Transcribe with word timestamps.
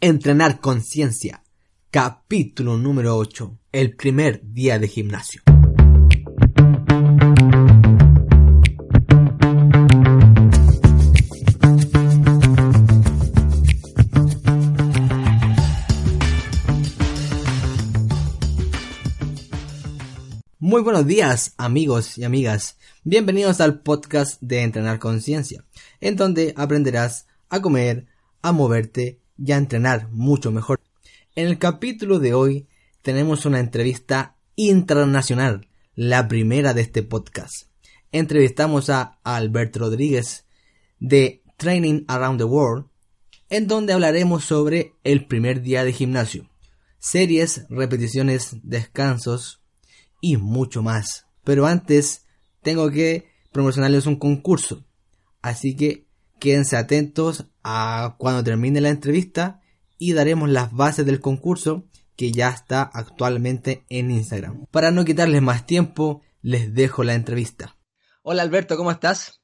Entrenar 0.00 0.60
conciencia. 0.60 1.42
Capítulo 1.90 2.76
número 2.78 3.16
8. 3.16 3.58
El 3.72 3.96
primer 3.96 4.40
día 4.44 4.78
de 4.78 4.86
gimnasio. 4.86 5.42
Muy 20.60 20.82
buenos 20.82 21.08
días 21.08 21.54
amigos 21.56 22.16
y 22.18 22.22
amigas. 22.22 22.76
Bienvenidos 23.02 23.60
al 23.60 23.80
podcast 23.80 24.40
de 24.40 24.62
Entrenar 24.62 25.00
Conciencia, 25.00 25.64
en 26.00 26.14
donde 26.14 26.54
aprenderás 26.56 27.26
a 27.48 27.60
comer, 27.60 28.06
a 28.42 28.52
moverte 28.52 29.18
y 29.38 29.52
entrenar 29.52 30.08
mucho 30.10 30.50
mejor. 30.50 30.80
En 31.34 31.46
el 31.46 31.58
capítulo 31.58 32.18
de 32.18 32.34
hoy 32.34 32.68
tenemos 33.02 33.46
una 33.46 33.60
entrevista 33.60 34.36
internacional, 34.56 35.68
la 35.94 36.26
primera 36.28 36.74
de 36.74 36.82
este 36.82 37.02
podcast. 37.02 37.68
Entrevistamos 38.10 38.90
a 38.90 39.20
Albert 39.22 39.76
Rodríguez 39.76 40.46
de 40.98 41.42
Training 41.56 42.04
Around 42.08 42.38
the 42.38 42.44
World, 42.44 42.86
en 43.50 43.66
donde 43.66 43.92
hablaremos 43.92 44.44
sobre 44.44 44.94
el 45.04 45.26
primer 45.26 45.62
día 45.62 45.84
de 45.84 45.92
gimnasio, 45.92 46.50
series, 46.98 47.66
repeticiones, 47.70 48.56
descansos 48.62 49.62
y 50.20 50.36
mucho 50.36 50.82
más. 50.82 51.26
Pero 51.44 51.66
antes 51.66 52.26
tengo 52.62 52.90
que 52.90 53.28
promocionarles 53.52 54.06
un 54.06 54.16
concurso, 54.16 54.84
así 55.40 55.76
que 55.76 56.07
quédense 56.38 56.76
atentos 56.76 57.50
a 57.62 58.16
cuando 58.18 58.44
termine 58.44 58.80
la 58.80 58.90
entrevista 58.90 59.60
y 59.98 60.12
daremos 60.12 60.48
las 60.48 60.72
bases 60.72 61.04
del 61.04 61.20
concurso 61.20 61.88
que 62.16 62.32
ya 62.32 62.48
está 62.48 62.82
actualmente 62.82 63.84
en 63.88 64.10
Instagram. 64.10 64.66
Para 64.70 64.90
no 64.90 65.04
quitarles 65.04 65.42
más 65.42 65.66
tiempo, 65.66 66.22
les 66.42 66.74
dejo 66.74 67.04
la 67.04 67.14
entrevista. 67.14 67.76
Hola 68.22 68.42
Alberto, 68.42 68.76
¿cómo 68.76 68.90
estás? 68.90 69.40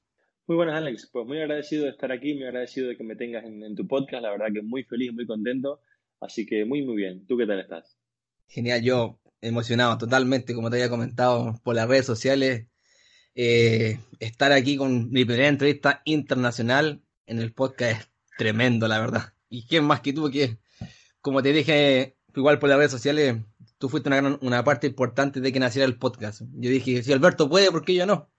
Muy 0.47 0.56
buenas 0.56 0.77
Alex, 0.77 1.09
pues 1.12 1.27
muy 1.27 1.39
agradecido 1.39 1.84
de 1.84 1.91
estar 1.91 2.12
aquí, 2.12 2.34
muy 2.34 2.45
agradecido 2.45 2.89
de 2.89 2.97
que 2.97 3.05
me 3.05 3.17
tengas 3.17 3.45
en, 3.45 3.75
tu 3.75 3.86
podcast, 3.86 4.23
la 4.23 4.31
verdad 4.31 4.47
que 4.53 4.62
muy 4.62 4.84
feliz, 4.84 5.12
muy 5.12 5.27
contento, 5.27 5.81
así 6.20 6.45
que 6.45 6.64
muy 6.64 6.84
muy 6.84 6.97
bien. 6.97 7.25
¿Tú 7.27 7.39
qué 7.39 7.47
tal 7.47 7.61
estás? 7.61 7.97
Genial, 8.48 8.83
yo 8.83 9.20
emocionado 9.41 9.97
totalmente, 9.97 10.55
como 10.55 10.69
te 10.69 10.77
había 10.77 10.91
comentado 10.91 11.55
por 11.62 11.75
las 11.75 11.89
redes 11.89 12.06
sociales, 12.06 12.67
eh, 13.35 13.99
estar 14.21 14.53
aquí 14.53 14.77
con 14.77 15.11
mi 15.11 15.25
primera 15.25 15.49
entrevista 15.49 16.03
internacional 16.05 17.03
en 17.27 17.41
el 17.41 17.53
podcast 17.53 18.01
es 18.01 18.09
tremendo, 18.39 18.87
la 18.89 19.01
verdad. 19.01 19.35
Y 19.49 19.67
quién 19.67 19.85
más 19.85 20.01
que 20.01 20.13
tú, 20.13 20.31
que 20.31 20.59
como 21.21 21.43
te 21.43 21.53
dije, 21.53 22.17
igual 22.35 22.59
por 22.59 22.69
las 22.69 22.79
redes 22.79 22.93
sociales, 22.93 23.37
tú 23.79 23.89
fuiste 23.89 24.09
una, 24.09 24.65
parte 24.65 24.87
importante 24.87 25.41
de 25.41 25.53
que 25.53 25.61
naciera 25.61 25.87
el 25.87 25.99
podcast. 25.99 26.43
Yo 26.55 26.71
dije, 26.71 27.03
si 27.03 27.13
Alberto 27.13 27.49
puede, 27.49 27.71
¿por 27.71 27.85
qué 27.85 27.95
yo 27.95 28.07
no? 28.07 28.31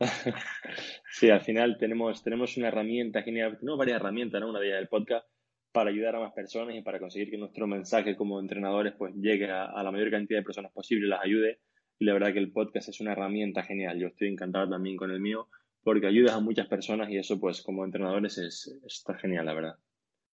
sí, 1.10 1.30
al 1.30 1.40
final 1.40 1.76
tenemos, 1.78 2.22
tenemos 2.22 2.56
una 2.56 2.68
herramienta 2.68 3.22
genial, 3.22 3.58
tenemos 3.58 3.78
varias 3.78 3.96
herramientas, 3.96 4.40
¿no? 4.40 4.50
Una 4.50 4.60
de 4.60 4.68
ellas 4.68 4.80
el 4.80 4.88
podcast 4.88 5.26
para 5.72 5.90
ayudar 5.90 6.16
a 6.16 6.20
más 6.20 6.32
personas 6.32 6.74
y 6.76 6.82
para 6.82 6.98
conseguir 6.98 7.30
que 7.30 7.38
nuestro 7.38 7.66
mensaje 7.66 8.16
como 8.16 8.40
entrenadores 8.40 8.94
pues 8.96 9.14
llegue 9.14 9.50
a, 9.50 9.64
a 9.64 9.82
la 9.82 9.90
mayor 9.90 10.10
cantidad 10.10 10.38
de 10.38 10.44
personas 10.44 10.72
posible, 10.72 11.08
las 11.08 11.24
ayude 11.24 11.60
y 11.98 12.04
la 12.04 12.12
verdad 12.12 12.32
que 12.32 12.38
el 12.38 12.52
podcast 12.52 12.88
es 12.88 13.00
una 13.00 13.12
herramienta 13.12 13.62
genial. 13.62 13.98
Yo 13.98 14.08
estoy 14.08 14.28
encantado 14.28 14.68
también 14.68 14.96
con 14.96 15.10
el 15.10 15.20
mío 15.20 15.48
porque 15.82 16.06
ayudas 16.06 16.34
a 16.34 16.40
muchas 16.40 16.66
personas 16.66 17.10
y 17.10 17.16
eso 17.16 17.40
pues 17.40 17.62
como 17.62 17.84
entrenadores 17.84 18.38
es, 18.38 18.78
está 18.86 19.14
genial, 19.14 19.46
la 19.46 19.54
verdad. 19.54 19.74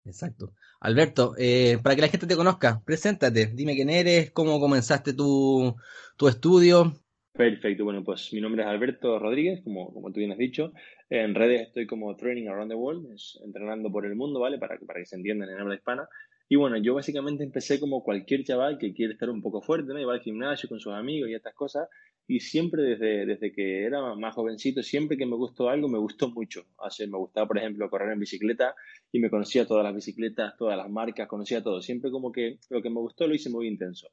Exacto. 0.05 0.53
Alberto, 0.79 1.33
eh, 1.37 1.77
para 1.83 1.95
que 1.95 2.01
la 2.01 2.07
gente 2.07 2.27
te 2.27 2.35
conozca, 2.35 2.81
preséntate, 2.85 3.47
dime 3.47 3.75
quién 3.75 3.89
eres, 3.89 4.31
cómo 4.31 4.59
comenzaste 4.59 5.13
tu, 5.13 5.75
tu 6.17 6.27
estudio. 6.27 6.93
Perfecto, 7.33 7.83
bueno, 7.83 8.03
pues 8.03 8.33
mi 8.33 8.41
nombre 8.41 8.63
es 8.63 8.67
Alberto 8.67 9.19
Rodríguez, 9.19 9.61
como, 9.63 9.93
como 9.93 10.11
tú 10.11 10.19
bien 10.19 10.31
has 10.31 10.37
dicho. 10.37 10.73
En 11.09 11.35
redes 11.35 11.67
estoy 11.67 11.87
como 11.87 12.15
Training 12.15 12.47
Around 12.47 12.71
the 12.71 12.75
World, 12.75 13.13
es 13.13 13.39
entrenando 13.43 13.91
por 13.91 14.05
el 14.05 14.15
mundo, 14.15 14.39
¿vale? 14.39 14.57
Para, 14.57 14.77
para 14.79 14.99
que 14.99 15.05
se 15.05 15.15
entiendan 15.15 15.49
en 15.49 15.59
habla 15.59 15.75
hispana. 15.75 16.07
Y 16.51 16.55
bueno, 16.55 16.77
yo 16.77 16.95
básicamente 16.95 17.43
empecé 17.43 17.79
como 17.79 18.03
cualquier 18.03 18.43
chaval 18.43 18.79
que 18.79 18.91
quiere 18.91 19.13
estar 19.13 19.29
un 19.29 19.39
poco 19.39 19.61
fuerte, 19.61 19.93
¿no? 19.93 19.99
Y 19.99 20.03
va 20.03 20.13
al 20.13 20.21
gimnasio 20.21 20.67
con 20.67 20.79
sus 20.79 20.93
amigos 20.93 21.29
y 21.29 21.35
estas 21.35 21.53
cosas. 21.53 21.87
Y 22.27 22.39
siempre 22.39 22.81
desde, 22.81 23.27
desde 23.27 23.51
que 23.51 23.85
era 23.85 24.15
más 24.15 24.33
jovencito, 24.33 24.81
siempre 24.81 25.15
que 25.15 25.27
me 25.27 25.35
gustó 25.35 25.69
algo, 25.69 25.87
me 25.87 25.99
gustó 25.99 26.29
mucho. 26.31 26.65
Así, 26.79 27.05
me 27.05 27.19
gustaba, 27.19 27.47
por 27.47 27.59
ejemplo, 27.59 27.87
correr 27.87 28.11
en 28.13 28.19
bicicleta 28.19 28.73
y 29.11 29.19
me 29.19 29.29
conocía 29.29 29.67
todas 29.67 29.83
las 29.83 29.93
bicicletas, 29.93 30.57
todas 30.57 30.75
las 30.75 30.89
marcas, 30.89 31.27
conocía 31.27 31.61
todo. 31.61 31.83
Siempre 31.83 32.09
como 32.09 32.31
que 32.31 32.57
lo 32.69 32.81
que 32.81 32.89
me 32.89 32.99
gustó 32.99 33.27
lo 33.27 33.35
hice 33.35 33.51
muy 33.51 33.67
intenso 33.67 34.09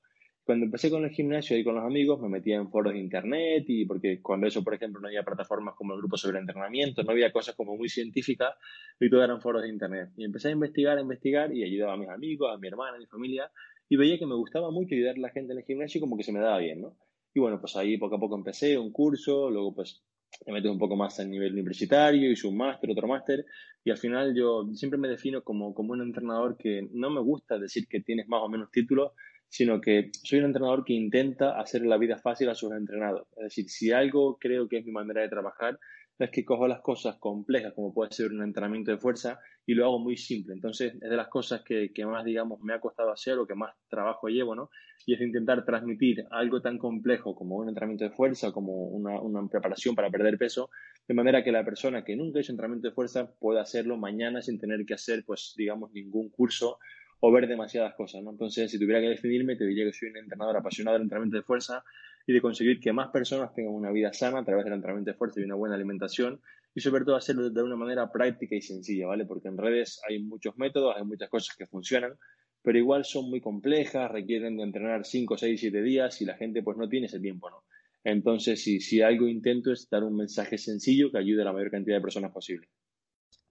cuando 0.47 0.67
empecé 0.67 0.91
con 0.91 1.05
el 1.05 1.11
gimnasio 1.11 1.59
y 1.59 1.65
con 1.65 1.75
los 1.75 1.84
amigos, 1.84 2.21
me 2.21 2.29
metía 2.29 2.55
en 2.55 2.71
foros 2.71 2.93
de 2.93 3.01
internet 3.01 3.65
y 3.67 3.84
porque 3.84 4.23
cuando 4.23 4.47
eso, 4.47 4.62
por 4.62 4.75
ejemplo, 4.75 5.01
no 5.01 5.09
había 5.09 5.25
plataformas 5.25 5.75
como 5.75 5.93
el 5.93 5.99
grupo 5.99 6.17
sobre 6.17 6.39
entrenamiento, 6.39 7.03
no 7.03 7.11
había 7.11 7.33
cosas 7.33 7.57
como 7.57 7.77
muy 7.77 7.89
científicas 7.89 8.55
y 9.01 9.11
todo 9.11 9.25
eran 9.25 9.41
foros 9.41 9.62
de 9.62 9.69
internet. 9.69 10.11
Y 10.17 10.25
empecé 10.25 10.49
a 10.49 10.53
investigar, 10.53 10.99
a 10.99 11.01
investigar 11.01 11.53
y 11.53 11.65
ayudaba 11.65 11.95
a 11.95 11.97
mis 11.97 12.09
amigos, 12.09 12.55
a 12.55 12.59
mi 12.59 12.69
hermana, 12.69 12.97
a 12.97 13.01
mi 13.01 13.07
familia 13.07 13.51
y 13.89 13.97
veía 13.97 14.19
que 14.19 14.27
me 14.27 14.37
gustaba 14.37 14.71
mucho 14.71 14.95
ayudar 14.95 15.17
a 15.17 15.21
la 15.21 15.31
gente 15.31 15.53
en 15.53 15.59
el 15.59 15.65
gimnasio 15.65 16.01
como 16.01 16.17
que 16.17 16.23
se 16.23 16.33
me 16.33 16.39
daba 16.39 16.59
bien, 16.59 16.81
¿no? 16.81 16.97
Y 17.34 17.41
bueno, 17.41 17.61
pues 17.61 17.75
ahí 17.75 17.99
poco 17.99 18.15
a 18.15 18.21
poco 18.21 18.37
empecé 18.37 18.78
un 18.78 18.93
curso, 18.93 19.51
luego 19.51 19.75
pues 19.75 20.03
me 20.47 20.53
metí 20.53 20.69
un 20.69 20.78
poco 20.78 20.97
más 20.97 21.19
a 21.21 21.25
nivel 21.25 21.53
universitario, 21.53 22.31
hice 22.31 22.47
un 22.47 22.57
máster, 22.57 22.91
otro 22.91 23.09
máster, 23.09 23.45
y 23.84 23.91
al 23.91 23.99
final 23.99 24.34
yo 24.34 24.67
siempre 24.75 24.99
me 24.99 25.09
defino 25.09 25.43
como, 25.43 25.75
como 25.75 25.93
un 25.93 26.03
entrenador 26.03 26.57
que 26.57 26.89
no 26.93 27.11
me 27.11 27.21
gusta 27.21 27.59
decir 27.59 27.87
que 27.89 28.01
tienes 28.01 28.28
más 28.28 28.43
o 28.43 28.49
menos 28.49 28.71
títulos, 28.71 29.13
sino 29.49 29.81
que 29.81 30.11
soy 30.12 30.41
un 30.41 30.47
entrenador 30.47 30.84
que 30.84 30.93
intenta 30.93 31.59
hacer 31.61 31.84
la 31.87 31.99
vida 31.99 32.19
fácil 32.19 32.49
a 32.49 32.55
sus 32.55 32.73
entrenados. 32.73 33.27
Es 33.37 33.45
decir, 33.45 33.69
si 33.69 33.93
algo 33.93 34.39
creo 34.39 34.69
que 34.69 34.79
es 34.79 34.84
mi 34.84 34.93
manera 34.93 35.23
de 35.23 35.29
trabajar, 35.29 35.79
es 36.19 36.31
que 36.31 36.45
cojo 36.45 36.67
las 36.67 36.81
cosas 36.81 37.17
complejas, 37.17 37.75
como 37.75 37.93
puede 37.93 38.11
ser 38.11 38.33
un 38.33 38.43
entrenamiento 38.43 38.91
de 38.91 38.99
fuerza, 38.99 39.39
y 39.67 39.75
lo 39.75 39.84
hago 39.84 39.99
muy 39.99 40.17
simple. 40.17 40.55
Entonces, 40.55 40.95
es 40.95 41.11
de 41.11 41.17
las 41.17 41.29
cosas 41.29 41.62
que, 41.62 41.91
más, 42.07 42.25
digamos, 42.25 42.61
me 42.62 42.73
ha 42.73 42.81
costado 42.81 43.12
hacer 43.12 43.39
o 43.39 43.47
que 43.47 43.55
más 43.55 43.75
trabajo 43.89 44.29
llevo, 44.29 44.55
¿no? 44.55 44.71
Y 45.05 45.15
es 45.15 45.21
intentar 45.21 45.65
transmitir 45.65 46.25
algo 46.31 46.63
tan 46.63 46.78
complejo 46.78 47.34
como 47.34 47.57
un 47.57 47.69
entrenamiento 47.69 48.05
de 48.05 48.11
fuerza, 48.11 48.53
como 48.53 48.73
una, 48.89 49.21
una 49.21 49.47
preparación 49.49 49.95
para 49.95 50.11
perder 50.11 50.39
peso, 50.39 50.71
de 51.07 51.15
manera 51.15 51.45
que 51.45 51.53
la 51.53 51.65
persona 51.65 52.03
que 52.03 52.17
nunca 52.17 52.39
ha 52.39 52.43
hecho 52.43 52.53
entrenamiento 52.53 52.89
de 52.89 52.95
fuerza 52.95 53.31
pueda 53.39 53.61
hacerlo 53.61 53.97
mañana 53.97 54.41
sin 54.41 54.59
tener 54.59 54.87
que 54.87 54.95
hacer, 54.95 55.25
pues, 55.27 55.55
digamos, 55.57 55.93
ningún 55.93 56.31
curso 56.31 56.78
o 57.21 57.32
ver 57.32 57.49
demasiadas 57.49 57.94
cosas, 57.94 58.22
¿no? 58.22 58.31
Entonces, 58.31 58.71
si 58.71 58.78
tuviera 58.78 59.00
que 59.00 59.09
definirme, 59.09 59.56
te 59.56 59.66
diría 59.66 59.84
que 59.84 59.93
soy 59.93 60.10
un 60.10 60.19
entrenador 60.19 60.56
apasionado 60.56 60.94
del 60.94 61.04
entrenamiento 61.04 61.38
de 61.38 61.43
fuerza 61.43 61.82
y 62.27 62.32
de 62.32 62.41
conseguir 62.41 62.81
que 62.81 62.93
más 62.93 63.09
personas 63.09 63.54
tengan 63.54 63.75
una 63.75 63.91
vida 63.91 64.12
sana 64.12 64.41
a 64.41 64.44
través 64.44 64.65
del 64.65 64.75
entrenamiento 64.75 65.12
de 65.12 65.16
fuerza 65.16 65.41
y 65.41 65.44
una 65.44 65.54
buena 65.54 65.77
alimentación 65.77 66.41
y 66.75 66.81
sobre 66.81 67.04
todo 67.04 67.16
hacerlo 67.16 67.49
de 67.49 67.62
una 67.62 67.77
manera 67.77 68.10
práctica 68.12 68.54
y 68.54 68.60
sencilla, 68.60 69.06
¿vale? 69.06 69.25
Porque 69.25 69.49
en 69.49 69.56
redes 69.56 70.00
hay 70.06 70.22
muchos 70.22 70.59
métodos, 70.59 70.94
hay 70.97 71.04
muchas 71.04 71.31
cosas 71.31 71.56
que 71.56 71.66
funcionan, 71.66 72.19
pero 72.62 72.78
igual 72.78 73.04
son 73.04 73.31
muy 73.31 73.41
complejas, 73.41 74.10
requieren 74.10 74.56
de 74.59 74.65
entrenar 74.65 75.06
5, 75.06 75.38
6, 75.38 75.59
7 75.59 75.83
días 75.83 76.21
y 76.21 76.27
la 76.27 76.34
gente 76.34 76.62
pues 76.62 76.77
no 76.77 76.88
tiene 76.88 77.06
ese 77.06 77.21
tiempo, 77.21 77.48
¿no? 77.48 77.65
Entonces, 78.04 78.62
si, 78.62 78.81
si 78.81 79.00
algo 79.00 79.27
intento 79.27 79.72
es 79.72 79.88
dar 79.88 80.04
un 80.04 80.16
mensaje 80.16 80.59
sencillo 80.59 81.10
que 81.10 81.19
ayude 81.19 81.43
a 81.43 81.47
la 81.47 81.53
mayor 81.53 81.71
cantidad 81.71 81.97
de 81.97 82.03
personas 82.03 82.31
posible. 82.31 82.69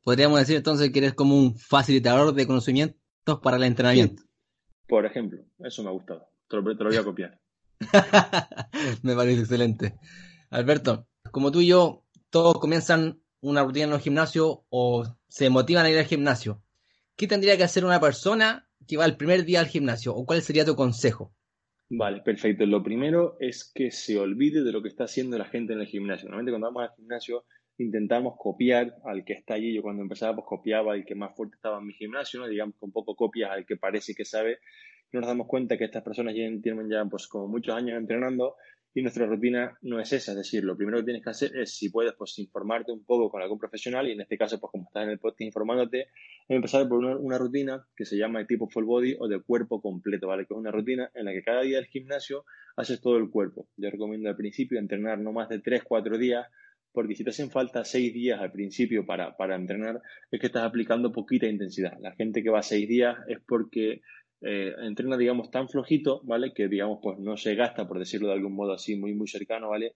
Podríamos 0.03 0.39
decir 0.39 0.55
entonces 0.57 0.91
que 0.91 0.99
eres 0.99 1.13
como 1.13 1.37
un 1.37 1.57
facilitador 1.57 2.33
de 2.33 2.45
conocimiento 2.45 2.95
para 3.25 3.57
el 3.57 3.63
entrenamiento. 3.63 4.23
Por 4.87 5.05
ejemplo, 5.05 5.43
eso 5.59 5.83
me 5.83 5.89
ha 5.89 5.93
gustado. 5.93 6.27
Te 6.47 6.57
lo, 6.57 6.63
voy 6.63 6.95
a 6.95 7.03
copiar. 7.03 7.39
me 9.03 9.15
parece 9.15 9.41
excelente. 9.41 9.95
Alberto, 10.51 11.07
como 11.31 11.51
tú 11.51 11.61
y 11.61 11.67
yo, 11.67 12.03
todos 12.29 12.59
comienzan 12.59 13.19
una 13.41 13.63
rutina 13.63 13.85
en 13.85 13.93
el 13.93 13.99
gimnasio 13.99 14.65
o 14.69 15.05
se 15.27 15.49
motivan 15.49 15.85
a 15.85 15.89
ir 15.89 15.97
al 15.97 16.05
gimnasio. 16.05 16.61
¿Qué 17.15 17.27
tendría 17.27 17.57
que 17.57 17.63
hacer 17.63 17.85
una 17.85 17.99
persona 17.99 18.69
que 18.87 18.97
va 18.97 19.05
el 19.05 19.17
primer 19.17 19.45
día 19.45 19.59
al 19.59 19.67
gimnasio? 19.67 20.15
¿O 20.15 20.25
cuál 20.25 20.41
sería 20.41 20.65
tu 20.65 20.75
consejo? 20.75 21.33
Vale, 21.89 22.21
perfecto. 22.21 22.65
Lo 22.65 22.83
primero 22.83 23.37
es 23.39 23.71
que 23.73 23.91
se 23.91 24.19
olvide 24.19 24.63
de 24.63 24.71
lo 24.71 24.81
que 24.81 24.89
está 24.89 25.05
haciendo 25.05 25.37
la 25.37 25.45
gente 25.45 25.73
en 25.73 25.81
el 25.81 25.87
gimnasio. 25.87 26.25
Normalmente 26.25 26.51
cuando 26.51 26.67
vamos 26.67 26.83
al 26.83 26.95
gimnasio 26.95 27.45
intentamos 27.77 28.35
copiar 28.37 28.95
al 29.05 29.23
que 29.25 29.33
está 29.33 29.55
allí. 29.55 29.73
Yo 29.73 29.81
cuando 29.81 30.01
empezaba, 30.01 30.35
pues 30.35 30.47
copiaba 30.47 30.93
al 30.93 31.05
que 31.05 31.15
más 31.15 31.35
fuerte 31.35 31.55
estaba 31.55 31.79
en 31.79 31.87
mi 31.87 31.93
gimnasio, 31.93 32.39
¿no? 32.39 32.47
digamos 32.47 32.75
que 32.79 32.85
un 32.85 32.91
poco 32.91 33.15
copias 33.15 33.51
al 33.51 33.65
que 33.65 33.77
parece 33.77 34.13
que 34.13 34.25
sabe. 34.25 34.59
Y 35.11 35.17
nos 35.17 35.27
damos 35.27 35.47
cuenta 35.47 35.77
que 35.77 35.85
estas 35.85 36.03
personas 36.03 36.33
tienen 36.33 36.89
ya 36.89 37.05
pues 37.05 37.27
como 37.27 37.47
muchos 37.47 37.75
años 37.75 37.97
entrenando 37.97 38.55
y 38.97 39.01
nuestra 39.01 39.25
rutina 39.25 39.77
no 39.81 39.99
es 39.99 40.13
esa. 40.13 40.31
Es 40.31 40.37
decir, 40.37 40.63
lo 40.63 40.77
primero 40.77 40.99
que 40.99 41.03
tienes 41.03 41.21
que 41.21 41.29
hacer 41.29 41.55
es, 41.57 41.77
si 41.77 41.89
puedes, 41.89 42.13
pues 42.13 42.39
informarte 42.39 42.93
un 42.93 43.03
poco 43.03 43.29
con 43.29 43.41
algún 43.41 43.59
profesional 43.59 44.07
y 44.07 44.13
en 44.13 44.21
este 44.21 44.37
caso, 44.37 44.57
pues 44.57 44.71
como 44.71 44.85
estás 44.85 45.03
en 45.03 45.09
el 45.09 45.19
podcast 45.19 45.41
informándote, 45.41 46.07
empezar 46.47 46.87
por 46.87 47.03
una, 47.03 47.37
rutina 47.37 47.85
que 47.93 48.05
se 48.05 48.15
llama 48.17 48.39
de 48.39 48.45
tipo 48.45 48.69
full 48.69 48.85
body 48.85 49.17
o 49.19 49.27
de 49.27 49.41
cuerpo 49.41 49.81
completo, 49.81 50.27
¿vale? 50.27 50.45
Que 50.45 50.53
es 50.53 50.57
una 50.57 50.71
rutina 50.71 51.11
en 51.13 51.25
la 51.25 51.33
que 51.33 51.43
cada 51.43 51.61
día 51.63 51.75
del 51.75 51.87
gimnasio 51.87 52.45
haces 52.77 53.01
todo 53.01 53.17
el 53.17 53.29
cuerpo. 53.29 53.67
Yo 53.75 53.89
recomiendo 53.89 54.29
al 54.29 54.37
principio 54.37 54.79
entrenar 54.79 55.19
no 55.19 55.33
más 55.33 55.49
de 55.49 55.61
3-4 55.61 56.17
días 56.17 56.47
porque 56.95 57.13
si 57.13 57.23
te 57.23 57.29
hacen 57.29 57.51
falta 57.51 57.85
seis 57.85 58.13
días 58.13 58.39
al 58.39 58.51
principio 58.51 59.05
para, 59.05 59.37
para 59.37 59.55
entrenar, 59.55 60.01
es 60.31 60.39
que 60.39 60.47
estás 60.47 60.63
aplicando 60.63 61.11
poquita 61.11 61.45
intensidad. 61.45 61.97
La 61.99 62.13
gente 62.13 62.41
que 62.41 62.49
va 62.49 62.63
seis 62.63 62.87
días 62.87 63.17
es 63.27 63.37
porque 63.45 64.01
eh, 64.41 64.73
entrena, 64.79 65.17
digamos, 65.17 65.51
tan 65.51 65.69
flojito, 65.69 66.21
¿vale? 66.23 66.53
Que, 66.53 66.67
digamos, 66.67 66.99
pues 67.03 67.19
no 67.19 67.37
se 67.37 67.55
gasta, 67.55 67.87
por 67.87 67.99
decirlo 67.99 68.29
de 68.29 68.33
algún 68.33 68.55
modo 68.55 68.73
así, 68.73 68.95
muy, 68.95 69.13
muy 69.13 69.27
cercano, 69.27 69.69
¿vale? 69.69 69.95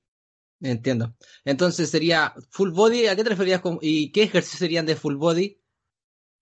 Entiendo. 0.61 1.15
Entonces 1.45 1.89
sería 1.89 2.33
full 2.49 2.71
body, 2.71 3.07
¿a 3.07 3.15
qué 3.15 3.23
te 3.23 3.29
referías 3.29 3.61
con, 3.61 3.79
y 3.81 4.11
qué 4.11 4.23
ejercicios 4.23 4.59
serían 4.59 4.85
de 4.85 4.95
full 4.95 5.15
body? 5.15 5.57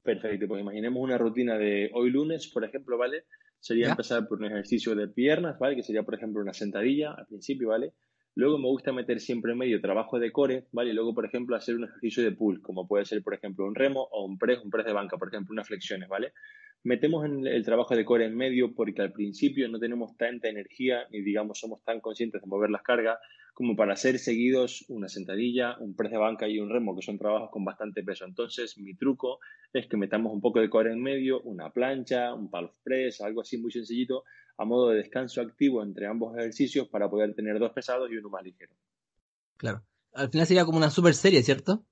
Perfecto, 0.01 0.48
pues 0.48 0.62
imaginemos 0.62 1.03
una 1.03 1.18
rutina 1.18 1.57
de 1.57 1.92
hoy 1.94 2.10
lunes, 2.10 2.48
por 2.48 2.63
ejemplo, 2.63 2.98
¿vale? 2.98 3.25
Sería 3.60 3.89
empezar 3.89 4.27
por 4.27 4.39
un 4.39 4.45
ejercicio 4.45 4.95
de 4.95 5.07
piernas, 5.07 5.60
¿vale? 5.60 5.75
Que 5.75 5.83
sería, 5.83 6.03
por 6.03 6.15
ejemplo, 6.15 6.42
una 6.42 6.53
sentadilla 6.53 7.12
al 7.12 7.27
principio, 7.27 7.69
¿vale? 7.69 7.94
Luego 8.38 8.60
me 8.60 8.68
gusta 8.68 8.94
meter 8.94 9.19
siempre 9.19 9.54
en 9.54 9.57
medio 9.57 9.81
trabajo 9.81 10.19
de 10.19 10.31
core, 10.31 10.68
¿vale? 10.72 10.92
Y 10.92 10.94
luego, 10.94 11.16
por 11.16 11.25
ejemplo, 11.25 11.56
hacer 11.56 11.75
un 11.75 11.86
ejercicio 11.86 12.22
de 12.22 12.34
pull, 12.34 12.62
como 12.62 12.88
puede 12.88 13.04
ser, 13.04 13.24
por 13.24 13.34
ejemplo, 13.34 13.66
un 13.66 13.74
remo 13.74 14.07
o 14.12 14.25
un 14.25 14.38
press, 14.38 14.60
un 14.63 14.69
press 14.69 14.86
de 14.86 14.94
banca, 14.94 15.18
por 15.18 15.30
ejemplo, 15.30 15.54
unas 15.54 15.68
flexiones, 15.68 16.07
¿vale? 16.07 16.34
Metemos 16.84 17.25
en 17.25 17.48
el 17.48 17.66
trabajo 17.66 17.95
de 17.95 18.06
core 18.06 18.25
en 18.25 18.38
medio 18.38 18.75
porque 18.75 19.01
al 19.01 19.12
principio 19.12 19.68
no 19.69 19.80
tenemos 19.80 20.16
tanta 20.18 20.50
energía 20.50 21.07
ni, 21.10 21.24
digamos, 21.24 21.57
somos 21.57 21.84
tan 21.84 22.00
conscientes 22.00 22.39
de 22.39 22.48
mover 22.48 22.69
las 22.69 22.84
cargas 22.84 23.18
como 23.56 23.75
para 23.75 23.94
hacer 23.94 24.19
seguidos 24.19 24.86
una 24.88 25.10
sentadilla, 25.10 25.75
un 25.80 25.95
press 25.95 26.12
de 26.12 26.19
banca 26.19 26.48
y 26.48 26.60
un 26.60 26.69
remo, 26.69 26.95
que 26.95 27.01
son 27.01 27.18
trabajos 27.18 27.50
con 27.50 27.66
bastante 27.66 28.04
peso. 28.04 28.24
Entonces, 28.25 28.78
mi 28.78 28.94
truco 28.94 29.39
es 29.74 29.88
que 29.88 29.98
metamos 29.98 30.31
un 30.31 30.42
poco 30.42 30.60
de 30.60 30.69
core 30.69 30.92
en 30.92 31.01
medio, 31.01 31.42
una 31.42 31.72
plancha, 31.72 32.36
un 32.36 32.51
palm 32.51 32.69
press, 32.84 33.19
algo 33.19 33.42
así 33.42 33.57
muy 33.57 33.72
sencillito, 33.72 34.25
a 34.57 34.65
modo 34.65 34.89
de 34.89 34.98
descanso 34.98 35.42
activo 35.42 35.83
entre 35.83 36.07
ambos 36.07 36.36
ejercicios 36.38 36.88
para 36.88 37.09
poder 37.09 37.33
tener 37.33 37.59
dos 37.59 37.71
pesados 37.71 38.09
y 38.12 38.18
uno 38.18 38.30
más 38.30 38.44
ligero. 38.44 38.74
Claro. 39.57 39.83
Al 40.13 40.30
final 40.30 40.48
sería 40.48 40.65
como 40.65 40.77
una 40.77 40.89
super 40.89 41.13
serie, 41.13 41.44
¿cierto? 41.44 41.86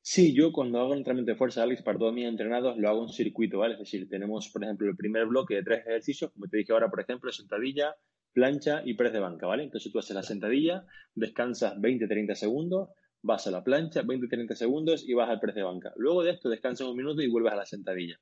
Sí, 0.00 0.34
yo 0.34 0.50
cuando 0.50 0.80
hago 0.80 0.90
un 0.90 0.98
entrenamiento 0.98 1.32
de 1.32 1.38
fuerza, 1.38 1.62
Alex, 1.62 1.82
para 1.82 1.98
todos 1.98 2.12
mis 2.12 2.26
entrenados, 2.26 2.76
lo 2.76 2.88
hago 2.88 3.04
en 3.04 3.10
circuito, 3.10 3.58
¿vale? 3.58 3.74
Es 3.74 3.80
decir, 3.80 4.08
tenemos, 4.08 4.48
por 4.48 4.64
ejemplo, 4.64 4.88
el 4.88 4.96
primer 4.96 5.26
bloque 5.26 5.54
de 5.54 5.62
tres 5.62 5.86
ejercicios, 5.86 6.32
como 6.32 6.48
te 6.48 6.56
dije 6.56 6.72
ahora, 6.72 6.90
por 6.90 7.00
ejemplo, 7.00 7.30
sentadilla, 7.30 7.94
plancha 8.32 8.82
y 8.84 8.94
press 8.94 9.12
de 9.12 9.20
banca, 9.20 9.46
¿vale? 9.46 9.62
Entonces 9.62 9.92
tú 9.92 9.98
haces 9.98 10.16
la 10.16 10.24
sentadilla, 10.24 10.86
descansas 11.14 11.74
20-30 11.76 12.34
segundos, 12.34 12.88
vas 13.22 13.46
a 13.46 13.52
la 13.52 13.62
plancha, 13.62 14.02
20-30 14.02 14.54
segundos 14.54 15.08
y 15.08 15.14
vas 15.14 15.30
al 15.30 15.38
press 15.38 15.54
de 15.54 15.62
banca. 15.62 15.92
Luego 15.96 16.24
de 16.24 16.32
esto 16.32 16.48
descansas 16.48 16.88
un 16.88 16.96
minuto 16.96 17.22
y 17.22 17.28
vuelves 17.28 17.52
a 17.52 17.56
la 17.56 17.66
sentadilla. 17.66 18.18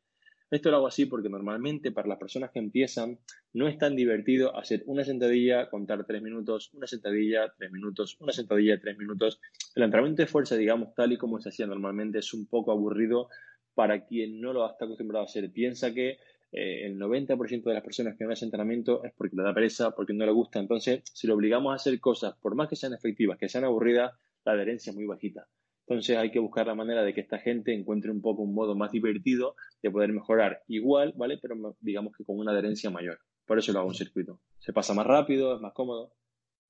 Esto 0.50 0.70
lo 0.70 0.78
hago 0.78 0.88
así 0.88 1.06
porque 1.06 1.28
normalmente 1.28 1.92
para 1.92 2.08
las 2.08 2.18
personas 2.18 2.50
que 2.50 2.58
empiezan 2.58 3.18
no 3.52 3.68
es 3.68 3.78
tan 3.78 3.94
divertido 3.94 4.56
hacer 4.56 4.82
una 4.86 5.04
sentadilla, 5.04 5.70
contar 5.70 6.04
tres 6.06 6.20
minutos, 6.22 6.70
una 6.74 6.88
sentadilla, 6.88 7.52
tres 7.56 7.70
minutos, 7.70 8.16
una 8.20 8.32
sentadilla, 8.32 8.80
tres 8.80 8.98
minutos. 8.98 9.40
El 9.76 9.84
entrenamiento 9.84 10.22
de 10.22 10.26
fuerza, 10.26 10.56
digamos, 10.56 10.92
tal 10.94 11.12
y 11.12 11.18
como 11.18 11.40
se 11.40 11.50
hacía 11.50 11.66
normalmente, 11.66 12.18
es 12.18 12.34
un 12.34 12.46
poco 12.46 12.72
aburrido 12.72 13.28
para 13.74 14.04
quien 14.04 14.40
no 14.40 14.52
lo 14.52 14.68
está 14.68 14.86
acostumbrado 14.86 15.24
a 15.24 15.26
hacer. 15.26 15.52
Piensa 15.52 15.94
que 15.94 16.18
eh, 16.52 16.86
el 16.86 16.98
90% 16.98 17.62
de 17.62 17.74
las 17.74 17.84
personas 17.84 18.16
que 18.16 18.24
no 18.24 18.32
hacen 18.32 18.48
entrenamiento 18.48 19.04
es 19.04 19.12
porque 19.16 19.36
le 19.36 19.44
da 19.44 19.54
pereza, 19.54 19.92
porque 19.92 20.14
no 20.14 20.26
le 20.26 20.32
gusta. 20.32 20.58
Entonces, 20.58 21.02
si 21.12 21.28
lo 21.28 21.34
obligamos 21.34 21.72
a 21.72 21.76
hacer 21.76 22.00
cosas, 22.00 22.34
por 22.40 22.56
más 22.56 22.68
que 22.68 22.74
sean 22.74 22.92
efectivas, 22.92 23.38
que 23.38 23.48
sean 23.48 23.64
aburridas, 23.64 24.12
la 24.44 24.52
adherencia 24.52 24.90
es 24.90 24.96
muy 24.96 25.06
bajita. 25.06 25.46
Entonces 25.90 26.16
hay 26.16 26.30
que 26.30 26.38
buscar 26.38 26.68
la 26.68 26.76
manera 26.76 27.02
de 27.02 27.12
que 27.12 27.20
esta 27.20 27.40
gente 27.40 27.74
encuentre 27.74 28.12
un 28.12 28.22
poco 28.22 28.42
un 28.42 28.54
modo 28.54 28.76
más 28.76 28.92
divertido 28.92 29.56
de 29.82 29.90
poder 29.90 30.12
mejorar 30.12 30.62
igual, 30.68 31.12
¿vale? 31.16 31.36
Pero 31.42 31.56
digamos 31.80 32.12
que 32.16 32.24
con 32.24 32.38
una 32.38 32.52
adherencia 32.52 32.90
mayor. 32.90 33.18
Por 33.44 33.58
eso 33.58 33.72
lo 33.72 33.80
hago 33.80 33.88
en 33.88 33.96
circuito. 33.96 34.40
Se 34.60 34.72
pasa 34.72 34.94
más 34.94 35.04
rápido, 35.04 35.56
es 35.56 35.60
más 35.60 35.72
cómodo. 35.72 36.12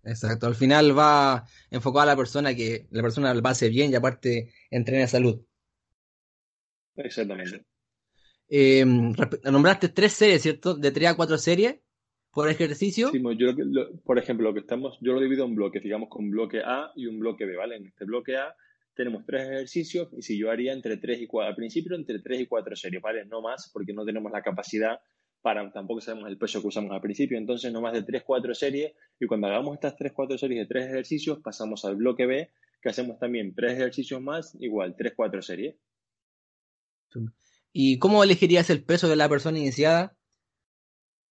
Exacto, 0.05 0.47
al 0.47 0.55
final 0.55 0.99
va 0.99 1.45
enfocado 1.71 2.01
a 2.01 2.07
la 2.07 2.17
persona 2.17 2.55
que 2.55 2.89
la 2.93 3.03
persona 3.03 3.35
lo 3.35 3.47
hace 3.47 3.69
bien 3.69 3.93
y 3.93 3.95
aparte 3.95 4.55
entrena 4.71 5.07
salud. 5.07 5.45
Exactamente. 6.97 7.67
Eh, 8.49 8.87
nombraste 8.87 9.91
tres 9.91 10.15
series, 10.15 10.41
¿cierto? 10.41 10.73
De 10.77 10.93
tres 10.93 11.11
a 11.11 11.15
cuatro 11.15 11.37
series 11.37 11.79
por 12.31 12.49
ejercicio. 12.49 13.11
Sí, 13.11 13.21
yo 13.37 13.49
por 14.03 14.19
ejemplo, 14.19 14.49
lo 14.49 14.55
que 14.55 14.61
estamos, 14.61 14.97
yo 15.03 15.13
lo 15.13 15.21
divido 15.21 15.45
en 15.45 15.57
bloques, 15.57 15.83
digamos 15.83 16.09
con 16.09 16.31
bloque 16.31 16.63
A 16.65 16.91
y 16.97 17.05
un 17.05 17.19
bloque 17.19 17.45
B, 17.45 17.55
¿vale? 17.57 17.77
En 17.77 17.85
este 17.85 18.07
bloque 18.07 18.39
A 18.39 18.57
tenemos 18.95 19.25
tres 19.25 19.49
ejercicios 19.49 20.09
y 20.17 20.23
si 20.23 20.39
yo 20.39 20.51
haría 20.51 20.73
entre 20.73 20.97
tres 20.97 21.21
y 21.21 21.27
cuatro, 21.27 21.51
al 21.51 21.57
principio 21.57 21.97
entre 21.97 22.19
tres 22.19 22.41
y 22.41 22.47
cuatro 22.47 22.77
series, 22.77 23.03
¿vale? 23.03 23.25
No 23.25 23.41
más 23.41 23.71
porque 23.73 23.93
no 23.93 24.05
tenemos 24.05 24.31
la 24.33 24.43
capacidad 24.43 25.01
para, 25.43 25.71
tampoco 25.73 26.01
sabemos 26.01 26.29
el 26.29 26.37
peso 26.37 26.61
que 26.61 26.69
usamos 26.69 26.93
al 26.93 27.01
principio, 27.01 27.39
entonces 27.39 27.73
no 27.73 27.81
más 27.81 27.95
de 27.95 28.03
tres, 28.03 28.23
cuatro 28.25 28.55
series 28.55 28.93
y 29.19 29.27
cuando 29.27 29.47
hagamos 29.47 29.75
estas 29.75 29.97
tres, 29.97 30.13
cuatro 30.13 30.37
series 30.37 30.61
de 30.61 30.67
tres 30.67 30.87
ejercicios 30.87 31.39
pasamos 31.41 31.85
al 31.85 31.97
bloque 31.97 32.27
B 32.27 32.51
que 32.83 32.89
hacemos 32.89 33.19
también 33.19 33.55
tres 33.55 33.75
ejercicios 33.75 34.21
más, 34.21 34.57
igual, 34.61 34.95
tres, 34.97 35.13
cuatro 35.15 35.43
series. 35.43 35.77
¿Y 37.73 37.99
cómo 37.99 38.25
elegirías 38.25 38.71
el 38.71 38.85
peso 38.85 39.09
de 39.09 39.17
la 39.17 39.29
persona 39.29 39.59
iniciada? 39.59 40.17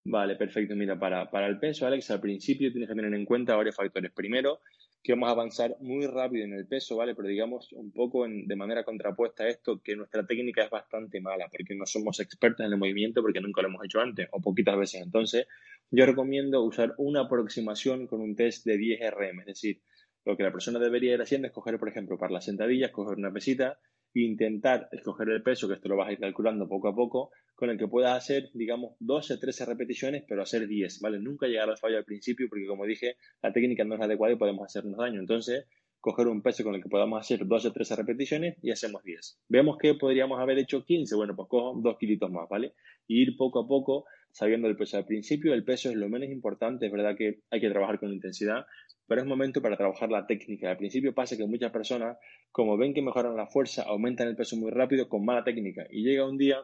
Vale, 0.05 0.35
perfecto. 0.35 0.75
Mira, 0.75 0.97
para, 0.97 1.29
para 1.29 1.47
el 1.47 1.59
peso, 1.59 1.85
Alex, 1.85 2.09
al 2.11 2.21
principio 2.21 2.71
tienes 2.71 2.89
que 2.89 2.95
tener 2.95 3.13
en 3.13 3.25
cuenta 3.25 3.55
varios 3.55 3.75
factores. 3.75 4.11
Primero, 4.11 4.61
que 5.01 5.13
vamos 5.13 5.29
a 5.29 5.31
avanzar 5.31 5.77
muy 5.79 6.05
rápido 6.07 6.45
en 6.45 6.53
el 6.53 6.67
peso, 6.67 6.97
¿vale? 6.97 7.15
Pero 7.15 7.27
digamos 7.27 7.71
un 7.73 7.91
poco 7.91 8.25
de 8.27 8.55
manera 8.55 8.83
contrapuesta 8.83 9.43
a 9.43 9.49
esto, 9.49 9.81
que 9.81 9.95
nuestra 9.95 10.25
técnica 10.25 10.63
es 10.63 10.69
bastante 10.69 11.21
mala, 11.21 11.47
porque 11.49 11.75
no 11.75 11.85
somos 11.85 12.19
expertos 12.19 12.65
en 12.65 12.73
el 12.73 12.77
movimiento, 12.77 13.21
porque 13.21 13.39
nunca 13.39 13.61
lo 13.61 13.69
hemos 13.69 13.85
hecho 13.85 14.01
antes, 14.01 14.27
o 14.31 14.41
poquitas 14.41 14.77
veces. 14.77 15.01
Entonces, 15.01 15.47
yo 15.89 16.05
recomiendo 16.05 16.61
usar 16.63 16.93
una 16.97 17.21
aproximación 17.21 18.07
con 18.07 18.21
un 18.21 18.35
test 18.35 18.65
de 18.65 18.77
10 18.77 18.99
RM, 19.11 19.39
es 19.41 19.45
decir, 19.45 19.81
lo 20.25 20.35
que 20.35 20.43
la 20.43 20.51
persona 20.51 20.79
debería 20.79 21.13
ir 21.13 21.21
haciendo 21.21 21.47
es 21.47 21.53
coger, 21.53 21.79
por 21.79 21.89
ejemplo, 21.89 22.17
para 22.17 22.33
las 22.33 22.45
sentadillas, 22.45 22.91
coger 22.91 23.17
una 23.17 23.31
pesita, 23.31 23.79
intentar 24.13 24.89
escoger 24.91 25.29
el 25.29 25.43
peso, 25.43 25.67
que 25.67 25.75
esto 25.75 25.89
lo 25.89 25.97
vas 25.97 26.09
a 26.09 26.13
ir 26.13 26.19
calculando 26.19 26.67
poco 26.67 26.87
a 26.87 26.95
poco, 26.95 27.31
con 27.55 27.69
el 27.69 27.77
que 27.77 27.87
puedas 27.87 28.17
hacer, 28.17 28.49
digamos, 28.53 28.95
12, 28.99 29.37
13 29.37 29.65
repeticiones, 29.65 30.23
pero 30.27 30.41
hacer 30.41 30.67
10, 30.67 31.01
¿vale? 31.01 31.19
Nunca 31.19 31.47
llegar 31.47 31.69
al 31.69 31.77
fallo 31.77 31.97
al 31.97 32.05
principio, 32.05 32.47
porque 32.49 32.65
como 32.65 32.85
dije, 32.85 33.17
la 33.41 33.51
técnica 33.51 33.83
no 33.83 33.95
es 33.95 34.01
adecuada 34.01 34.33
y 34.33 34.37
podemos 34.37 34.65
hacernos 34.65 34.97
daño. 34.97 35.19
Entonces, 35.19 35.65
coger 35.99 36.27
un 36.27 36.41
peso 36.41 36.63
con 36.63 36.75
el 36.75 36.81
que 36.81 36.89
podamos 36.89 37.19
hacer 37.19 37.45
12, 37.45 37.71
13 37.71 37.95
repeticiones 37.97 38.57
y 38.61 38.71
hacemos 38.71 39.03
10. 39.03 39.39
Vemos 39.49 39.77
que 39.77 39.93
podríamos 39.95 40.39
haber 40.39 40.57
hecho 40.57 40.85
15, 40.85 41.15
bueno, 41.15 41.35
pues 41.35 41.49
cojo 41.49 41.79
2 41.81 41.97
kilitos 41.97 42.31
más, 42.31 42.47
¿vale? 42.49 42.73
Y 43.07 43.21
ir 43.21 43.35
poco 43.35 43.59
a 43.59 43.67
poco 43.67 44.05
sabiendo 44.31 44.67
el 44.67 44.77
peso. 44.77 44.97
Al 44.97 45.05
principio 45.05 45.53
el 45.53 45.63
peso 45.63 45.89
es 45.89 45.95
lo 45.95 46.07
menos 46.07 46.29
importante, 46.29 46.85
es 46.85 46.91
verdad 46.91 47.17
que 47.17 47.41
hay 47.49 47.59
que 47.59 47.69
trabajar 47.69 47.99
con 47.99 48.13
intensidad, 48.13 48.65
pero 49.09 49.21
es 49.21 49.27
momento 49.27 49.59
para 49.59 49.75
trabajar 49.75 50.11
la 50.11 50.27
técnica. 50.27 50.69
Al 50.69 50.77
principio 50.77 51.15
pasa 51.15 51.35
que 51.35 51.45
muchas 51.47 51.71
personas, 51.71 52.17
como 52.51 52.77
ven 52.77 52.93
que 52.93 53.01
mejoran 53.01 53.35
la 53.35 53.47
fuerza, 53.47 53.81
aumentan 53.83 54.27
el 54.27 54.35
peso 54.35 54.55
muy 54.55 54.69
rápido 54.69 55.09
con 55.09 55.25
mala 55.25 55.43
técnica 55.43 55.87
y 55.89 56.03
llega 56.03 56.29
un 56.29 56.37
día 56.37 56.63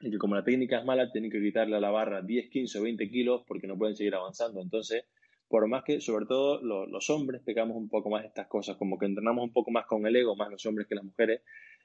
en 0.00 0.10
que 0.12 0.18
como 0.18 0.34
la 0.34 0.44
técnica 0.44 0.78
es 0.78 0.84
mala, 0.84 1.10
tienen 1.10 1.30
que 1.30 1.40
quitarle 1.40 1.76
a 1.76 1.80
la 1.80 1.90
barra 1.90 2.20
10, 2.20 2.50
15 2.50 2.78
o 2.78 2.82
20 2.82 3.08
kilos 3.08 3.42
porque 3.48 3.66
no 3.66 3.78
pueden 3.78 3.96
seguir 3.96 4.14
avanzando. 4.14 4.60
Entonces, 4.60 5.06
por 5.48 5.66
más 5.66 5.82
que, 5.82 6.00
sobre 6.02 6.26
todo 6.26 6.60
los 6.60 7.08
hombres, 7.08 7.40
pegamos 7.42 7.74
un 7.74 7.88
poco 7.88 8.10
más 8.10 8.24
estas 8.26 8.48
cosas, 8.48 8.76
como 8.76 8.98
que 8.98 9.06
entrenamos 9.06 9.42
un 9.42 9.52
poco 9.54 9.70
más 9.70 9.86
con 9.86 10.06
el 10.06 10.14
ego, 10.14 10.36
más 10.36 10.50
los 10.50 10.64
hombres 10.66 10.86
que 10.86 10.94
las 10.94 11.04
mujeres, 11.04 11.40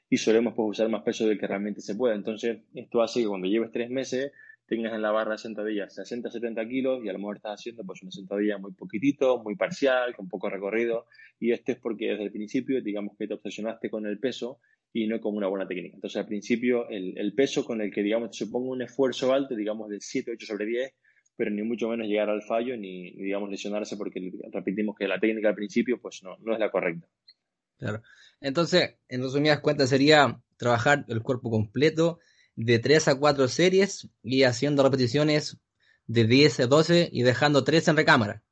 y 0.10 0.18
solemos 0.18 0.54
pues, 0.54 0.68
usar 0.70 0.90
más 0.90 1.04
peso 1.04 1.26
del 1.26 1.40
que 1.40 1.48
realmente 1.48 1.80
se 1.80 1.96
puede. 1.96 2.16
Entonces, 2.16 2.60
esto 2.76 3.02
hace 3.02 3.22
que 3.22 3.28
cuando 3.28 3.48
lleves 3.48 3.72
tres 3.72 3.90
meses 3.90 4.34
tengas 4.66 4.94
en 4.94 5.02
la 5.02 5.12
barra 5.12 5.38
sentadillas 5.38 5.98
60-70 5.98 6.68
kilos 6.68 7.04
y 7.04 7.10
a 7.10 7.14
lo 7.14 7.20
mejor 7.20 7.38
estás 7.38 7.60
haciendo 7.60 7.84
pues 7.84 8.02
una 8.02 8.12
sentadilla 8.12 8.58
muy 8.58 8.74
poquitito, 8.74 9.42
muy 9.44 9.56
parcial, 9.56 10.16
con 10.16 10.30
poco 10.30 10.50
recorrido 10.50 11.08
y 11.40 11.52
esto 11.52 11.74
es 11.74 11.80
porque 11.80 12.10
desde 12.10 12.24
el 12.24 12.32
principio 12.32 12.82
digamos 12.82 13.16
que 13.18 13.28
te 13.28 13.34
obsesionaste 13.34 13.90
con 13.90 14.06
el 14.06 14.20
peso 14.20 14.60
y 14.94 15.08
no 15.08 15.20
con 15.20 15.36
una 15.36 15.48
buena 15.48 15.68
técnica. 15.68 15.96
Entonces 15.96 16.18
al 16.18 16.28
principio 16.28 16.88
el, 16.90 17.34
peso 17.36 17.66
con 17.66 17.82
el 17.82 17.92
que 17.92 18.04
digamos 18.04 18.32
te 18.32 18.38
supongo 18.46 18.72
un 18.72 18.82
esfuerzo 18.82 19.34
alto, 19.34 19.56
digamos 19.56 19.90
de 19.90 19.98
7-8 19.98 20.46
sobre 20.46 20.66
10, 20.66 20.94
pero 21.36 21.50
ni 21.52 21.64
mucho 21.64 21.90
menos 21.90 22.08
llegar 22.08 22.30
al 22.30 22.44
fallo 22.44 22.78
ni, 22.78 23.12
digamos 23.14 23.50
lesionarse 23.50 23.98
porque 23.98 24.32
repetimos 24.52 24.96
que 24.96 25.08
la 25.08 25.20
técnica 25.20 25.50
al 25.50 25.56
principio 25.56 26.00
pues 26.00 26.22
no, 26.24 26.38
no 26.42 26.54
es 26.54 26.60
la 26.60 26.72
correcta. 26.72 27.08
Claro. 27.78 28.02
Entonces, 28.40 28.98
en 29.10 29.22
resumidas 29.22 29.60
cuentas 29.60 29.90
sería 29.90 30.40
trabajar 30.58 31.06
el 31.08 31.22
cuerpo 31.22 31.50
completo, 31.50 32.20
de 32.56 32.80
3 32.80 33.08
a 33.08 33.16
4 33.16 33.48
series 33.48 34.10
y 34.22 34.44
haciendo 34.44 34.84
repeticiones 34.84 35.58
de 36.08 36.26
10 36.26 36.62
a 36.62 36.68
12 36.68 37.10
y 37.12 37.24
dejando 37.24 37.64
3 37.64 37.88
en 37.90 37.98
recámara. 37.98 38.44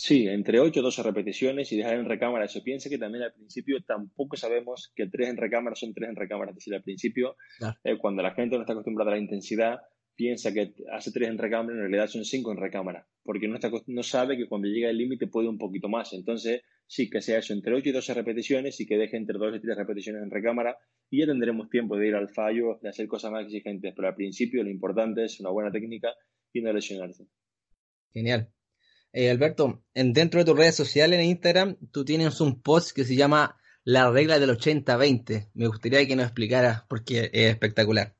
Sí, 0.00 0.28
entre 0.28 0.60
8 0.60 0.78
y 0.78 0.82
12 0.82 1.02
repeticiones 1.02 1.72
y 1.72 1.76
dejar 1.76 1.94
en 1.94 2.08
recámara 2.08 2.44
eso. 2.44 2.62
Piense 2.62 2.88
que 2.88 2.98
también 2.98 3.24
al 3.24 3.32
principio 3.32 3.82
tampoco 3.84 4.36
sabemos 4.36 4.92
que 4.94 5.08
3 5.08 5.30
en 5.30 5.36
recámara 5.36 5.74
son 5.74 5.92
3 5.92 6.10
en 6.10 6.16
recámara. 6.16 6.52
Es 6.52 6.56
decir, 6.58 6.72
al 6.74 6.84
principio, 6.84 7.36
eh, 7.82 7.98
cuando 7.98 8.22
la 8.22 8.32
gente 8.32 8.54
no 8.54 8.62
está 8.62 8.74
acostumbrada 8.74 9.10
a 9.10 9.14
la 9.14 9.20
intensidad, 9.20 9.78
piensa 10.18 10.52
que 10.52 10.74
hace 10.92 11.12
3 11.12 11.28
en 11.28 11.38
recámara, 11.38 11.76
en 11.76 11.82
realidad 11.82 12.08
son 12.08 12.24
5 12.24 12.50
en 12.50 12.58
recámara, 12.58 13.06
porque 13.22 13.46
no 13.46 14.02
sabe 14.02 14.36
que 14.36 14.48
cuando 14.48 14.66
llega 14.66 14.90
el 14.90 14.98
límite 14.98 15.28
puede 15.28 15.48
un 15.48 15.58
poquito 15.58 15.88
más. 15.88 16.12
Entonces, 16.12 16.62
sí, 16.88 17.08
que 17.08 17.22
sea 17.22 17.38
eso, 17.38 17.52
entre 17.52 17.72
8 17.72 17.90
y 17.90 17.92
12 17.92 18.14
repeticiones 18.14 18.80
y 18.80 18.86
que 18.86 18.98
deje 18.98 19.16
entre 19.16 19.38
2 19.38 19.58
y 19.58 19.60
3 19.60 19.76
repeticiones 19.76 20.24
en 20.24 20.30
recámara 20.32 20.76
y 21.08 21.20
ya 21.20 21.26
tendremos 21.26 21.70
tiempo 21.70 21.96
de 21.96 22.08
ir 22.08 22.16
al 22.16 22.28
fallo, 22.30 22.80
de 22.82 22.88
hacer 22.88 23.06
cosas 23.06 23.30
más 23.30 23.44
exigentes, 23.44 23.94
pero 23.94 24.08
al 24.08 24.16
principio 24.16 24.64
lo 24.64 24.70
importante 24.70 25.24
es 25.24 25.38
una 25.38 25.50
buena 25.50 25.70
técnica 25.70 26.08
y 26.52 26.62
no 26.62 26.72
lesionarse. 26.72 27.28
Genial. 28.12 28.50
Eh, 29.12 29.30
Alberto, 29.30 29.84
en, 29.94 30.12
dentro 30.12 30.40
de 30.40 30.46
tus 30.46 30.58
redes 30.58 30.74
sociales 30.74 31.20
en 31.20 31.26
Instagram, 31.26 31.76
tú 31.92 32.04
tienes 32.04 32.40
un 32.40 32.60
post 32.60 32.90
que 32.90 33.04
se 33.04 33.14
llama 33.14 33.56
La 33.84 34.10
regla 34.10 34.40
del 34.40 34.50
80-20. 34.50 35.50
Me 35.54 35.68
gustaría 35.68 36.04
que 36.08 36.16
nos 36.16 36.24
explicaras 36.24 36.82
porque 36.88 37.30
es 37.32 37.50
espectacular. 37.52 38.17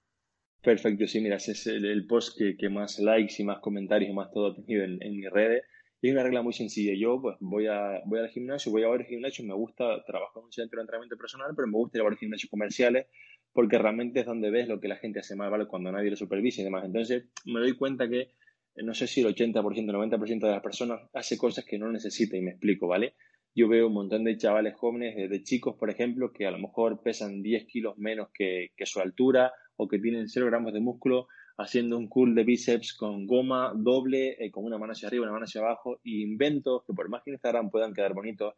Perfecto, 0.69 1.07
sí, 1.07 1.23
mira, 1.23 1.37
es 1.37 1.67
el, 1.67 2.07
post 2.07 2.37
que, 2.37 2.69
más 2.69 2.99
likes 2.99 3.37
y 3.39 3.43
más 3.43 3.59
comentarios 3.61 4.11
y 4.11 4.13
más 4.13 4.31
todo 4.31 4.49
ha 4.49 4.55
tenido 4.55 4.85
en, 4.85 5.03
en 5.03 5.17
mis 5.17 5.31
redes. 5.31 5.63
Y 6.03 6.09
es 6.09 6.13
una 6.13 6.23
regla 6.23 6.43
muy 6.43 6.53
sencilla. 6.53 6.93
Yo 6.95 7.23
pues 7.23 7.39
voy, 7.41 7.69
a, 7.69 8.03
voy 8.05 8.19
al 8.19 8.29
gimnasio, 8.29 8.71
voy 8.71 8.83
a 8.83 8.89
varios 8.89 9.09
gimnasios, 9.09 9.49
me 9.49 9.55
gusta 9.55 10.05
trabajar 10.05 10.41
en 10.41 10.45
un 10.45 10.53
centro 10.53 10.77
de 10.77 10.83
entrenamiento 10.83 11.17
personal, 11.17 11.53
pero 11.57 11.69
me 11.69 11.73
gusta 11.73 11.97
ir 11.97 12.03
a 12.03 12.05
varios 12.05 12.21
gimnasios 12.21 12.51
comerciales 12.51 13.07
porque 13.51 13.79
realmente 13.79 14.21
es 14.21 14.27
donde 14.27 14.51
ves 14.51 14.69
lo 14.69 14.79
que 14.79 14.89
la 14.89 14.97
gente 14.97 15.21
hace 15.21 15.37
mal, 15.37 15.51
¿vale? 15.51 15.67
Cuando 15.67 15.91
nadie 15.91 16.11
lo 16.11 16.17
supervisa 16.17 16.61
y 16.61 16.65
demás. 16.65 16.85
Entonces 16.85 17.25
me 17.47 17.61
doy 17.61 17.75
cuenta 17.75 18.07
que 18.07 18.21
eh, 18.21 18.83
no 18.85 18.93
sé 18.93 19.07
si 19.07 19.23
el 19.23 19.35
80%, 19.35 19.75
el 19.75 19.87
90% 19.87 20.39
de 20.39 20.51
las 20.51 20.63
personas 20.63 21.01
hace 21.15 21.39
cosas 21.39 21.65
que 21.65 21.79
no 21.79 21.91
necesita 21.91 22.37
y 22.37 22.43
me 22.43 22.51
explico, 22.51 22.89
¿vale? 22.89 23.15
Yo 23.55 23.69
veo 23.69 23.87
un 23.87 23.95
montón 23.95 24.23
de 24.25 24.37
chavales 24.37 24.75
jóvenes, 24.75 25.31
de, 25.31 25.43
chicos, 25.43 25.77
por 25.79 25.89
ejemplo, 25.89 26.31
que 26.31 26.47
a 26.47 26.51
lo 26.51 26.59
mejor 26.59 27.01
pesan 27.03 27.41
10 27.41 27.65
kilos 27.65 27.97
menos 27.97 28.29
que 28.35 28.71
su 28.85 29.01
altura 29.01 29.51
o 29.79 29.89
que 29.89 29.99
tienen 29.99 30.29
0 30.29 30.47
gramos 30.47 30.73
de 30.73 30.81
músculo 30.81 31.29
haciendo 31.57 31.97
un 31.99 32.09
curl 32.09 32.35
de 32.35 32.45
bíceps 32.45 32.95
con 32.95 33.27
goma 33.27 33.73
doble, 33.75 34.37
eh, 34.39 34.51
con 34.51 34.65
una 34.65 34.77
mano 34.77 34.93
hacia 34.93 35.09
arriba, 35.09 35.25
una 35.25 35.33
mano 35.33 35.45
hacia 35.45 35.61
abajo, 35.61 36.01
y 36.03 36.23
inventos 36.23 36.83
que 36.85 36.93
por 36.93 37.09
más 37.09 37.23
que 37.23 37.31
en 37.31 37.35
Instagram 37.35 37.71
puedan 37.71 37.95
quedar 37.95 38.13
bonitos, 38.13 38.55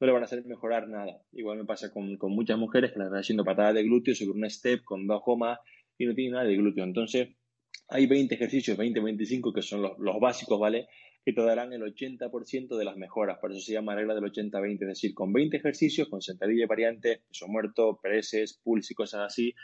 no 0.00 0.06
le 0.06 0.12
van 0.12 0.22
a 0.22 0.26
hacer 0.26 0.44
mejorar 0.44 0.88
nada. 0.88 1.20
Igual 1.32 1.58
me 1.58 1.64
pasa 1.64 1.92
con, 1.92 2.16
muchas 2.20 2.58
mujeres 2.58 2.92
que 2.92 2.98
las 2.98 3.06
están 3.06 3.20
haciendo 3.20 3.44
patadas 3.44 3.74
de 3.74 3.84
glúteo 3.84 4.14
sobre 4.14 4.38
un 4.38 4.50
step 4.50 4.82
con 4.84 5.06
dos 5.06 5.22
gomas 5.24 5.58
y 5.96 6.06
no 6.06 6.14
tienen 6.14 6.34
nada 6.34 6.44
de 6.44 6.56
glúteo. 6.56 6.84
Entonces, 6.84 7.28
hay 7.88 8.06
20 8.06 8.34
ejercicios, 8.34 8.76
20, 8.76 9.00
25 9.00 9.52
que 9.52 9.62
son 9.62 9.82
los, 9.82 9.92
los 9.98 10.18
básicos, 10.20 10.58
¿vale? 10.58 10.88
Que 11.24 11.32
te 11.32 11.42
darán 11.42 11.72
el 11.72 11.82
80% 11.82 12.76
de 12.76 12.84
las 12.84 12.96
mejoras. 12.96 13.38
Por 13.40 13.52
eso 13.52 13.60
se 13.60 13.72
llama 13.72 13.94
regla 13.94 14.14
del 14.14 14.24
80-20, 14.24 14.82
es 14.82 14.88
decir, 14.88 15.14
con 15.14 15.32
20 15.32 15.56
ejercicios, 15.56 16.08
con 16.08 16.20
sentadilla 16.20 16.66
variante, 16.66 17.22
peso 17.28 17.48
muerto, 17.48 17.98
preses, 18.02 18.60
pulse 18.62 18.92
y 18.92 18.94
cosas 18.94 19.22
así, 19.22 19.54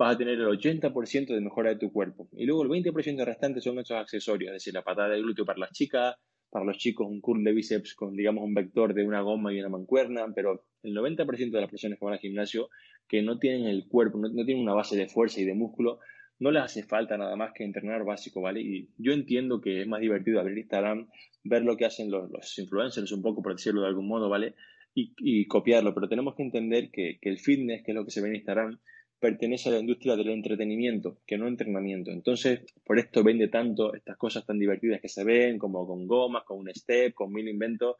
vas 0.00 0.14
a 0.14 0.18
tener 0.18 0.40
el 0.40 0.46
80% 0.46 1.26
de 1.26 1.40
mejora 1.42 1.68
de 1.68 1.76
tu 1.76 1.92
cuerpo. 1.92 2.26
Y 2.32 2.46
luego 2.46 2.62
el 2.62 2.70
20% 2.70 3.22
restante 3.22 3.60
son 3.60 3.78
esos 3.80 3.98
accesorios, 3.98 4.48
es 4.48 4.54
decir, 4.54 4.72
la 4.72 4.80
patada 4.80 5.10
de 5.10 5.20
glúteo 5.20 5.44
para 5.44 5.58
las 5.58 5.72
chicas, 5.72 6.14
para 6.48 6.64
los 6.64 6.78
chicos 6.78 7.06
un 7.06 7.20
curl 7.20 7.44
de 7.44 7.52
bíceps 7.52 7.94
con, 7.94 8.16
digamos, 8.16 8.42
un 8.42 8.54
vector 8.54 8.94
de 8.94 9.04
una 9.04 9.20
goma 9.20 9.52
y 9.52 9.60
una 9.60 9.68
mancuerna, 9.68 10.24
pero 10.34 10.64
el 10.82 10.94
90% 10.94 11.50
de 11.50 11.60
las 11.60 11.68
personas 11.68 11.98
que 11.98 12.04
van 12.06 12.14
al 12.14 12.20
gimnasio 12.20 12.70
que 13.06 13.20
no 13.20 13.38
tienen 13.38 13.66
el 13.66 13.88
cuerpo, 13.88 14.16
no, 14.16 14.30
tienen 14.46 14.62
una 14.62 14.72
base 14.72 14.96
de 14.96 15.06
fuerza 15.06 15.42
y 15.42 15.44
de 15.44 15.52
músculo, 15.52 15.98
no 16.38 16.50
les 16.50 16.62
hace 16.62 16.82
falta 16.82 17.18
nada 17.18 17.36
más 17.36 17.52
que 17.54 17.64
entrenar 17.64 18.02
básico, 18.02 18.40
¿vale? 18.40 18.62
Y 18.62 18.88
yo 18.96 19.12
entiendo 19.12 19.60
que 19.60 19.82
es 19.82 19.86
más 19.86 20.00
divertido 20.00 20.40
abrir 20.40 20.56
Instagram, 20.56 21.10
ver 21.44 21.62
lo 21.62 21.76
que 21.76 21.84
hacen 21.84 22.10
los, 22.10 22.58
influencers 22.58 23.12
un 23.12 23.20
poco, 23.20 23.42
por 23.42 23.52
decirlo 23.52 23.82
de 23.82 23.88
algún 23.88 24.08
modo, 24.08 24.30
¿vale? 24.30 24.54
Y, 24.94 25.46
copiarlo, 25.46 25.94
pero 25.94 26.08
tenemos 26.08 26.34
que 26.34 26.42
entender 26.42 26.90
que, 26.90 27.18
que 27.20 27.28
el 27.28 27.38
fitness, 27.38 27.82
que 27.84 27.92
es 27.92 27.94
lo 27.94 28.04
que 28.06 28.10
se 28.10 28.22
ve 28.22 28.28
en 28.28 28.36
Instagram, 28.36 28.80
pertenece 29.20 29.68
a 29.68 29.72
la 29.72 29.80
industria 29.80 30.16
del 30.16 30.30
entretenimiento, 30.30 31.18
que 31.26 31.36
no 31.36 31.46
entrenamiento. 31.46 32.10
Entonces, 32.10 32.60
por 32.84 32.98
esto 32.98 33.22
vende 33.22 33.48
tanto 33.48 33.94
estas 33.94 34.16
cosas 34.16 34.46
tan 34.46 34.58
divertidas 34.58 35.00
que 35.00 35.08
se 35.08 35.24
ven, 35.24 35.58
como 35.58 35.86
con 35.86 36.06
gomas, 36.06 36.44
con 36.44 36.58
un 36.58 36.70
step, 36.74 37.12
con 37.12 37.30
mil 37.30 37.46
inventos, 37.46 37.96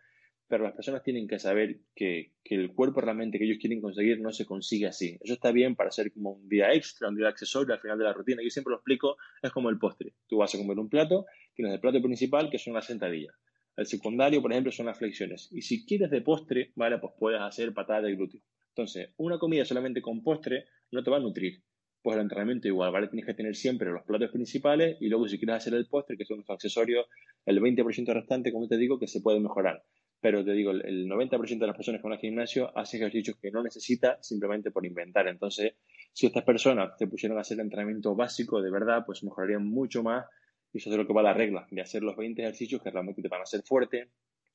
pero 0.49 0.65
las 0.65 0.73
personas 0.73 1.05
tienen 1.05 1.29
que 1.29 1.39
saber 1.39 1.79
que, 1.95 2.33
el 2.45 2.75
cuerpo 2.75 3.01
realmente 3.01 3.39
que 3.39 3.45
ellos 3.45 3.59
quieren 3.61 3.81
conseguir 3.81 4.21
no 4.21 4.33
se 4.33 4.47
consigue 4.47 4.89
así. 4.89 5.17
Eso 5.21 5.35
está 5.35 5.53
bien 5.53 5.77
para 5.77 5.91
hacer 5.91 6.11
como 6.13 6.33
un 6.33 6.49
día 6.49 6.73
extra, 6.73 7.09
un 7.09 7.15
día 7.15 7.29
accesorio 7.29 7.75
al 7.75 7.81
final 7.81 7.99
de 7.99 8.05
la 8.05 8.13
rutina. 8.13 8.43
Yo 8.43 8.51
siempre 8.51 8.73
lo 8.73 8.79
explico, 8.79 9.17
es 9.43 9.53
como 9.53 9.71
el 9.71 9.79
postre. 9.79 10.15
Tú 10.27 10.39
vas 10.39 10.53
a 10.53 10.59
comer 10.59 10.79
un 10.79 10.89
plato, 10.89 11.27
tienes 11.55 11.75
el 11.75 11.81
plato 11.81 12.03
principal, 12.03 12.51
que 12.51 12.59
son 12.59 12.75
las 12.75 12.87
sentadillas. 12.87 13.35
El 13.77 13.87
secundario, 13.87 14.43
por 14.43 14.51
ejemplo, 14.51 14.73
son 14.73 14.87
las 14.87 14.99
flexiones. 14.99 15.49
Y 15.53 15.63
si 15.63 15.87
quieres 15.87 16.11
de 16.11 16.23
postre, 16.23 16.73
vale, 16.75 16.99
pues 16.99 17.13
puedes 17.17 17.41
hacer 17.41 17.73
patada 17.73 18.03
de 18.03 18.17
glúteo. 18.17 18.41
Entonces, 18.75 19.11
una 19.17 19.39
comida 19.39 19.65
solamente 19.65 20.01
con 20.01 20.23
postre 20.23 20.67
no 20.91 21.03
te 21.03 21.11
va 21.11 21.19
a 21.19 21.21
nutrir. 21.21 21.63
Pues 22.03 22.17
el 22.17 22.23
entrenamiento 22.23 22.67
igual, 22.67 22.93
¿vale? 22.93 23.09
Tienes 23.09 23.27
que 23.27 23.35
tener 23.35 23.55
siempre 23.55 23.91
los 23.91 24.05
platos 24.05 24.31
principales 24.31 24.97
y 25.01 25.09
luego 25.09 25.29
si 25.29 25.39
quieres 25.39 25.57
hacer 25.57 25.75
el 25.75 25.87
postre, 25.87 26.17
que 26.17 26.25
son 26.25 26.39
los 26.39 26.49
accesorios, 26.49 27.07
el 27.45 27.61
20% 27.61 28.15
restante, 28.15 28.53
como 28.53 28.69
te 28.69 28.79
digo, 28.79 28.99
que 28.99 29.07
se 29.07 29.21
puede 29.21 29.41
mejorar. 29.41 29.85
Pero 30.21 30.45
te 30.45 30.53
digo, 30.53 30.71
el 30.71 31.07
90% 31.07 31.59
de 31.59 31.67
las 31.67 31.77
personas 31.77 32.01
que 32.01 32.09
van 32.09 32.13
al 32.15 32.21
gimnasio 32.21 32.77
hacen 32.77 33.01
ejercicios 33.01 33.37
que 33.41 33.51
no 33.51 33.63
necesita 33.63 34.19
simplemente 34.23 34.71
por 34.71 34.87
inventar. 34.87 35.29
Entonces, 35.29 35.75
si 36.13 36.27
estas 36.27 36.45
personas 36.45 36.97
te 36.99 37.07
pusieron 37.07 37.39
a 37.39 37.43
hacer 37.43 37.57
el 37.57 37.65
entrenamiento 37.65 38.15
básico 38.15 38.61
de 38.61 38.71
verdad, 38.71 39.05
pues 39.05 39.23
mejorarían 39.25 39.67
mucho 39.67 40.03
más. 40.03 40.27
Y 40.73 40.79
eso 40.79 40.91
es 40.91 40.97
lo 40.97 41.07
que 41.07 41.13
va 41.13 41.23
la 41.23 41.35
regla, 41.35 41.67
de 41.71 41.81
hacer 41.81 42.03
los 42.03 42.17
20 42.17 42.43
ejercicios 42.43 42.83
que 42.83 42.91
realmente 42.91 43.23
te 43.23 43.29
van 43.29 43.41
a 43.41 43.45
hacer 43.45 43.63
fuerte 43.63 44.11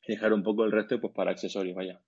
y 0.07 0.13
dejar 0.13 0.33
un 0.33 0.43
poco 0.43 0.63
el 0.63 0.71
resto 0.71 1.01
pues 1.01 1.13
para 1.13 1.31
accesorios, 1.31 1.75
vaya. 1.75 1.99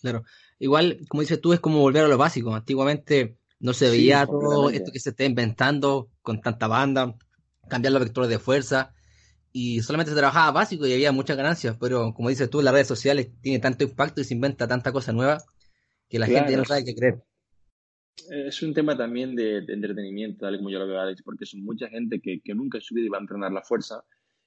Claro. 0.00 0.24
Igual, 0.58 1.00
como 1.08 1.22
dices 1.22 1.40
tú, 1.40 1.52
es 1.52 1.60
como 1.60 1.80
volver 1.80 2.04
a 2.04 2.08
lo 2.08 2.18
básico. 2.18 2.54
Antiguamente 2.54 3.38
no 3.58 3.72
se 3.72 3.90
veía 3.90 4.26
todo 4.26 4.70
esto 4.70 4.92
que 4.92 5.00
se 5.00 5.10
está 5.10 5.24
inventando 5.24 6.10
con 6.22 6.40
tanta 6.40 6.66
banda, 6.66 7.14
cambiar 7.68 7.92
los 7.92 8.02
vectores 8.02 8.30
de 8.30 8.38
fuerza, 8.38 8.92
y 9.58 9.80
solamente 9.80 10.10
se 10.10 10.18
trabajaba 10.18 10.52
básico 10.52 10.86
y 10.86 10.92
había 10.92 11.12
muchas 11.12 11.38
ganancias, 11.38 11.78
pero 11.80 12.12
como 12.12 12.28
dices 12.28 12.50
tú, 12.50 12.60
las 12.60 12.74
redes 12.74 12.88
sociales 12.88 13.30
tiene 13.40 13.58
tanto 13.58 13.84
impacto 13.84 14.20
y 14.20 14.24
se 14.24 14.34
inventa 14.34 14.68
tanta 14.68 14.92
cosa 14.92 15.14
nueva 15.14 15.38
que 16.10 16.18
la 16.18 16.26
gente 16.26 16.54
no 16.58 16.64
sabe 16.66 16.84
qué 16.84 16.94
creer. 16.94 17.22
Es 18.30 18.62
un 18.62 18.74
tema 18.74 18.98
también 18.98 19.34
de, 19.34 19.58
entretenimiento, 19.58 20.40
tal 20.40 20.58
como 20.58 20.68
yo 20.68 20.78
lo 20.78 20.86
veo, 20.86 21.00
Alex, 21.00 21.22
porque 21.22 21.46
son 21.46 21.64
mucha 21.64 21.88
gente 21.88 22.20
que, 22.20 22.42
que 22.44 22.54
nunca 22.54 22.76
en 22.76 22.82
su 22.82 22.94
vida 22.94 23.06
iba 23.06 23.16
a 23.16 23.22
entrenar 23.22 23.50
la 23.50 23.62
fuerza 23.62 24.04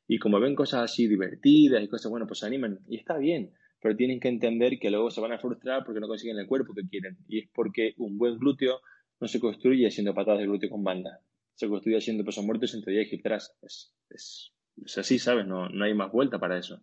y 0.07 0.19
como 0.19 0.39
ven 0.39 0.55
cosas 0.55 0.83
así 0.83 1.07
divertidas 1.07 1.83
y 1.83 1.87
cosas, 1.87 2.11
bueno, 2.11 2.27
pues 2.27 2.39
se 2.41 2.45
animan 2.45 2.79
y 2.87 2.97
está 2.97 3.17
bien 3.17 3.51
pero 3.81 3.95
tienen 3.95 4.19
que 4.19 4.27
entender 4.27 4.77
que 4.79 4.91
luego 4.91 5.09
se 5.09 5.21
van 5.21 5.31
a 5.31 5.39
frustrar 5.39 5.83
porque 5.85 5.99
no 5.99 6.07
consiguen 6.07 6.37
el 6.37 6.47
cuerpo 6.47 6.73
que 6.73 6.87
quieren. 6.87 7.17
Y 7.27 7.39
es 7.39 7.49
porque 7.53 7.93
un 7.97 8.17
buen 8.17 8.37
glúteo 8.37 8.81
no 9.19 9.27
se 9.27 9.39
construye 9.39 9.87
haciendo 9.87 10.13
patadas 10.13 10.39
de 10.39 10.47
glúteo 10.47 10.69
con 10.69 10.83
banda. 10.83 11.21
Se 11.55 11.67
construye 11.67 11.97
haciendo 11.97 12.23
peso 12.23 12.43
muerto 12.43 12.65
y 12.65 12.67
sentadilla 12.67 13.01
y. 13.01 13.15
Es, 13.15 13.93
es, 14.09 14.53
es, 14.85 14.97
así, 14.97 15.19
¿sabes? 15.19 15.45
No, 15.45 15.69
no 15.69 15.85
hay 15.85 15.93
más 15.93 16.11
vuelta 16.11 16.39
para 16.39 16.57
eso. 16.57 16.81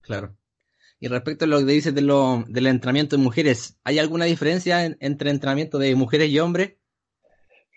Claro. 0.00 0.36
Y 0.98 1.08
respecto 1.08 1.44
a 1.44 1.48
lo 1.48 1.58
que 1.58 1.72
dices 1.72 1.94
de 1.94 2.00
lo, 2.00 2.44
del 2.48 2.66
entrenamiento 2.66 3.16
de 3.16 3.22
mujeres, 3.22 3.78
¿hay 3.84 3.98
alguna 3.98 4.24
diferencia 4.24 4.84
entre 5.00 5.30
entrenamiento 5.30 5.78
de 5.78 5.94
mujeres 5.94 6.30
y 6.30 6.38
hombres? 6.38 6.78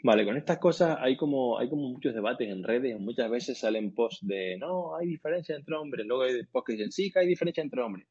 Vale, 0.02 0.24
con 0.24 0.38
estas 0.38 0.60
cosas 0.60 0.98
hay 1.02 1.18
como, 1.18 1.60
hay 1.60 1.70
como 1.70 1.90
muchos 1.90 2.14
debates 2.14 2.48
en 2.48 2.64
redes, 2.64 2.98
muchas 2.98 3.30
veces 3.30 3.58
salen 3.58 3.94
posts 3.94 4.26
de 4.26 4.58
no, 4.58 4.96
hay 4.96 5.08
diferencia 5.08 5.58
entre 5.58 5.76
hombres, 5.76 6.06
luego 6.08 6.24
hay 6.24 6.42
posts 6.44 6.68
que 6.68 6.74
dicen 6.74 6.92
sí, 6.94 7.12
que 7.12 7.20
hay 7.20 7.28
diferencia 7.28 7.62
entre 7.62 7.82
hombres. 7.82 8.08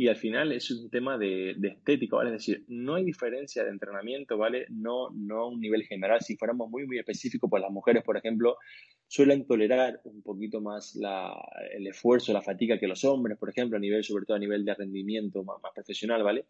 Y 0.00 0.06
al 0.06 0.14
final 0.14 0.52
es 0.52 0.70
un 0.70 0.88
tema 0.90 1.18
de, 1.18 1.56
estética, 1.60 2.14
¿vale? 2.14 2.30
Es 2.30 2.46
decir, 2.46 2.64
no 2.68 2.94
hay 2.94 3.04
diferencia 3.04 3.64
de 3.64 3.70
entrenamiento, 3.70 4.38
¿vale? 4.38 4.66
No, 4.70 5.10
no 5.10 5.40
a 5.40 5.48
un 5.48 5.60
nivel 5.60 5.82
general. 5.82 6.20
Si 6.20 6.36
fuéramos 6.36 6.70
muy, 6.70 6.86
muy 6.86 7.00
específicos, 7.00 7.50
pues 7.50 7.60
las 7.60 7.72
mujeres, 7.72 8.04
por 8.04 8.16
ejemplo, 8.16 8.58
suelen 9.08 9.44
tolerar 9.44 10.00
un 10.04 10.22
poquito 10.22 10.60
más 10.60 10.94
la, 10.94 11.34
el 11.72 11.88
esfuerzo, 11.88 12.32
la 12.32 12.42
fatiga 12.42 12.78
que 12.78 12.86
los 12.86 13.04
hombres, 13.04 13.36
por 13.38 13.50
ejemplo, 13.50 13.76
a 13.76 13.80
nivel, 13.80 14.04
sobre 14.04 14.24
todo 14.24 14.36
a 14.36 14.40
nivel 14.40 14.64
de 14.64 14.74
rendimiento 14.76 15.42
más, 15.42 15.56
profesional, 15.74 16.22
¿vale? 16.22 16.44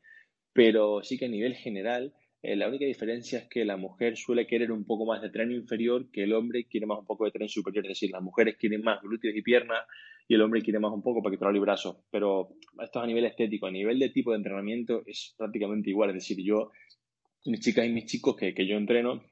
Pero 0.53 1.03
sí 1.03 1.17
que 1.17 1.25
a 1.25 1.31
nivel 1.31 1.55
general, 1.55 2.13
eh, 2.43 2.55
la 2.55 2.69
única 2.69 2.85
diferencia 2.85 3.39
es 3.39 3.49
que 3.49 3.65
la 3.65 3.79
mujer 3.79 4.19
suele 4.19 4.47
querer 4.47 4.73
un 4.73 4.85
poco 4.85 5.07
más 5.07 5.23
de 5.23 5.31
tren 5.31 5.53
inferior 5.53 6.11
que 6.11 6.25
el 6.25 6.35
hombre 6.35 6.67
quiere 6.67 6.85
más 6.85 6.99
un 6.99 7.07
poco 7.07 7.25
de 7.25 7.31
tren 7.31 7.49
superior. 7.49 7.87
Es 7.87 7.93
decir, 7.93 8.11
las 8.11 8.21
mujeres 8.21 8.57
quieren 8.59 8.83
más 8.83 9.01
glúteos 9.01 9.35
y 9.35 9.41
piernas 9.41 9.87
y 10.29 10.35
el 10.35 10.43
hombre 10.43 10.61
quiere 10.61 10.79
más 10.79 10.93
un 10.93 11.03
poco 11.03 11.23
para 11.23 11.33
que 11.33 11.39
trabaje 11.39 11.57
el 11.57 11.63
brazo. 11.63 12.05
Pero 12.11 12.51
esto 12.83 12.99
es 12.99 13.03
a 13.03 13.07
nivel 13.07 13.25
estético, 13.25 13.67
a 13.67 13.71
nivel 13.71 13.99
de 13.99 14.11
tipo 14.11 14.31
de 14.31 14.37
entrenamiento 14.37 15.03
es 15.07 15.35
prácticamente 15.39 15.89
igual. 15.89 16.11
Es 16.11 16.17
decir, 16.17 16.37
yo, 16.45 16.71
mis 17.47 17.61
chicas 17.61 17.87
y 17.87 17.89
mis 17.89 18.05
chicos 18.05 18.37
que, 18.37 18.55
que 18.55 18.67
yo 18.67 18.77
entreno, 18.77 19.23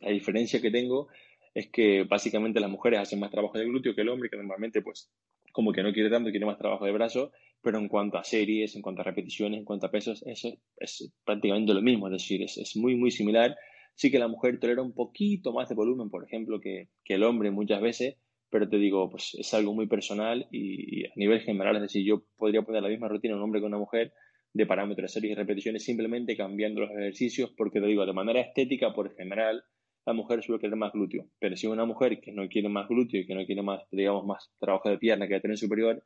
la 0.00 0.10
diferencia 0.10 0.60
que 0.60 0.70
tengo 0.70 1.08
es 1.54 1.70
que 1.70 2.04
básicamente 2.04 2.60
las 2.60 2.70
mujeres 2.70 3.00
hacen 3.00 3.18
más 3.18 3.30
trabajo 3.30 3.58
de 3.58 3.64
glúteo 3.64 3.94
que 3.94 4.02
el 4.02 4.10
hombre, 4.10 4.28
que 4.28 4.36
normalmente 4.36 4.82
pues 4.82 5.10
como 5.52 5.72
que 5.72 5.82
no 5.82 5.92
quiere 5.92 6.10
tanto, 6.10 6.30
quiere 6.30 6.46
más 6.46 6.58
trabajo 6.58 6.84
de 6.84 6.92
brazo, 6.92 7.32
pero 7.62 7.78
en 7.78 7.88
cuanto 7.88 8.18
a 8.18 8.24
series, 8.24 8.74
en 8.76 8.82
cuanto 8.82 9.02
a 9.02 9.04
repeticiones, 9.04 9.58
en 9.58 9.64
cuanto 9.64 9.86
a 9.86 9.90
pesos, 9.90 10.22
eso 10.26 10.48
es 10.78 11.12
prácticamente 11.24 11.72
lo 11.72 11.82
mismo, 11.82 12.08
es 12.08 12.12
decir, 12.12 12.42
es, 12.42 12.58
es 12.58 12.76
muy, 12.76 12.96
muy 12.96 13.10
similar. 13.10 13.56
Sí 13.94 14.10
que 14.10 14.18
la 14.18 14.28
mujer 14.28 14.58
tolera 14.58 14.82
un 14.82 14.94
poquito 14.94 15.52
más 15.52 15.68
de 15.68 15.74
volumen, 15.74 16.10
por 16.10 16.24
ejemplo, 16.24 16.60
que, 16.60 16.88
que 17.04 17.14
el 17.14 17.22
hombre 17.22 17.50
muchas 17.50 17.80
veces, 17.80 18.16
pero 18.52 18.68
te 18.68 18.76
digo, 18.76 19.08
pues 19.08 19.34
es 19.38 19.54
algo 19.54 19.72
muy 19.72 19.86
personal 19.86 20.46
y, 20.50 21.06
a 21.06 21.12
nivel 21.16 21.40
general, 21.40 21.76
es 21.76 21.82
decir, 21.82 22.04
yo 22.04 22.22
podría 22.36 22.60
poner 22.60 22.82
la 22.82 22.90
misma 22.90 23.08
rutina 23.08 23.34
un 23.34 23.40
hombre 23.40 23.60
que 23.60 23.66
una 23.66 23.78
mujer 23.78 24.12
de 24.52 24.66
parámetros, 24.66 25.10
series 25.10 25.32
y 25.32 25.34
repeticiones 25.34 25.82
simplemente 25.82 26.36
cambiando 26.36 26.82
los 26.82 26.90
ejercicios 26.90 27.50
porque 27.56 27.80
te 27.80 27.86
digo, 27.86 28.04
de 28.04 28.12
manera 28.12 28.42
estética, 28.42 28.92
por 28.92 29.16
general, 29.16 29.64
la 30.04 30.12
mujer 30.12 30.42
suele 30.42 30.60
querer 30.60 30.76
más 30.76 30.92
glúteo, 30.92 31.30
pero 31.38 31.56
si 31.56 31.66
una 31.66 31.86
mujer 31.86 32.20
que 32.20 32.30
no 32.30 32.46
quiere 32.48 32.68
más 32.68 32.88
glúteo 32.88 33.22
y 33.22 33.26
que 33.26 33.34
no 33.34 33.46
quiere 33.46 33.62
más, 33.62 33.84
digamos, 33.90 34.26
más 34.26 34.52
trabajo 34.60 34.90
de 34.90 34.98
pierna 34.98 35.26
que 35.26 35.34
de 35.34 35.40
tren 35.40 35.56
superior, 35.56 36.02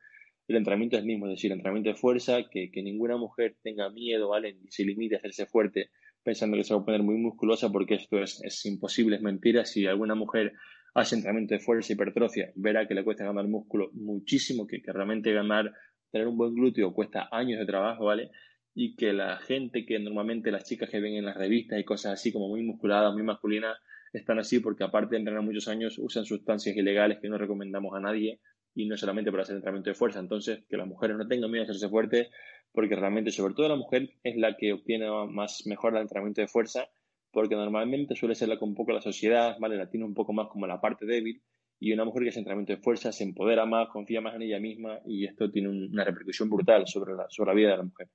el 0.47 0.55
entrenamiento 0.55 0.95
es 0.95 1.01
el 1.01 1.07
mismo, 1.07 1.25
es 1.25 1.31
decir, 1.31 1.51
entrenamiento 1.51 1.89
de 1.89 1.97
fuerza, 1.97 2.43
que, 2.49 2.71
que 2.71 2.81
ninguna 2.81 3.17
mujer 3.17 3.57
tenga 3.61 3.89
miedo, 3.89 4.29
¿vale? 4.29 4.55
Y 4.63 4.71
se 4.71 4.85
limite 4.85 5.15
a 5.15 5.17
hacerse 5.17 5.47
fuerte 5.47 5.89
pensando 6.23 6.55
que 6.55 6.63
se 6.63 6.73
va 6.73 6.79
a 6.79 6.85
poner 6.85 7.03
muy 7.03 7.15
musculosa 7.15 7.69
porque 7.69 7.95
esto 7.95 8.19
es, 8.19 8.41
es 8.41 8.65
imposible, 8.65 9.17
es 9.17 9.21
mentira. 9.21 9.65
Si 9.65 9.85
alguna 9.85 10.15
mujer 10.15 10.53
hace 10.97 11.13
entrenamiento 11.15 11.53
de 11.53 11.59
fuerza, 11.59 11.93
hipertrofia, 11.93 12.51
verá 12.55 12.87
que 12.87 12.95
le 12.95 13.03
cuesta 13.03 13.23
ganar 13.23 13.47
músculo 13.47 13.91
muchísimo, 13.93 14.65
que, 14.65 14.81
realmente 14.83 15.31
ganar 15.31 15.71
tener 16.11 16.27
un 16.27 16.37
buen 16.37 16.55
glúteo 16.55 16.91
cuesta 16.91 17.29
años 17.31 17.59
de 17.59 17.67
trabajo, 17.67 18.05
¿vale? 18.05 18.31
Y 18.73 18.95
que 18.95 19.13
la 19.13 19.37
gente 19.37 19.85
que 19.85 19.99
normalmente 19.99 20.49
las 20.49 20.63
chicas 20.63 20.89
que 20.89 20.99
ven 20.99 21.13
en 21.13 21.25
las 21.25 21.37
revistas 21.37 21.79
y 21.79 21.83
cosas 21.83 22.13
así 22.13 22.31
como 22.31 22.47
muy 22.47 22.63
musculadas, 22.63 23.13
muy 23.13 23.21
masculinas, 23.21 23.77
están 24.11 24.39
así 24.39 24.59
porque 24.59 24.83
aparte 24.83 25.11
de 25.11 25.19
entrenar 25.19 25.43
muchos 25.43 25.67
años 25.67 25.99
usan 25.99 26.25
sustancias 26.25 26.75
ilegales 26.75 27.19
que 27.21 27.29
no 27.29 27.37
recomendamos 27.37 27.93
a 27.95 27.99
nadie 27.99 28.39
y 28.73 28.87
no 28.87 28.97
solamente 28.97 29.29
para 29.29 29.43
hacer 29.43 29.57
entrenamiento 29.57 29.91
de 29.91 29.95
fuerza. 29.95 30.19
Entonces, 30.19 30.63
que 30.67 30.77
las 30.77 30.87
mujeres 30.87 31.15
no 31.15 31.27
tengan 31.27 31.51
miedo 31.51 31.61
a 31.61 31.65
hacerse 31.65 31.89
fuertes 31.89 32.29
porque 32.71 32.95
realmente, 32.95 33.29
sobre 33.29 33.53
todo 33.53 33.69
la 33.69 33.75
mujer, 33.75 34.09
es 34.23 34.35
la 34.35 34.57
que 34.57 34.73
obtiene 34.73 35.07
más 35.29 35.67
mejor 35.67 35.95
el 35.95 36.01
entrenamiento 36.01 36.41
de 36.41 36.47
fuerza 36.47 36.89
porque 37.37 37.55
normalmente 37.55 38.15
suele 38.15 38.33
ser 38.33 38.49
la 38.49 38.57
un 38.59 38.73
poco 38.73 38.93
la 38.93 38.99
sociedad, 38.99 39.57
¿vale? 39.59 39.77
La 39.77 39.87
tiene 39.87 40.07
un 40.07 40.15
poco 40.15 40.33
más 40.33 40.47
como 40.47 40.65
la 40.65 40.81
parte 40.81 41.05
débil 41.05 41.39
y 41.79 41.93
una 41.93 42.03
mujer 42.03 42.23
que 42.23 42.29
hace 42.29 42.39
entrenamiento 42.39 42.73
de 42.73 42.81
fuerza 42.81 43.11
se 43.11 43.25
empodera 43.25 43.63
más, 43.67 43.89
confía 43.89 44.21
más 44.21 44.33
en 44.33 44.41
ella 44.41 44.59
misma 44.59 45.01
y 45.05 45.23
esto 45.23 45.51
tiene 45.51 45.69
una 45.69 46.03
repercusión 46.03 46.49
brutal 46.49 46.87
sobre 46.87 47.13
la, 47.13 47.27
sobre 47.29 47.51
la 47.51 47.53
vida 47.53 47.69
de 47.69 47.77
la 47.77 47.83
mujer. 47.83 48.09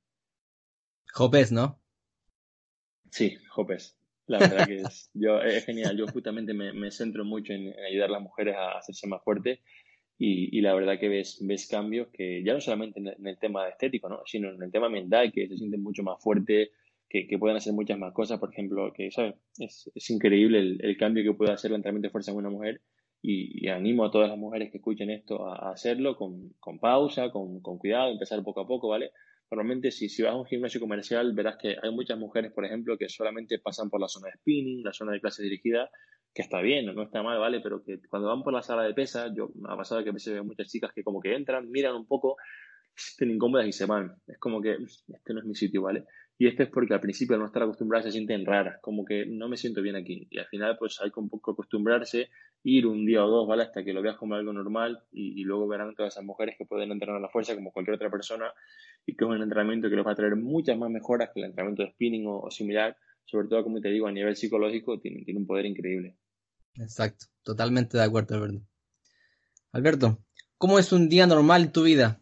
Hopes, 1.15 1.53
¿no? 1.53 1.81
Sí, 3.13 3.39
Hopes. 3.55 3.97
La 4.27 4.41
verdad 4.41 4.67
que 4.67 4.79
es, 4.79 5.09
yo, 5.15 5.41
es 5.41 5.67
genial. 5.67 5.97
Yo 5.97 6.09
justamente 6.09 6.53
me, 6.53 6.91
centro 6.91 7.25
mucho 7.25 7.53
en, 7.53 7.73
ayudar 7.89 8.09
a 8.09 8.15
las 8.15 8.23
mujeres 8.23 8.57
a 8.57 8.73
hacerse 8.79 9.07
más 9.07 9.23
fuertes 9.23 9.61
y, 10.19 10.61
la 10.63 10.75
verdad 10.75 10.99
que 10.99 11.09
ves, 11.09 11.39
ves 11.43 11.69
cambios 11.69 12.09
que 12.13 12.43
ya 12.43 12.55
no 12.55 12.61
solamente 12.61 12.99
en 12.99 13.25
el, 13.25 13.39
tema 13.39 13.69
estético, 13.69 14.09
¿no? 14.09 14.23
sino 14.27 14.51
en 14.51 14.61
el 14.61 14.73
tema 14.73 14.89
mental, 14.89 15.31
que 15.33 15.47
se 15.47 15.57
sienten 15.57 15.81
mucho 15.81 16.03
más 16.03 16.21
fuertes, 16.21 16.71
que, 17.13 17.27
que 17.27 17.39
pueden 17.39 17.59
hacer 17.59 17.75
muchas 17.75 17.99
más 17.99 18.15
cosas. 18.15 18.41
Por 18.41 18.51
ejemplo, 18.51 18.91
que 18.95 19.11
¿sabes? 19.11 19.35
Es, 19.59 20.11
increíble 20.11 20.79
el, 20.81 20.97
cambio 20.97 21.23
que 21.23 21.37
puede 21.37 21.53
hacer 21.53 21.71
el 21.71 21.77
entrenamiento 21.77 22.09
de 22.09 22.13
fuerza 22.13 22.31
en 22.31 22.39
una 22.39 22.49
mujer 22.49 22.81
y, 23.21 23.69
animo 23.69 24.05
a 24.05 24.11
todas 24.11 24.31
las 24.31 24.39
mujeres 24.39 24.71
que 24.71 24.79
escuchen 24.79 25.11
esto 25.11 25.47
a, 25.47 25.71
hacerlo 25.71 26.17
con, 26.17 26.55
pausa, 26.81 27.31
con, 27.31 27.61
con, 27.61 27.79
cuidado, 27.79 28.11
empezar 28.11 28.43
poco 28.43 28.63
a 28.63 28.67
poco, 28.67 28.89
¿vale? 28.89 29.11
Normalmente 29.51 29.91
si, 29.91 30.09
si 30.09 30.23
vas 30.23 30.33
a 30.33 30.37
un 30.37 30.47
gimnasio 30.47 30.81
comercial 30.81 31.35
verás 31.35 31.59
que 31.61 31.77
hay 31.81 31.91
muchas 31.91 32.19
mujeres, 32.19 32.51
por 32.53 32.65
ejemplo, 32.65 32.97
que 32.97 33.11
solamente 33.11 33.59
pasan 33.59 33.91
por 33.91 34.01
la 34.01 34.09
zona 34.09 34.29
de 34.29 34.39
spinning, 34.39 34.83
la 34.83 34.95
zona 34.95 35.13
de 35.13 35.21
clase 35.21 35.43
dirigida, 35.43 35.91
que 36.33 36.41
está 36.41 36.63
bien, 36.63 36.87
no 36.87 37.03
está 37.03 37.23
mal, 37.23 37.39
¿vale? 37.39 37.61
Pero 37.61 37.85
que 37.85 38.01
cuando 38.09 38.29
van 38.29 38.43
por 38.43 38.55
la 38.55 38.63
sala 38.63 38.85
de 38.85 38.95
pesas, 38.95 39.31
yo 39.37 39.51
me 39.55 39.71
ha 39.71 39.77
pasado 39.77 40.03
que 40.03 40.09
a 40.09 40.15
veces 40.15 40.33
veo 40.33 40.45
muchas 40.45 40.69
chicas 40.69 40.93
que 40.95 41.05
como 41.05 41.21
que 41.21 41.35
entran, 41.35 41.71
miran 41.71 41.95
un 41.95 42.07
poco, 42.07 42.37
estén 42.97 43.31
incómodas 43.31 43.67
y 43.67 43.73
se 43.73 43.85
van. 43.85 44.17
Es 44.27 44.39
como 44.39 44.63
que 44.63 44.79
este 44.81 45.35
no 45.35 45.41
es 45.41 45.45
mi 45.45 45.55
sitio, 45.55 45.83
¿vale? 45.83 46.05
Y 46.39 46.49
esto 46.49 46.63
es 46.63 46.71
porque 46.71 46.95
al 46.95 47.01
principio 47.01 47.35
al 47.35 47.41
no 47.41 47.47
estar 47.47 47.63
acostumbradas 47.63 48.07
se 48.07 48.13
sienten 48.13 48.45
raras, 48.45 48.81
como 48.81 49.05
que 49.05 49.27
no 49.27 49.49
me 49.49 49.57
siento 49.57 49.83
bien 49.83 49.97
aquí. 49.97 50.27
Y 50.31 50.39
al 50.39 50.47
final 50.47 50.77
pues 50.79 51.01
hay 51.01 51.11
que 51.11 51.21
un 51.21 51.29
poco 51.29 51.53
acostumbrarse, 51.53 52.31
ir 52.65 52.87
un 52.87 53.07
día 53.07 53.25
o 53.25 53.29
dos, 53.29 53.47
¿vale? 53.47 53.63
Hasta 53.63 53.85
que 53.85 53.93
lo 53.93 54.03
veas 54.03 54.17
como 54.17 54.35
algo 54.35 54.53
normal 54.53 55.05
y, 55.13 55.43
luego 55.45 55.69
verán 55.69 55.95
todas 55.95 56.15
esas 56.15 56.25
mujeres 56.25 56.57
que 56.59 56.65
pueden 56.65 56.91
entrenar 56.91 57.17
a 57.17 57.21
la 57.21 57.29
fuerza 57.29 57.55
como 57.55 57.73
cualquier 57.73 57.97
otra 57.97 58.11
persona 58.11 58.53
y 59.07 59.15
que 59.15 59.25
es 59.25 59.31
un 59.31 59.43
entrenamiento 59.43 59.89
que 59.89 59.97
les 59.97 60.07
va 60.07 60.13
a 60.13 60.17
traer 60.17 60.37
muchas 60.37 60.77
más 60.79 60.91
mejoras 60.91 61.31
que 61.33 61.41
el 61.41 61.47
entrenamiento 61.47 61.83
de 61.83 61.91
spinning 61.91 62.27
o, 62.27 62.51
similar. 62.51 62.97
Sobre 63.25 63.49
todo, 63.49 63.63
como 63.63 63.81
te 63.81 63.89
digo, 63.89 64.07
a 64.07 64.13
nivel 64.13 64.35
psicológico 64.37 64.99
tiene, 65.01 65.25
tiene 65.25 65.41
un 65.41 65.47
poder 65.47 65.67
increíble. 65.67 66.17
Exacto, 66.75 67.27
totalmente 67.43 67.97
de 67.97 68.05
acuerdo, 68.05 68.35
Alberto. 68.37 68.67
Alberto, 69.73 70.19
¿cómo 70.59 70.79
es 70.79 70.93
un 70.93 71.09
día 71.09 71.27
normal 71.27 71.63
en 71.63 71.73
tu 71.73 71.83
vida? 71.83 72.22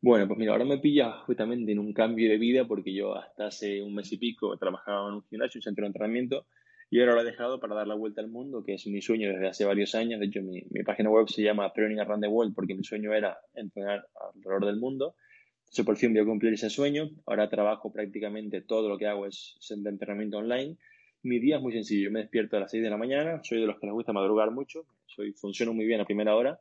Bueno, 0.00 0.28
pues 0.28 0.38
mira, 0.38 0.52
ahora 0.52 0.64
me 0.64 0.78
pilla 0.78 1.12
justamente 1.26 1.72
en 1.72 1.80
un 1.80 1.92
cambio 1.92 2.30
de 2.30 2.38
vida 2.38 2.66
porque 2.66 2.94
yo 2.94 3.16
hasta 3.16 3.46
hace 3.48 3.82
un 3.82 3.94
mes 3.94 4.12
y 4.12 4.16
pico 4.16 4.56
trabajaba 4.56 5.08
en 5.08 5.14
un 5.16 5.24
gimnasio, 5.24 5.58
un 5.58 5.62
centro 5.62 5.82
de 5.82 5.88
entrenamiento, 5.88 6.46
y 6.90 7.00
ahora 7.00 7.14
lo 7.14 7.20
he 7.22 7.24
dejado 7.24 7.58
para 7.58 7.74
dar 7.74 7.86
la 7.88 7.96
vuelta 7.96 8.20
al 8.20 8.28
mundo, 8.28 8.62
que 8.64 8.74
es 8.74 8.86
mi 8.86 9.02
sueño 9.02 9.28
desde 9.28 9.48
hace 9.48 9.64
varios 9.64 9.94
años. 9.94 10.20
De 10.20 10.26
hecho, 10.26 10.40
mi, 10.40 10.62
mi 10.70 10.84
página 10.84 11.10
web 11.10 11.28
se 11.28 11.42
llama 11.42 11.70
Training 11.72 11.98
Around 11.98 12.22
the 12.22 12.28
World 12.28 12.54
porque 12.54 12.74
mi 12.74 12.84
sueño 12.84 13.12
era 13.12 13.38
entrenar 13.54 14.06
alrededor 14.34 14.66
del 14.66 14.76
mundo. 14.76 15.16
Entonces, 15.64 15.84
por 15.84 15.96
fin 15.96 16.14
voy 16.14 16.22
a 16.22 16.24
cumplir 16.24 16.54
ese 16.54 16.70
sueño. 16.70 17.10
Ahora 17.26 17.50
trabajo 17.50 17.92
prácticamente 17.92 18.62
todo 18.62 18.88
lo 18.88 18.96
que 18.96 19.06
hago 19.06 19.26
es 19.26 19.58
de 19.68 19.90
entrenamiento 19.90 20.38
online. 20.38 20.76
Mi 21.22 21.40
día 21.40 21.56
es 21.56 21.62
muy 21.62 21.72
sencillo. 21.72 22.04
Yo 22.04 22.10
me 22.10 22.20
despierto 22.20 22.56
a 22.56 22.60
las 22.60 22.70
6 22.70 22.82
de 22.82 22.88
la 22.88 22.96
mañana. 22.96 23.42
Soy 23.42 23.60
de 23.60 23.66
los 23.66 23.78
que 23.78 23.86
les 23.86 23.92
gusta 23.92 24.14
madrugar 24.14 24.50
mucho. 24.50 24.86
Soy, 25.04 25.32
funciono 25.32 25.74
muy 25.74 25.84
bien 25.84 26.00
a 26.00 26.06
primera 26.06 26.34
hora. 26.34 26.58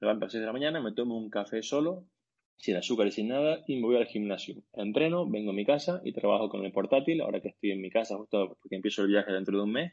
Me 0.00 0.06
levanto 0.06 0.24
a 0.24 0.26
las 0.26 0.32
6 0.32 0.40
de 0.40 0.46
la 0.46 0.52
mañana, 0.54 0.80
me 0.80 0.92
tomo 0.92 1.18
un 1.18 1.28
café 1.28 1.62
solo, 1.62 2.04
sin 2.56 2.76
azúcar 2.76 3.06
y 3.06 3.12
sin 3.12 3.28
nada, 3.28 3.62
y 3.66 3.76
me 3.76 3.82
voy 3.82 3.96
al 3.96 4.06
gimnasio. 4.06 4.56
Entreno, 4.72 5.28
vengo 5.28 5.50
a 5.50 5.54
mi 5.54 5.64
casa 5.64 6.00
y 6.04 6.12
trabajo 6.12 6.48
con 6.48 6.64
el 6.64 6.72
portátil, 6.72 7.20
ahora 7.20 7.40
que 7.40 7.48
estoy 7.48 7.72
en 7.72 7.80
mi 7.80 7.90
casa, 7.90 8.16
justo 8.16 8.56
porque 8.60 8.76
empiezo 8.76 9.02
el 9.02 9.08
viaje 9.08 9.32
dentro 9.32 9.56
de 9.56 9.64
un 9.64 9.72
mes. 9.72 9.92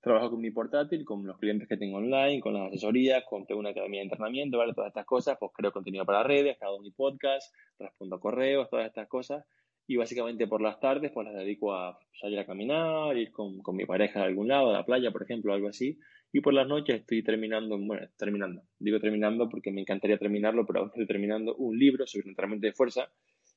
Trabajo 0.00 0.30
con 0.30 0.40
mi 0.40 0.52
portátil, 0.52 1.04
con 1.04 1.26
los 1.26 1.36
clientes 1.38 1.68
que 1.68 1.76
tengo 1.76 1.96
online, 1.96 2.40
con 2.40 2.54
las 2.54 2.68
asesorías, 2.68 3.24
con 3.24 3.44
tengo 3.44 3.58
una 3.58 3.70
academia 3.70 4.00
de 4.00 4.04
entrenamiento, 4.04 4.58
¿vale? 4.58 4.72
Todas 4.72 4.88
estas 4.88 5.04
cosas, 5.04 5.36
pues 5.40 5.50
creo 5.52 5.72
contenido 5.72 6.06
para 6.06 6.22
redes, 6.22 6.62
hago 6.62 6.78
mi 6.78 6.92
podcast, 6.92 7.52
respondo 7.78 8.20
correos, 8.20 8.70
todas 8.70 8.86
estas 8.86 9.08
cosas. 9.08 9.44
Y 9.88 9.96
básicamente 9.96 10.46
por 10.46 10.60
las 10.60 10.78
tardes, 10.78 11.10
pues 11.12 11.26
las 11.26 11.34
dedico 11.34 11.74
a 11.74 11.98
salir 12.20 12.38
a 12.38 12.46
caminar, 12.46 13.16
ir 13.16 13.32
con, 13.32 13.58
con 13.62 13.74
mi 13.74 13.84
pareja 13.84 14.20
a 14.20 14.24
algún 14.24 14.48
lado, 14.48 14.70
a 14.70 14.74
la 14.74 14.84
playa, 14.84 15.10
por 15.10 15.24
ejemplo, 15.24 15.52
algo 15.52 15.68
así. 15.68 15.98
Y 16.36 16.42
por 16.42 16.52
las 16.52 16.68
noches 16.68 17.00
estoy 17.00 17.22
terminando, 17.22 17.78
bueno, 17.78 18.06
terminando, 18.18 18.60
digo 18.78 19.00
terminando 19.00 19.48
porque 19.48 19.72
me 19.72 19.80
encantaría 19.80 20.18
terminarlo, 20.18 20.66
pero 20.66 20.80
aún 20.80 20.88
estoy 20.88 21.06
terminando 21.06 21.56
un 21.56 21.78
libro 21.78 22.06
sobre 22.06 22.28
entrenamiento 22.28 22.66
de 22.66 22.74
fuerza 22.74 23.10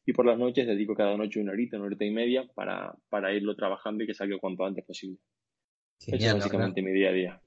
y 0.06 0.13
por 0.13 0.26
las 0.26 0.39
noches 0.39 0.65
dedico 0.65 0.96
cada 0.96 1.18
noche 1.18 1.42
una 1.42 1.52
horita, 1.52 1.76
una 1.76 1.88
horita 1.88 2.06
y 2.06 2.12
media 2.12 2.48
para, 2.56 2.96
para 3.10 3.34
irlo 3.34 3.54
trabajando 3.58 4.06
y 4.06 4.08
que 4.08 4.13
salga 4.13 4.38
cuanto 4.39 4.63
antes 4.63 4.86
posible. 4.86 5.20
Eso 6.00 6.15
es 6.15 6.34
básicamente 6.34 6.82
mi 6.82 6.94
día 6.94 7.10
a 7.10 7.12
día. 7.12 7.42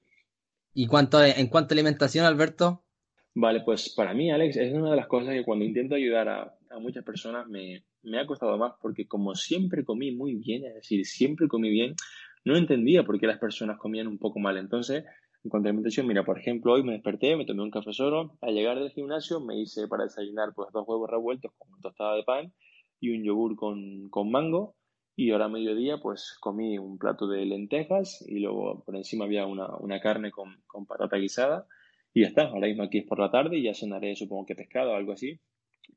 ¿Y 0.75 0.87
cuánto, 0.87 1.25
en 1.25 1.47
cuanto 1.47 1.73
a 1.73 1.77
alimentación, 1.77 2.27
Alberto? 2.27 2.85
Vale, 3.35 3.63
pues 3.65 3.89
para 3.89 4.13
mí, 4.13 4.31
Alex, 4.31 4.59
es 4.59 4.75
una 4.75 4.91
de 4.91 4.97
las 4.97 5.07
cosas 5.07 5.33
que 5.33 5.45
cuando 5.45 5.65
intento 5.65 5.95
ayudar 5.95 6.29
a, 6.29 6.59
a 6.69 6.79
muchas 6.79 7.05
personas 7.05 7.49
me, 7.49 7.87
me 8.03 8.21
ha 8.21 8.27
costado 8.27 8.59
más 8.59 8.75
porque 8.83 9.09
como 9.09 9.35
siempre 9.35 9.83
comí 9.83 10.15
muy 10.15 10.35
bien, 10.35 10.67
es 10.67 10.75
decir, 10.75 11.07
siempre 11.07 11.49
comí 11.49 11.71
bien, 11.71 11.95
no 12.45 12.57
entendía 12.57 13.05
por 13.05 13.19
qué 13.19 13.27
las 13.27 13.39
personas 13.39 13.79
comían 13.79 14.07
un 14.07 14.19
poco 14.19 14.39
mal. 14.39 14.57
Entonces, 14.57 15.05
en 15.45 15.51
cuanto 15.51 15.69
a 15.69 15.71
alimentación, 15.71 16.07
mira, 16.07 16.25
por 16.25 16.39
ejemplo, 16.39 16.73
hoy 16.73 16.85
me 16.85 16.93
desperté, 16.93 17.37
me 17.37 17.45
tomé 17.45 17.63
un 17.63 17.71
café 17.71 17.93
solo, 17.93 18.39
al 18.41 18.55
llegar 18.55 18.79
del 18.79 18.91
gimnasio 18.91 19.41
me 19.41 19.59
hice 19.61 19.89
para 19.89 20.05
desayunar 20.05 20.55
pues 20.55 20.69
dos 20.73 20.87
huevos 20.87 21.11
revueltos 21.11 21.51
con 21.59 21.81
tostada 21.81 22.15
de 22.15 22.23
pan 22.23 22.53
y 23.01 23.11
un 23.11 23.25
yogur 23.25 23.57
con, 23.57 24.09
con 24.11 24.31
mango. 24.31 24.77
Y 25.15 25.31
ahora 25.31 25.47
a 25.47 25.49
mediodía 25.49 25.99
pues 25.99 26.37
comí 26.41 26.79
un 26.79 26.97
plato 26.97 27.27
de 27.27 27.45
lentejas 27.45 28.25
y 28.27 28.39
luego 28.41 28.83
por 28.85 28.97
encima 28.97 29.27
había 29.27 29.47
una, 29.47 29.77
una 29.77 30.01
carne 30.01 30.31
con, 30.31 30.63
con 30.67 30.87
patata 30.87 31.17
guisada. 31.17 31.67
Y 32.15 32.23
ya 32.23 32.29
está, 32.29 32.45
ahora 32.45 32.69
mismo 32.69 32.85
aquí 32.85 32.99
es 32.99 33.07
por 33.07 33.19
la 33.19 33.31
tarde 33.31 33.59
y 33.59 33.65
ya 33.65 33.75
cenaré 33.75 34.15
supongo 34.17 34.47
que 34.47 34.55
pescado 34.55 34.93
o 34.93 34.95
algo 34.95 35.13
así 35.13 35.41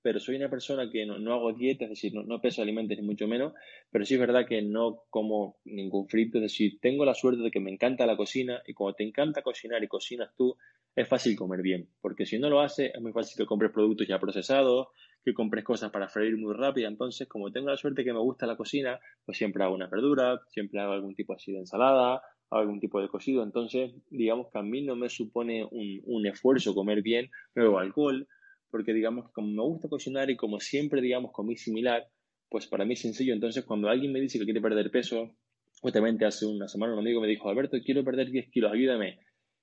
pero 0.01 0.19
soy 0.19 0.35
una 0.35 0.49
persona 0.49 0.89
que 0.91 1.05
no, 1.05 1.33
hago 1.33 1.53
dieta, 1.53 1.85
es 1.85 1.89
decir, 1.89 2.13
no, 2.13 2.41
peso 2.41 2.61
alimentos 2.61 2.97
ni 2.97 3.03
mucho 3.03 3.27
menos, 3.27 3.53
pero 3.91 4.05
sí 4.05 4.13
es 4.15 4.19
verdad 4.19 4.45
que 4.47 4.61
no 4.61 5.03
como 5.09 5.57
ningún 5.65 6.07
frito, 6.07 6.37
es 6.37 6.43
decir, 6.43 6.79
tengo 6.79 7.05
la 7.05 7.13
suerte 7.13 7.41
de 7.41 7.51
que 7.51 7.59
me 7.59 7.71
encanta 7.71 8.05
la 8.05 8.17
cocina 8.17 8.61
y 8.67 8.73
cuando 8.73 8.95
te 8.95 9.03
encanta 9.03 9.41
cocinar 9.41 9.83
y 9.83 9.87
cocinas 9.87 10.29
tú, 10.37 10.55
es 10.95 11.07
fácil 11.07 11.35
comer 11.35 11.61
bien, 11.61 11.89
porque 12.01 12.25
si 12.25 12.39
no 12.39 12.49
lo 12.49 12.61
haces, 12.61 12.91
es 12.93 13.01
muy 13.01 13.11
fácil 13.11 13.37
que 13.37 13.47
compres 13.47 13.71
productos 13.71 14.07
ya 14.07 14.19
procesados, 14.19 14.87
que 15.23 15.33
compres 15.33 15.63
cosas 15.63 15.91
para 15.91 16.07
freír 16.07 16.37
muy 16.37 16.53
rápido, 16.53 16.87
entonces 16.87 17.27
como 17.27 17.51
tengo 17.51 17.69
la 17.69 17.77
suerte 17.77 18.03
que 18.03 18.13
me 18.13 18.19
gusta 18.19 18.45
la 18.45 18.55
cocina, 18.55 18.99
pues 19.25 19.37
siempre 19.37 19.63
hago 19.63 19.73
una 19.73 19.87
verdura, 19.87 20.39
siempre 20.49 20.79
hago 20.79 20.93
algún 20.93 21.15
tipo 21.15 21.33
así 21.33 21.51
de 21.51 21.59
ensalada, 21.59 22.21
algún 22.51 22.79
tipo 22.79 23.01
de 23.01 23.09
cocido, 23.09 23.43
entonces 23.43 23.91
digamos 24.09 24.47
que 24.51 24.59
a 24.59 24.61
mí 24.61 24.83
no 24.83 24.95
me 24.95 25.09
supone 25.09 25.65
un, 25.65 26.01
un 26.05 26.27
esfuerzo 26.27 26.75
comer 26.75 27.01
bien, 27.01 27.29
no 27.55 27.63
bebo 27.63 27.79
alcohol, 27.79 28.27
porque 28.75 28.93
digamos 28.93 29.27
que 29.27 29.31
como 29.31 29.47
me 29.47 29.63
gusta 29.63 29.87
cocinar 29.87 30.29
y 30.29 30.35
como 30.35 30.59
siempre, 30.59 30.99
digamos, 30.99 31.31
comí 31.31 31.55
similar, 31.55 32.09
pues 32.49 32.67
para 32.67 32.83
mí 32.83 32.95
es 32.95 32.99
sencillo. 32.99 33.33
Entonces, 33.33 33.63
cuando 33.63 33.87
alguien 33.87 34.11
me 34.11 34.19
dice 34.19 34.37
que 34.37 34.43
quiere 34.43 34.59
perder 34.59 34.91
peso, 34.91 35.33
justamente 35.79 36.25
hace 36.25 36.45
una 36.45 36.67
semana 36.67 36.91
un 36.91 36.99
amigo 36.99 37.21
me 37.21 37.27
dijo, 37.29 37.47
Alberto, 37.47 37.77
quiero 37.85 38.03
perder 38.03 38.31
10 38.31 38.49
kilos, 38.51 38.73
ayúdame. 38.73 39.19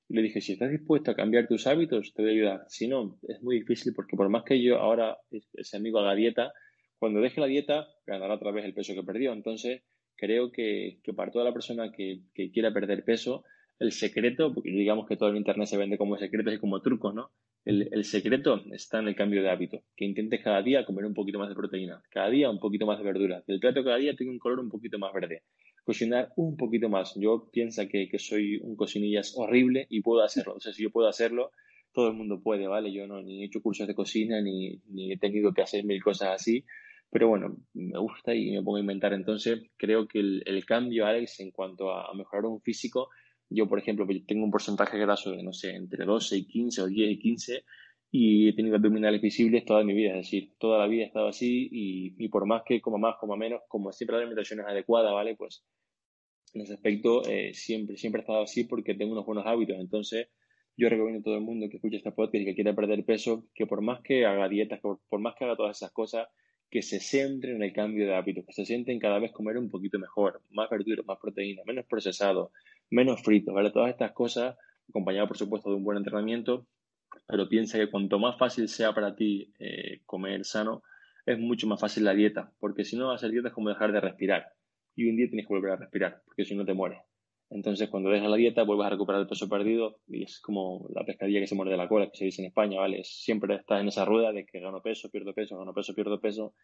Y 0.09 0.15
le 0.15 0.23
dije, 0.23 0.41
si 0.41 0.55
estás 0.55 0.71
dispuesto 0.71 1.11
a 1.11 1.15
cambiar 1.15 1.47
tus 1.47 1.67
hábitos, 1.67 2.15
te 2.15 2.23
voy 2.23 2.31
a 2.31 2.35
ayudar. 2.35 2.65
Si 2.69 2.89
no, 2.89 3.19
es 3.29 3.43
muy 3.43 3.59
difícil 3.59 3.93
porque 3.95 4.17
por 4.17 4.31
más 4.31 4.45
que 4.45 4.63
yo 4.63 4.79
ahora, 4.79 5.19
ese 5.31 5.77
amigo 5.77 5.99
haga 5.99 6.15
dieta, 6.15 6.51
cuando 6.99 7.21
deje 7.21 7.39
la 7.39 7.49
dieta, 7.49 7.89
ganará 8.07 8.37
otra 8.37 8.51
vez 8.51 8.65
el 8.65 8.73
peso 8.73 8.95
que 8.95 9.03
perdió. 9.03 9.35
Entonces, 9.35 9.83
creo 10.17 10.51
que, 10.53 11.01
para 11.15 11.31
toda 11.31 11.45
la 11.45 11.53
persona 11.53 11.93
que, 11.93 12.23
que 12.33 12.51
quiera 12.51 12.73
perder 12.73 13.05
peso, 13.05 13.45
el 13.79 13.93
secreto, 13.93 14.55
porque 14.55 14.71
digamos 14.71 15.07
que 15.07 15.19
todo 15.19 15.29
el 15.29 15.37
Internet 15.37 15.69
se 15.69 15.77
vende 15.77 15.99
como 15.99 16.17
secretos 16.17 16.55
y 16.55 16.59
como 16.59 16.81
trucos, 16.81 17.15
¿no? 17.15 17.31
El, 17.65 18.05
secreto 18.05 18.61
está 18.73 18.99
en 18.99 19.09
el 19.09 19.15
cambio 19.15 19.41
de 19.41 19.49
hábito, 19.49 19.85
que 19.97 20.05
intentes 20.05 20.43
cada 20.43 20.63
día 20.63 20.85
comer 20.85 21.05
un 21.05 21.15
poquito 21.15 21.39
más 21.39 21.49
de 21.49 21.55
proteína, 21.55 22.03
cada 22.11 22.29
día 22.29 22.51
un 22.51 22.59
poquito 22.59 22.87
más 22.87 22.99
de 22.99 23.05
verdura, 23.05 23.45
el 23.47 23.61
plato 23.61 23.85
cada 23.85 23.99
día 23.99 24.17
tenga 24.17 24.33
un 24.33 24.41
color 24.41 24.59
un 24.59 24.69
poquito 24.69 24.99
más 24.99 25.13
verde, 25.13 25.43
cocinar 25.85 26.33
un 26.35 26.57
poquito 26.57 26.89
más. 26.89 27.15
Yo 27.15 27.49
pienso 27.53 27.87
que, 27.89 28.09
que 28.09 28.19
soy 28.19 28.59
un 28.63 28.75
cocinillas 28.75 29.35
horrible 29.37 29.87
y 29.91 30.01
puedo 30.01 30.23
hacerlo. 30.23 30.55
O 30.55 30.61
sea, 30.61 30.73
si 30.73 30.83
yo 30.83 30.91
puedo 30.91 31.07
hacerlo, 31.07 31.53
todo 31.93 32.09
el 32.09 32.15
mundo 32.15 32.41
puede, 32.43 32.67
¿vale? 32.67 32.93
Yo 32.93 33.07
no 33.07 33.23
ni 33.23 33.43
he 33.43 33.47
hecho 33.47 33.63
cursos 33.63 33.87
de 33.87 33.95
cocina 33.95 34.41
ni, 34.41 34.81
ni 34.89 35.13
he 35.13 35.19
tenido 35.19 35.53
que 35.53 35.63
hacer 35.63 35.85
mil 35.85 36.03
cosas 36.03 36.31
así, 36.31 36.65
pero 37.11 37.29
bueno, 37.29 37.59
me 37.75 37.99
gusta 37.99 38.35
y 38.35 38.51
me 38.51 38.63
pongo 38.63 38.79
a 38.79 38.81
inventar. 38.81 39.13
Entonces, 39.13 39.63
creo 39.77 40.09
que 40.09 40.19
el, 40.19 40.43
el 40.47 40.65
cambio, 40.65 41.07
Alex, 41.07 41.39
en 41.41 41.53
cuanto 41.53 41.93
a 41.93 42.13
mejorar 42.15 42.47
un 42.47 42.61
físico, 42.61 43.09
yo, 43.55 43.69
por 43.69 43.79
ejemplo, 43.79 44.07
tengo 44.27 44.45
un 44.45 44.51
porcentaje 44.51 44.99
graso 44.99 45.31
de, 45.31 45.43
no 45.43 45.53
sé, 45.53 45.75
entre 45.75 46.05
12 46.05 46.37
y 46.37 46.47
15 46.47 46.83
o 46.83 46.87
10 46.87 47.11
y 47.11 47.19
15, 47.19 47.65
y 48.11 48.49
he 48.49 48.53
tenido 48.53 48.77
abdominales 48.77 49.23
visibles 49.23 49.65
toda 49.65 49.85
mi 49.85 49.95
vida, 49.95 50.11
es 50.11 50.27
decir, 50.27 50.53
toda 50.59 50.79
la 50.79 50.87
vida 50.87 51.05
he 51.05 51.07
estado 51.07 51.29
así 51.29 51.69
y, 51.73 52.15
y 52.19 52.29
por 52.29 52.47
más 52.47 52.63
que 52.67 52.81
coma 52.81 52.99
más, 52.99 53.17
coma 53.19 53.37
menos, 53.37 53.63
como 53.69 53.91
siempre 53.91 54.17
la 54.17 54.23
alimentación 54.23 54.61
es 54.61 54.67
adecuada, 54.67 55.13
¿vale? 55.13 55.35
Pues 55.35 55.65
en 56.55 56.61
ese 56.61 56.75
aspecto 56.75 57.23
eh, 57.27 57.55
siempre, 57.55 57.97
siempre 57.97 58.21
he 58.21 58.25
estado 58.25 58.43
así 58.43 58.65
porque 58.65 58.95
tengo 58.95 59.13
unos 59.13 59.25
buenos 59.25 59.47
hábitos, 59.47 59.77
entonces 59.79 60.29
yo 60.77 60.89
recomiendo 60.89 61.21
a 61.21 61.23
todo 61.23 61.37
el 61.37 61.43
mundo 61.43 61.69
que 61.69 61.77
escuche 61.77 61.97
esta 61.97 62.15
podcast 62.15 62.43
y 62.43 62.45
que 62.45 62.55
quiera 62.55 62.75
perder 62.75 63.05
peso, 63.05 63.47
que 63.55 63.67
por 63.67 63.83
más 63.83 64.01
que 64.03 64.27
haga 64.27 64.49
dietas, 64.49 64.81
que 64.81 64.89
por, 65.09 65.21
más 65.21 65.35
que 65.35 65.45
haga 65.45 65.57
todas 65.57 65.77
esas 65.77 65.93
cosas, 65.93 66.29
que 66.71 66.83
se 66.83 67.01
centre 67.01 67.53
en 67.53 67.63
el 67.63 67.73
cambio 67.73 68.07
de 68.07 68.15
hábitos, 68.15 68.47
que 68.47 68.53
se 68.53 68.65
sienten 68.65 68.99
cada 68.99 69.19
vez 69.19 69.33
comer 69.33 69.59
un 69.59 69.71
poquito 69.71 69.99
mejor, 69.99 70.43
más 70.51 70.71
verduras, 70.71 71.05
más 71.05 71.19
proteína, 71.19 71.63
menos 71.67 71.85
procesado, 71.87 72.53
menos 72.93 73.23
frito, 73.23 73.53
¿vale? 73.53 73.71
Todas 73.71 73.91
estas 73.91 74.13
cosas, 74.13 74.57
acompañado 74.89 75.27
por 75.27 75.39
supuesto 75.39 75.71
de 75.71 75.77
un 75.77 75.85
buen 75.85 75.99
entrenamiento, 75.99 76.67
pero 77.27 77.49
piensa 77.49 77.79
que 77.79 77.91
cuanto 77.91 78.19
más 78.19 78.39
fácil 78.39 78.69
sea 78.69 78.95
para 78.95 79.17
ti 79.17 79.53
eh, 79.59 80.01
comer 80.05 80.45
sano, 80.45 80.83
es 81.25 81.39
mucho 81.39 81.67
más 81.67 81.81
fácil 81.81 82.05
la 82.05 82.15
dieta, 82.15 82.53
porque 82.59 82.85
si 82.85 82.97
no, 82.97 83.11
hacer 83.11 83.31
dieta 83.31 83.49
es 83.49 83.55
como 83.55 83.69
dejar 83.69 83.93
de 83.93 84.01
respirar. 84.01 84.53
Y 84.95 85.09
un 85.09 85.17
día 85.17 85.29
tienes 85.29 85.47
que 85.47 85.55
volver 85.55 85.73
a 85.73 85.77
respirar, 85.77 86.23
porque 86.27 86.45
si 86.45 86.55
no 86.55 86.65
te 86.65 86.75
mueres. 86.75 86.99
Entonces, 87.49 87.89
cuando 87.91 88.11
dejas 88.11 88.31
la 88.31 88.37
dieta, 88.37 88.63
vuelves 88.63 88.87
a 88.87 88.91
recuperar 88.91 89.21
el 89.21 89.27
peso 89.27 89.49
perdido 89.49 90.01
y 90.07 90.25
es 90.25 90.41
como 90.41 90.89
la 90.95 91.05
pescadilla 91.05 91.41
que 91.41 91.47
se 91.47 91.55
muerde 91.55 91.77
la 91.77 91.89
cola, 91.89 92.11
que 92.11 92.17
se 92.17 92.25
dice 92.25 92.41
en 92.43 92.49
España, 92.49 92.81
¿vale? 92.81 93.03
Siempre 93.05 93.57
estás 93.57 93.81
en 93.83 93.89
esa 93.89 94.07
rueda 94.07 94.33
de 94.33 94.47
que 94.47 94.61
gano 94.61 94.81
peso, 94.83 95.11
pierdo 95.11 95.35
peso, 95.35 95.59
gano 95.59 95.75
peso, 95.75 95.95
pierdo 95.95 96.19
peso. 96.19 96.55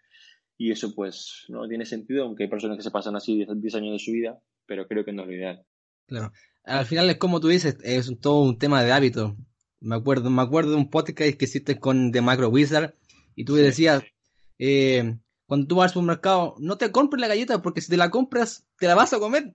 Y 0.56 0.70
eso, 0.70 0.94
pues, 0.94 1.44
no 1.48 1.68
tiene 1.68 1.84
sentido, 1.84 2.24
aunque 2.24 2.44
hay 2.44 2.50
personas 2.50 2.78
que 2.78 2.82
se 2.82 2.90
pasan 2.90 3.16
así 3.16 3.44
10 3.46 3.74
años 3.74 3.92
de 3.92 3.98
su 3.98 4.12
vida, 4.12 4.38
pero 4.66 4.86
creo 4.86 5.04
que 5.04 5.12
no 5.12 5.22
es 5.22 5.28
lo 5.28 5.34
ideal. 5.34 5.66
Claro. 6.08 6.32
Al 6.64 6.86
final 6.86 7.08
es 7.10 7.18
como 7.18 7.38
tú 7.38 7.48
dices, 7.48 7.78
es 7.84 8.10
todo 8.20 8.42
un 8.42 8.58
tema 8.58 8.82
de 8.82 8.92
hábito. 8.92 9.36
Me 9.80 9.94
acuerdo, 9.94 10.30
me 10.30 10.42
acuerdo 10.42 10.72
de 10.72 10.76
un 10.76 10.90
podcast 10.90 11.36
que 11.36 11.44
hiciste 11.44 11.78
con 11.78 12.10
The 12.10 12.22
Macro 12.22 12.48
Wizard 12.48 12.94
y 13.36 13.44
tú 13.44 13.54
decías, 13.54 14.02
eh, 14.58 15.16
cuando 15.46 15.66
tú 15.66 15.76
vas 15.76 15.84
al 15.84 15.94
supermercado, 15.94 16.56
no 16.58 16.76
te 16.78 16.90
compres 16.90 17.20
la 17.20 17.28
galleta 17.28 17.62
porque 17.62 17.80
si 17.80 17.90
te 17.90 17.96
la 17.96 18.10
compras, 18.10 18.66
te 18.78 18.86
la 18.86 18.94
vas 18.94 19.12
a 19.12 19.18
comer. 19.18 19.54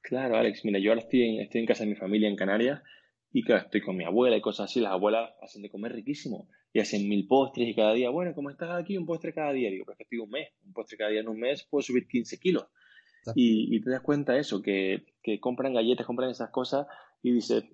Claro, 0.00 0.36
Alex, 0.36 0.64
mira, 0.64 0.78
yo 0.78 0.90
ahora 0.90 1.02
estoy 1.02 1.22
en, 1.22 1.40
estoy 1.40 1.60
en 1.60 1.66
casa 1.66 1.84
de 1.84 1.90
mi 1.90 1.96
familia 1.96 2.28
en 2.28 2.36
Canarias 2.36 2.82
y 3.32 3.42
claro, 3.42 3.64
estoy 3.64 3.82
con 3.82 3.96
mi 3.96 4.04
abuela 4.04 4.36
y 4.36 4.40
cosas 4.40 4.70
así. 4.70 4.80
Las 4.80 4.92
abuelas 4.92 5.30
hacen 5.42 5.62
de 5.62 5.70
comer 5.70 5.92
riquísimo 5.92 6.48
y 6.72 6.80
hacen 6.80 7.08
mil 7.08 7.26
postres 7.26 7.68
y 7.68 7.74
cada 7.74 7.92
día, 7.92 8.08
bueno, 8.08 8.34
como 8.34 8.50
estás 8.50 8.70
aquí, 8.70 8.96
un 8.96 9.04
postre 9.04 9.34
cada 9.34 9.52
día. 9.52 9.70
Digo, 9.70 9.84
pero 9.84 9.92
es 9.92 9.98
que 9.98 10.04
estoy 10.04 10.18
un 10.18 10.30
mes, 10.30 10.48
un 10.64 10.72
postre 10.72 10.96
cada 10.96 11.10
día 11.10 11.20
en 11.20 11.28
un 11.28 11.38
mes 11.38 11.66
puedo 11.68 11.82
subir 11.82 12.08
15 12.08 12.38
kilos. 12.38 12.66
Y, 13.34 13.74
y, 13.74 13.80
te 13.80 13.90
das 13.90 14.00
cuenta 14.00 14.36
eso, 14.36 14.62
que, 14.62 15.04
que 15.22 15.40
compran 15.40 15.74
galletas, 15.74 16.06
compran 16.06 16.30
esas 16.30 16.50
cosas 16.50 16.86
y 17.22 17.32
dices, 17.32 17.64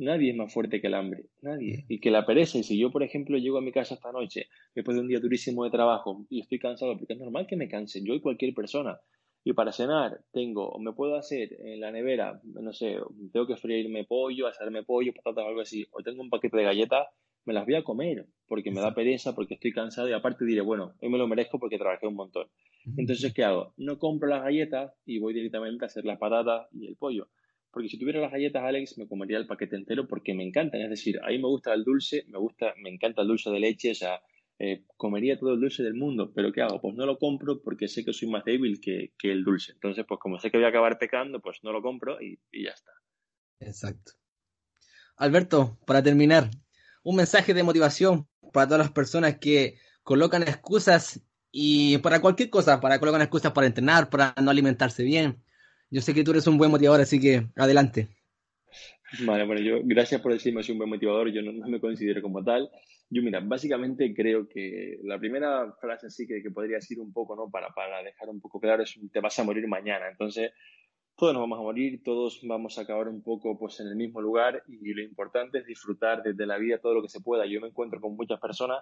Nadie 0.00 0.30
es 0.30 0.36
más 0.36 0.50
fuerte 0.50 0.80
que 0.80 0.86
el 0.86 0.94
hambre, 0.94 1.26
nadie. 1.42 1.84
Y 1.86 2.00
que 2.00 2.10
la 2.10 2.24
pereza, 2.24 2.56
y 2.56 2.62
si 2.62 2.78
yo, 2.78 2.90
por 2.90 3.02
ejemplo, 3.02 3.36
llego 3.36 3.58
a 3.58 3.60
mi 3.60 3.70
casa 3.70 3.94
esta 3.94 4.10
noche, 4.10 4.48
después 4.74 4.94
de 4.94 5.02
un 5.02 5.08
día 5.08 5.20
durísimo 5.20 5.62
de 5.62 5.70
trabajo, 5.70 6.24
y 6.30 6.40
estoy 6.40 6.58
cansado, 6.58 6.96
porque 6.96 7.12
es 7.12 7.18
normal 7.18 7.46
que 7.46 7.56
me 7.56 7.68
canse, 7.68 8.02
yo 8.02 8.14
y 8.14 8.20
cualquier 8.22 8.54
persona, 8.54 8.98
y 9.44 9.52
para 9.52 9.72
cenar 9.72 10.22
tengo, 10.32 10.70
o 10.70 10.78
me 10.78 10.94
puedo 10.94 11.16
hacer 11.16 11.52
en 11.60 11.80
la 11.80 11.90
nevera, 11.90 12.40
no 12.44 12.72
sé, 12.72 12.96
tengo 13.30 13.46
que 13.46 13.58
freírme 13.58 14.04
pollo, 14.04 14.46
hacerme 14.46 14.84
pollo, 14.84 15.12
patatas 15.12 15.44
o 15.44 15.48
algo 15.48 15.60
así, 15.60 15.86
o 15.90 16.02
tengo 16.02 16.22
un 16.22 16.30
paquete 16.30 16.56
de 16.56 16.64
galletas, 16.64 17.08
me 17.44 17.54
las 17.54 17.64
voy 17.64 17.74
a 17.74 17.82
comer, 17.82 18.26
porque 18.46 18.70
me 18.70 18.80
da 18.80 18.94
pereza, 18.94 19.34
porque 19.34 19.54
estoy 19.54 19.72
cansado, 19.72 20.08
y 20.08 20.12
aparte 20.12 20.44
diré, 20.44 20.60
bueno, 20.60 20.94
hoy 21.00 21.08
me 21.08 21.18
lo 21.18 21.28
merezco 21.28 21.58
porque 21.58 21.78
trabajé 21.78 22.06
un 22.06 22.14
montón. 22.14 22.48
Entonces, 22.96 23.32
¿qué 23.32 23.44
hago? 23.44 23.74
No 23.76 23.98
compro 23.98 24.28
las 24.28 24.42
galletas 24.42 24.92
y 25.04 25.18
voy 25.18 25.34
directamente 25.34 25.84
a 25.84 25.86
hacer 25.86 26.04
las 26.04 26.18
patatas 26.18 26.66
y 26.72 26.86
el 26.86 26.96
pollo. 26.96 27.28
Porque 27.70 27.88
si 27.88 27.98
tuviera 27.98 28.20
las 28.20 28.32
galletas, 28.32 28.64
Alex, 28.64 28.98
me 28.98 29.06
comería 29.06 29.38
el 29.38 29.46
paquete 29.46 29.76
entero 29.76 30.08
porque 30.08 30.34
me 30.34 30.44
encantan. 30.44 30.80
Es 30.80 30.90
decir, 30.90 31.20
a 31.22 31.28
mí 31.28 31.38
me 31.38 31.46
gusta 31.46 31.72
el 31.72 31.84
dulce, 31.84 32.24
me 32.26 32.38
gusta, 32.38 32.74
me 32.82 32.90
encanta 32.90 33.22
el 33.22 33.28
dulce 33.28 33.50
de 33.50 33.60
leche, 33.60 33.92
o 33.92 33.94
sea, 33.94 34.20
eh, 34.58 34.84
comería 34.96 35.38
todo 35.38 35.54
el 35.54 35.60
dulce 35.60 35.84
del 35.84 35.94
mundo. 35.94 36.32
Pero 36.34 36.52
¿qué 36.52 36.62
hago? 36.62 36.80
Pues 36.80 36.96
no 36.96 37.06
lo 37.06 37.18
compro 37.18 37.62
porque 37.62 37.86
sé 37.86 38.04
que 38.04 38.12
soy 38.12 38.28
más 38.28 38.44
débil 38.44 38.80
que, 38.80 39.12
el 39.22 39.44
dulce. 39.44 39.72
Entonces, 39.72 40.04
pues 40.08 40.18
como 40.18 40.38
sé 40.40 40.50
que 40.50 40.56
voy 40.56 40.66
a 40.66 40.70
acabar 40.70 40.98
pecando, 40.98 41.40
pues 41.40 41.58
no 41.62 41.70
lo 41.70 41.80
compro 41.80 42.20
y, 42.20 42.40
y 42.50 42.64
ya 42.64 42.70
está. 42.70 42.90
Exacto. 43.60 44.12
Alberto, 45.16 45.78
para 45.86 46.02
terminar, 46.02 46.50
un 47.02 47.16
mensaje 47.16 47.54
de 47.54 47.62
motivación 47.62 48.26
para 48.52 48.66
todas 48.66 48.80
las 48.80 48.92
personas 48.92 49.38
que 49.38 49.78
colocan 50.02 50.42
excusas 50.42 51.20
y 51.52 51.98
para 51.98 52.20
cualquier 52.20 52.50
cosa, 52.50 52.80
para 52.80 52.98
colocar 52.98 53.20
excusas 53.20 53.52
para 53.52 53.66
entrenar, 53.66 54.08
para 54.10 54.34
no 54.40 54.50
alimentarse 54.50 55.02
bien, 55.02 55.42
yo 55.90 56.00
sé 56.00 56.14
que 56.14 56.22
tú 56.22 56.30
eres 56.30 56.46
un 56.46 56.58
buen 56.58 56.70
motivador, 56.70 57.00
así 57.00 57.20
que 57.20 57.48
adelante. 57.56 58.08
Vale, 59.24 59.44
bueno, 59.44 59.60
yo 59.60 59.80
gracias 59.82 60.20
por 60.20 60.32
decirme 60.32 60.62
soy 60.62 60.74
un 60.74 60.78
buen 60.78 60.90
motivador, 60.90 61.32
yo 61.32 61.42
no, 61.42 61.52
me 61.66 61.80
considero 61.80 62.22
como 62.22 62.44
tal. 62.44 62.70
Yo, 63.08 63.22
mira, 63.22 63.40
básicamente 63.40 64.14
creo 64.14 64.48
que 64.48 65.00
la 65.02 65.18
primera 65.18 65.74
frase 65.80 66.06
así 66.06 66.28
que, 66.28 66.40
que 66.40 66.50
podría 66.52 66.76
decir 66.76 67.00
un 67.00 67.12
poco, 67.12 67.34
¿no? 67.34 67.50
Para, 67.50 67.70
para 67.70 68.04
dejar 68.04 68.28
un 68.28 68.40
poco 68.40 68.60
claro 68.60 68.84
es 68.84 68.96
te 69.12 69.18
vas 69.18 69.36
a 69.40 69.44
morir 69.44 69.66
mañana. 69.66 70.08
Entonces, 70.08 70.52
todos 71.20 71.34
nos 71.34 71.42
vamos 71.42 71.58
a 71.58 71.62
morir, 71.62 72.02
todos 72.02 72.40
vamos 72.44 72.78
a 72.78 72.80
acabar 72.80 73.06
un 73.06 73.22
poco 73.22 73.58
pues 73.58 73.78
en 73.80 73.88
el 73.88 73.94
mismo 73.94 74.22
lugar 74.22 74.62
y 74.66 74.94
lo 74.94 75.02
importante 75.02 75.58
es 75.58 75.66
disfrutar 75.66 76.22
desde 76.22 76.46
la 76.46 76.56
vida 76.56 76.78
todo 76.78 76.94
lo 76.94 77.02
que 77.02 77.10
se 77.10 77.20
pueda. 77.20 77.44
Yo 77.44 77.60
me 77.60 77.68
encuentro 77.68 78.00
con 78.00 78.16
muchas 78.16 78.40
personas 78.40 78.78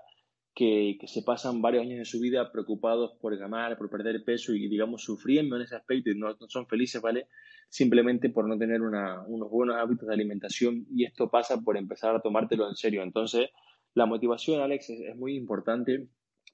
que, 0.54 0.98
se 1.04 1.22
pasan 1.22 1.60
varios 1.60 1.82
años 1.82 1.98
de 1.98 2.04
su 2.04 2.20
vida 2.20 2.52
preocupados 2.52 3.18
por 3.20 3.36
ganar, 3.36 3.76
por 3.76 3.90
perder 3.90 4.22
peso 4.22 4.54
y, 4.54 4.68
digamos, 4.68 5.02
sufriendo 5.02 5.56
en 5.56 5.62
ese 5.62 5.74
aspecto 5.74 6.10
y 6.10 6.14
no, 6.16 6.36
son 6.46 6.68
felices, 6.68 7.02
¿vale? 7.02 7.26
Simplemente 7.68 8.30
por 8.30 8.46
no 8.46 8.56
tener 8.56 8.82
unos 8.82 9.50
buenos 9.50 9.74
hábitos 9.74 10.06
de 10.06 10.14
alimentación 10.14 10.86
y 10.94 11.06
esto 11.06 11.28
pasa 11.30 11.60
por 11.60 11.76
empezar 11.76 12.14
a 12.14 12.20
tomártelo 12.20 12.68
en 12.68 12.76
serio. 12.76 13.02
Entonces, 13.02 13.50
la 13.94 14.06
motivación, 14.06 14.60
Alex, 14.60 14.90
es 14.90 15.16
muy 15.16 15.34
importante, 15.34 16.06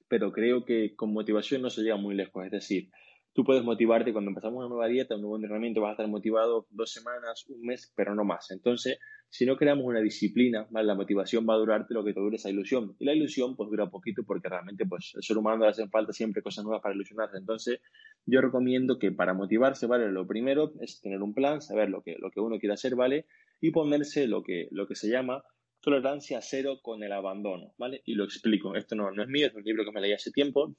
pero 0.07 0.31
creo 0.31 0.65
que 0.65 0.95
con 0.95 1.13
motivación 1.13 1.61
no 1.61 1.69
se 1.69 1.83
llega 1.83 1.95
muy 1.95 2.15
lejos. 2.15 2.43
Es 2.43 2.51
decir, 2.51 2.89
tú 3.35 3.43
puedes 3.43 3.63
motivarte 3.63 4.13
cuando 4.13 4.29
empezamos 4.29 4.59
una 4.59 4.69
nueva 4.69 4.87
dieta, 4.87 5.15
un 5.15 5.21
nuevo 5.21 5.35
entrenamiento, 5.35 5.81
vas 5.81 5.89
a 5.89 5.91
estar 5.91 6.07
motivado 6.07 6.67
dos 6.69 6.89
semanas, 6.89 7.45
un 7.49 7.61
mes, 7.61 7.91
pero 7.93 8.15
no 8.15 8.23
más. 8.23 8.49
Entonces, 8.49 8.97
si 9.29 9.45
no 9.45 9.57
creamos 9.57 9.85
una 9.85 9.99
disciplina, 9.99 10.65
la 10.71 10.95
motivación 10.95 11.45
va 11.47 11.55
a 11.55 11.57
durarte 11.57 11.93
lo 11.93 12.05
que 12.05 12.13
te 12.13 12.21
dure 12.21 12.37
esa 12.37 12.49
ilusión. 12.49 12.95
Y 12.97 13.03
la 13.03 13.13
ilusión 13.13 13.57
pues 13.57 13.69
dura 13.69 13.89
poquito 13.89 14.23
porque 14.25 14.47
realmente 14.47 14.85
pues 14.85 15.11
el 15.15 15.21
ser 15.21 15.37
humano 15.37 15.65
le 15.65 15.71
hacen 15.71 15.89
falta 15.89 16.13
siempre 16.13 16.41
cosas 16.41 16.63
nuevas 16.63 16.81
para 16.81 16.95
ilusionarse. 16.95 17.37
Entonces 17.37 17.81
yo 18.25 18.39
recomiendo 18.39 18.99
que 18.99 19.11
para 19.11 19.33
motivarse, 19.33 19.85
¿vale? 19.85 20.09
Lo 20.13 20.25
primero 20.25 20.71
es 20.79 21.01
tener 21.01 21.21
un 21.21 21.33
plan, 21.33 21.61
saber 21.61 21.89
lo 21.89 22.03
que, 22.03 22.15
lo 22.17 22.31
que 22.31 22.39
uno 22.39 22.57
quiere 22.57 22.75
hacer, 22.75 22.95
¿vale? 22.95 23.25
Y 23.59 23.71
ponerse 23.71 24.27
lo 24.27 24.43
que, 24.43 24.69
lo 24.71 24.87
que 24.87 24.95
se 24.95 25.09
llama 25.09 25.43
tolerancia 25.81 26.41
cero 26.41 26.79
con 26.81 27.03
el 27.03 27.11
abandono, 27.11 27.73
¿vale? 27.77 28.01
Y 28.05 28.15
lo 28.15 28.23
explico. 28.23 28.75
Esto 28.75 28.95
no, 28.95 29.11
no 29.11 29.23
es 29.23 29.27
mío, 29.27 29.47
es 29.47 29.53
un 29.53 29.63
libro 29.63 29.83
que 29.83 29.91
me 29.91 29.99
leí 29.99 30.13
hace 30.13 30.31
tiempo. 30.31 30.73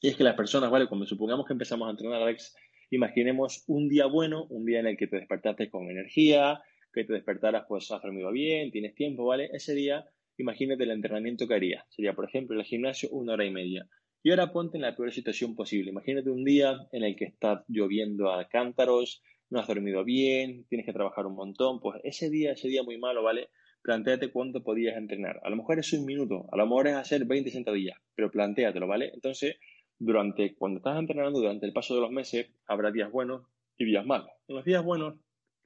Y 0.00 0.08
es 0.08 0.16
que 0.16 0.24
las 0.24 0.34
personas, 0.34 0.70
¿vale? 0.70 0.86
Cuando 0.86 1.06
supongamos 1.06 1.46
que 1.46 1.54
empezamos 1.54 1.88
a 1.88 1.90
entrenar, 1.90 2.22
Alex, 2.22 2.54
imaginemos 2.90 3.64
un 3.66 3.88
día 3.88 4.06
bueno, 4.06 4.46
un 4.50 4.64
día 4.64 4.80
en 4.80 4.86
el 4.86 4.96
que 4.96 5.06
te 5.06 5.16
despertaste 5.16 5.70
con 5.70 5.90
energía, 5.90 6.60
que 6.92 7.04
te 7.04 7.12
despertaras, 7.12 7.64
pues 7.68 7.90
has 7.90 8.02
dormido 8.02 8.30
bien, 8.30 8.70
tienes 8.70 8.94
tiempo, 8.94 9.26
¿vale? 9.26 9.50
Ese 9.52 9.74
día, 9.74 10.04
imagínate 10.36 10.84
el 10.84 10.90
entrenamiento 10.90 11.46
que 11.46 11.54
harías. 11.54 11.84
Sería, 11.90 12.14
por 12.14 12.26
ejemplo, 12.26 12.58
el 12.58 12.64
gimnasio 12.64 13.08
una 13.10 13.34
hora 13.34 13.44
y 13.44 13.50
media. 13.50 13.88
Y 14.22 14.30
ahora 14.30 14.52
ponte 14.52 14.76
en 14.76 14.82
la 14.82 14.96
peor 14.96 15.12
situación 15.12 15.54
posible. 15.54 15.90
Imagínate 15.90 16.30
un 16.30 16.44
día 16.44 16.88
en 16.92 17.04
el 17.04 17.16
que 17.16 17.26
está 17.26 17.64
lloviendo 17.68 18.32
a 18.32 18.48
cántaros, 18.48 19.22
no 19.50 19.60
has 19.60 19.68
dormido 19.68 20.04
bien, 20.04 20.66
tienes 20.68 20.86
que 20.86 20.92
trabajar 20.92 21.26
un 21.26 21.36
montón. 21.36 21.80
Pues 21.80 22.00
ese 22.02 22.30
día, 22.30 22.52
ese 22.52 22.68
día 22.68 22.82
muy 22.82 22.98
malo, 22.98 23.22
¿vale? 23.22 23.50
Plantéate 23.82 24.32
cuánto 24.32 24.64
podías 24.64 24.96
entrenar. 24.96 25.38
A 25.44 25.50
lo 25.50 25.56
mejor 25.56 25.78
es 25.78 25.92
un 25.92 26.04
minuto, 26.04 26.48
a 26.50 26.56
lo 26.56 26.64
mejor 26.66 26.88
es 26.88 26.94
hacer 26.94 27.24
20 27.24 27.50
sentadillas, 27.50 27.98
pero 28.14 28.30
plantéatelo, 28.30 28.88
¿vale? 28.88 29.12
Entonces, 29.14 29.56
durante, 29.98 30.54
cuando 30.54 30.78
estás 30.78 30.98
entrenando, 30.98 31.40
durante 31.40 31.66
el 31.66 31.72
paso 31.72 31.94
de 31.94 32.00
los 32.00 32.10
meses, 32.10 32.48
habrá 32.66 32.90
días 32.90 33.10
buenos 33.10 33.42
y 33.76 33.84
días 33.84 34.04
malos. 34.06 34.28
En 34.48 34.56
los 34.56 34.64
días 34.64 34.84
buenos 34.84 35.14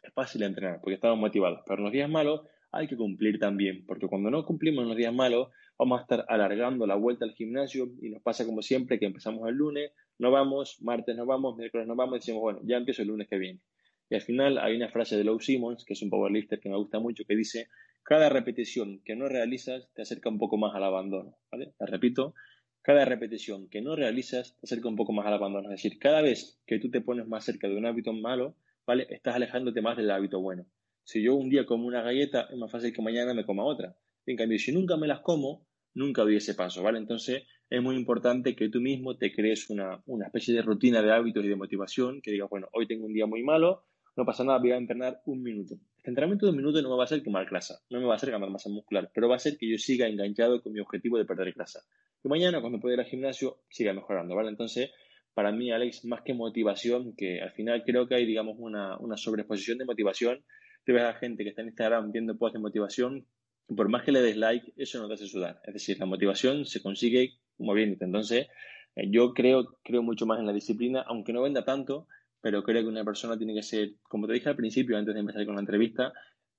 es 0.02 0.12
fácil 0.12 0.42
entrenar 0.42 0.80
porque 0.80 0.94
estamos 0.94 1.18
motivados, 1.18 1.60
pero 1.66 1.78
en 1.78 1.84
los 1.84 1.92
días 1.92 2.08
malos 2.08 2.42
hay 2.72 2.86
que 2.86 2.96
cumplir 2.96 3.38
también, 3.38 3.84
porque 3.86 4.06
cuando 4.06 4.30
no 4.30 4.44
cumplimos 4.44 4.82
en 4.82 4.88
los 4.88 4.96
días 4.96 5.12
malos, 5.12 5.48
vamos 5.76 5.98
a 5.98 6.02
estar 6.02 6.24
alargando 6.28 6.86
la 6.86 6.94
vuelta 6.94 7.24
al 7.24 7.32
gimnasio 7.32 7.88
y 8.00 8.10
nos 8.10 8.22
pasa 8.22 8.46
como 8.46 8.62
siempre 8.62 8.98
que 8.98 9.06
empezamos 9.06 9.48
el 9.48 9.56
lunes, 9.56 9.92
no 10.18 10.30
vamos, 10.30 10.80
martes 10.82 11.16
no 11.16 11.26
vamos, 11.26 11.56
miércoles 11.56 11.86
no 11.86 11.96
vamos 11.96 12.16
y 12.16 12.18
decimos, 12.20 12.40
bueno, 12.42 12.60
ya 12.64 12.76
empiezo 12.76 13.02
el 13.02 13.08
lunes 13.08 13.28
que 13.28 13.38
viene. 13.38 13.60
Y 14.08 14.14
al 14.14 14.22
final 14.22 14.58
hay 14.58 14.76
una 14.76 14.88
frase 14.88 15.16
de 15.16 15.24
Low 15.24 15.40
Simmons, 15.40 15.84
que 15.84 15.94
es 15.94 16.02
un 16.02 16.10
powerlifter 16.10 16.60
que 16.60 16.68
me 16.68 16.76
gusta 16.76 16.98
mucho, 16.98 17.24
que 17.24 17.36
dice, 17.36 17.68
cada 18.02 18.28
repetición 18.28 19.00
que 19.04 19.14
no 19.14 19.28
realizas 19.28 19.88
te 19.94 20.02
acerca 20.02 20.28
un 20.28 20.38
poco 20.38 20.56
más 20.56 20.74
al 20.74 20.84
abandono. 20.84 21.36
¿vale? 21.50 21.74
La 21.78 21.86
repito, 21.86 22.34
cada 22.82 23.04
repetición 23.04 23.68
que 23.68 23.82
no 23.82 23.96
realizas 23.96 24.56
te 24.56 24.66
acerca 24.66 24.88
un 24.88 24.96
poco 24.96 25.12
más 25.12 25.26
al 25.26 25.34
abandono. 25.34 25.70
Es 25.70 25.82
decir, 25.82 25.98
cada 25.98 26.22
vez 26.22 26.60
que 26.66 26.78
tú 26.78 26.90
te 26.90 27.00
pones 27.00 27.26
más 27.26 27.44
cerca 27.44 27.68
de 27.68 27.76
un 27.76 27.86
hábito 27.86 28.12
malo, 28.12 28.56
¿vale? 28.86 29.06
Estás 29.10 29.36
alejándote 29.36 29.82
más 29.82 29.96
del 29.96 30.10
hábito 30.10 30.40
bueno. 30.40 30.66
Si 31.04 31.22
yo 31.22 31.34
un 31.34 31.50
día 31.50 31.66
como 31.66 31.86
una 31.86 32.02
galleta, 32.02 32.48
es 32.50 32.56
más 32.56 32.70
fácil 32.70 32.92
que 32.92 33.02
mañana 33.02 33.34
me 33.34 33.44
coma 33.44 33.64
otra. 33.64 33.96
En 34.26 34.36
cambio, 34.36 34.58
si 34.58 34.72
nunca 34.72 34.96
me 34.96 35.08
las 35.08 35.20
como, 35.20 35.66
nunca 35.94 36.22
doy 36.22 36.36
ese 36.36 36.54
paso, 36.54 36.82
¿vale? 36.82 36.98
Entonces, 36.98 37.44
es 37.68 37.82
muy 37.82 37.96
importante 37.96 38.54
que 38.56 38.68
tú 38.68 38.80
mismo 38.80 39.16
te 39.16 39.32
crees 39.32 39.70
una, 39.70 40.02
especie 40.24 40.54
de 40.54 40.62
rutina 40.62 41.02
de 41.02 41.12
hábitos 41.12 41.44
y 41.44 41.48
de 41.48 41.56
motivación, 41.56 42.20
que 42.20 42.32
digas, 42.32 42.48
bueno, 42.50 42.68
hoy 42.72 42.86
tengo 42.86 43.06
un 43.06 43.12
día 43.12 43.26
muy 43.26 43.42
malo, 43.42 43.84
no 44.16 44.25
pasa 44.25 44.44
nada, 44.44 44.59
voy 44.59 44.73
a 44.73 44.77
entrenar 44.77 45.20
un 45.27 45.42
minuto. 45.42 45.75
Este 45.96 46.11
entrenamiento 46.11 46.46
de 46.46 46.51
un 46.51 46.57
minuto 46.57 46.81
no 46.83 46.90
me 46.90 46.96
va 46.96 47.03
a 47.03 47.05
hacer 47.05 47.23
quemar 47.23 47.46
grasa, 47.46 47.81
no 47.90 48.01
me 48.01 48.07
va 48.07 48.14
a 48.14 48.16
hacer 48.16 48.31
ganar 48.31 48.51
masa 48.51 48.68
muscular, 48.68 49.11
pero 49.14 49.29
va 49.29 49.35
a 49.35 49.37
hacer 49.37 49.57
que 49.57 49.70
yo 49.70 49.79
siga 49.79 50.07
enganchado 50.07 50.62
con 50.62 50.73
mi 50.73 50.81
objetivo 50.81 51.18
de 51.18 51.25
perder 51.25 51.53
grasa. 51.53 51.81
Y 52.23 52.29
mañana, 52.29 52.61
cuando 52.61 52.81
pueda 52.81 52.94
ir 52.94 53.01
al 53.01 53.07
gimnasio, 53.07 53.61
siga 53.68 53.92
mejorando, 53.92 54.35
¿vale? 54.35 54.51
Entonces, 54.51 54.90
para 55.35 55.53
mí, 55.53 55.70
Alex, 55.70 56.05
más 56.05 56.23
que 56.23 56.35
motivación, 56.35 57.14
que 57.16 57.40
al 57.40 57.53
final 57.53 57.83
creo 57.85 58.07
que 58.07 58.14
hay, 58.14 58.27
digamos, 58.27 58.57
una, 58.59 58.99
una 58.99 59.16
sobreexposición 59.16 59.79
de 59.79 59.85
motivación. 59.85 60.44
Te 60.85 60.92
ves 60.92 61.03
a 61.03 61.14
gente 61.14 61.44
que 61.44 61.51
está 61.51 61.62
en 61.62 61.68
Instagram 61.68 62.12
viendo 62.12 62.37
posts 62.37 62.55
de 62.55 62.61
motivación, 62.61 63.27
y 63.68 63.75
por 63.75 63.88
más 63.88 64.03
que 64.03 64.12
le 64.12 64.20
des 64.20 64.37
like, 64.37 64.73
eso 64.77 65.01
no 65.01 65.09
te 65.09 65.14
hace 65.14 65.29
sudar. 65.29 65.61
Es 65.64 65.75
decir, 65.75 65.99
la 65.99 66.07
motivación 66.07 66.66
se 66.66 66.83
consigue 66.83 67.38
moviéndote. 67.59 68.05
Entonces, 68.05 68.49
eh, 68.96 69.09
yo 69.11 69.33
creo, 69.33 69.79
creo 69.85 70.03
mucho 70.03 70.27
más 70.27 70.40
en 70.40 70.46
la 70.46 70.53
disciplina, 70.53 71.03
aunque 71.07 71.33
no 71.33 71.42
venda 71.42 71.64
tanto, 71.64 72.09
pero 72.40 72.62
creo 72.62 72.83
que 72.83 72.88
una 72.88 73.05
persona 73.05 73.37
tiene 73.37 73.55
que 73.55 73.62
ser, 73.62 73.92
como 74.03 74.26
te 74.26 74.33
dije 74.35 74.48
al 74.48 74.57
principio, 74.57 74.96
antes 74.96 75.14
de 75.14 75.20
empezar 75.20 75.44
con 75.44 75.55
la 75.55 75.61
entrevista, 75.61 76.12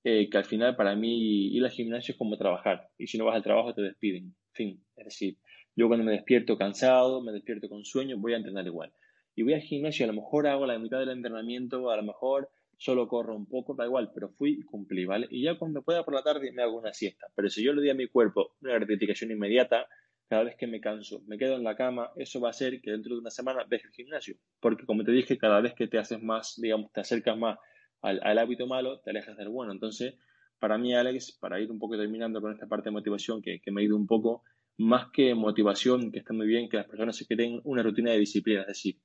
eh, 0.04 0.28
que 0.28 0.38
al 0.38 0.44
final 0.44 0.76
para 0.76 0.96
mí 0.96 1.48
ir 1.48 1.64
al 1.64 1.70
gimnasio 1.70 2.12
es 2.12 2.18
como 2.18 2.36
trabajar. 2.36 2.88
Y 2.98 3.06
si 3.06 3.18
no 3.18 3.24
vas 3.24 3.36
al 3.36 3.42
trabajo 3.42 3.74
te 3.74 3.82
despiden. 3.82 4.24
En 4.24 4.52
fin, 4.52 4.84
es 4.96 5.04
decir, 5.04 5.38
yo 5.74 5.88
cuando 5.88 6.04
me 6.04 6.12
despierto 6.12 6.58
cansado, 6.58 7.22
me 7.22 7.32
despierto 7.32 7.68
con 7.68 7.84
sueño, 7.84 8.18
voy 8.18 8.34
a 8.34 8.36
entrenar 8.36 8.66
igual. 8.66 8.92
Y 9.34 9.42
voy 9.42 9.54
al 9.54 9.62
gimnasio, 9.62 10.04
a 10.04 10.08
lo 10.08 10.14
mejor 10.14 10.46
hago 10.46 10.66
la 10.66 10.78
mitad 10.78 10.98
del 10.98 11.10
entrenamiento, 11.10 11.90
a 11.90 11.96
lo 11.96 12.02
mejor 12.02 12.50
solo 12.76 13.06
corro 13.06 13.36
un 13.36 13.46
poco, 13.46 13.74
da 13.74 13.86
igual, 13.86 14.10
pero 14.12 14.28
fui 14.30 14.58
y 14.58 14.62
cumplí, 14.62 15.04
¿vale? 15.04 15.28
Y 15.30 15.44
ya 15.44 15.56
cuando 15.56 15.82
pueda 15.82 16.04
por 16.04 16.14
la 16.14 16.22
tarde 16.22 16.52
me 16.52 16.62
hago 16.62 16.78
una 16.78 16.92
siesta. 16.92 17.28
Pero 17.34 17.48
si 17.48 17.62
yo 17.62 17.72
le 17.72 17.80
di 17.80 17.90
a 17.90 17.94
mi 17.94 18.08
cuerpo 18.08 18.56
una 18.60 18.74
gratificación 18.74 19.30
inmediata, 19.30 19.86
cada 20.32 20.44
vez 20.44 20.56
que 20.56 20.66
me 20.66 20.80
canso, 20.80 21.22
me 21.26 21.36
quedo 21.36 21.56
en 21.56 21.62
la 21.62 21.76
cama, 21.76 22.10
eso 22.16 22.40
va 22.40 22.48
a 22.48 22.52
hacer 22.52 22.80
que 22.80 22.90
dentro 22.90 23.14
de 23.14 23.20
una 23.20 23.28
semana 23.28 23.66
deje 23.68 23.88
el 23.88 23.92
gimnasio. 23.92 24.34
Porque 24.60 24.86
como 24.86 25.04
te 25.04 25.12
dije, 25.12 25.36
cada 25.36 25.60
vez 25.60 25.74
que 25.74 25.88
te 25.88 25.98
haces 25.98 26.22
más, 26.22 26.54
digamos, 26.56 26.90
te 26.90 27.02
acercas 27.02 27.36
más 27.36 27.58
al, 28.00 28.38
hábito 28.38 28.66
malo, 28.66 29.00
te 29.00 29.10
alejas 29.10 29.36
del 29.36 29.50
bueno. 29.50 29.72
Entonces, 29.72 30.14
para 30.58 30.78
mí, 30.78 30.94
Alex, 30.94 31.36
para 31.38 31.60
ir 31.60 31.70
un 31.70 31.78
poco 31.78 31.98
terminando 31.98 32.40
con 32.40 32.50
esta 32.50 32.66
parte 32.66 32.88
de 32.88 32.92
motivación 32.92 33.42
que, 33.42 33.60
me 33.66 33.82
ha 33.82 33.84
ido 33.84 33.94
un 33.94 34.06
poco, 34.06 34.42
más 34.78 35.08
que 35.12 35.34
motivación, 35.34 36.10
que 36.10 36.20
está 36.20 36.32
muy 36.32 36.46
bien, 36.46 36.70
que 36.70 36.78
las 36.78 36.86
personas 36.86 37.14
se 37.14 37.26
creen 37.26 37.60
una 37.64 37.82
rutina 37.82 38.12
de 38.12 38.18
disciplina, 38.18 38.62
es 38.62 38.68
decir, 38.68 38.96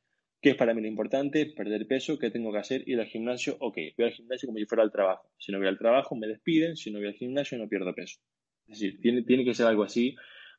¿qué 0.42 0.52
es 0.52 0.56
para 0.56 0.74
mí 0.74 0.82
lo 0.82 0.88
importante? 0.88 1.46
Perder 1.48 1.88
peso, 1.88 2.18
¿qué 2.18 2.32
tengo 2.32 2.54
que 2.54 2.60
hacer? 2.60 2.88
Ir 2.88 3.02
al 3.02 3.08
gimnasio, 3.08 3.58
ok, 3.60 3.76
voy 3.98 4.06
al 4.06 4.14
gimnasio 4.14 4.48
como 4.48 4.60
si 4.60 4.66
fuera 4.66 4.82
al 4.82 4.94
trabajo. 4.94 5.30
Si 5.38 5.52
no 5.52 5.58
voy 5.58 5.68
al 5.68 5.78
trabajo, 5.78 6.16
me 6.16 6.28
despiden, 6.28 6.78
si 6.78 6.90
no 6.90 7.00
voy 7.00 7.10
al 7.10 7.16
gimnasio, 7.16 7.58
no 7.58 7.68
pierdo 7.68 7.94
peso. 7.94 8.18
Es 8.66 8.80
decir, 8.80 9.02
tiene, 9.02 9.24
tiene 9.24 9.44
que 9.44 9.54
ser 9.54 9.68
algo 9.68 9.84
así, 9.84 10.16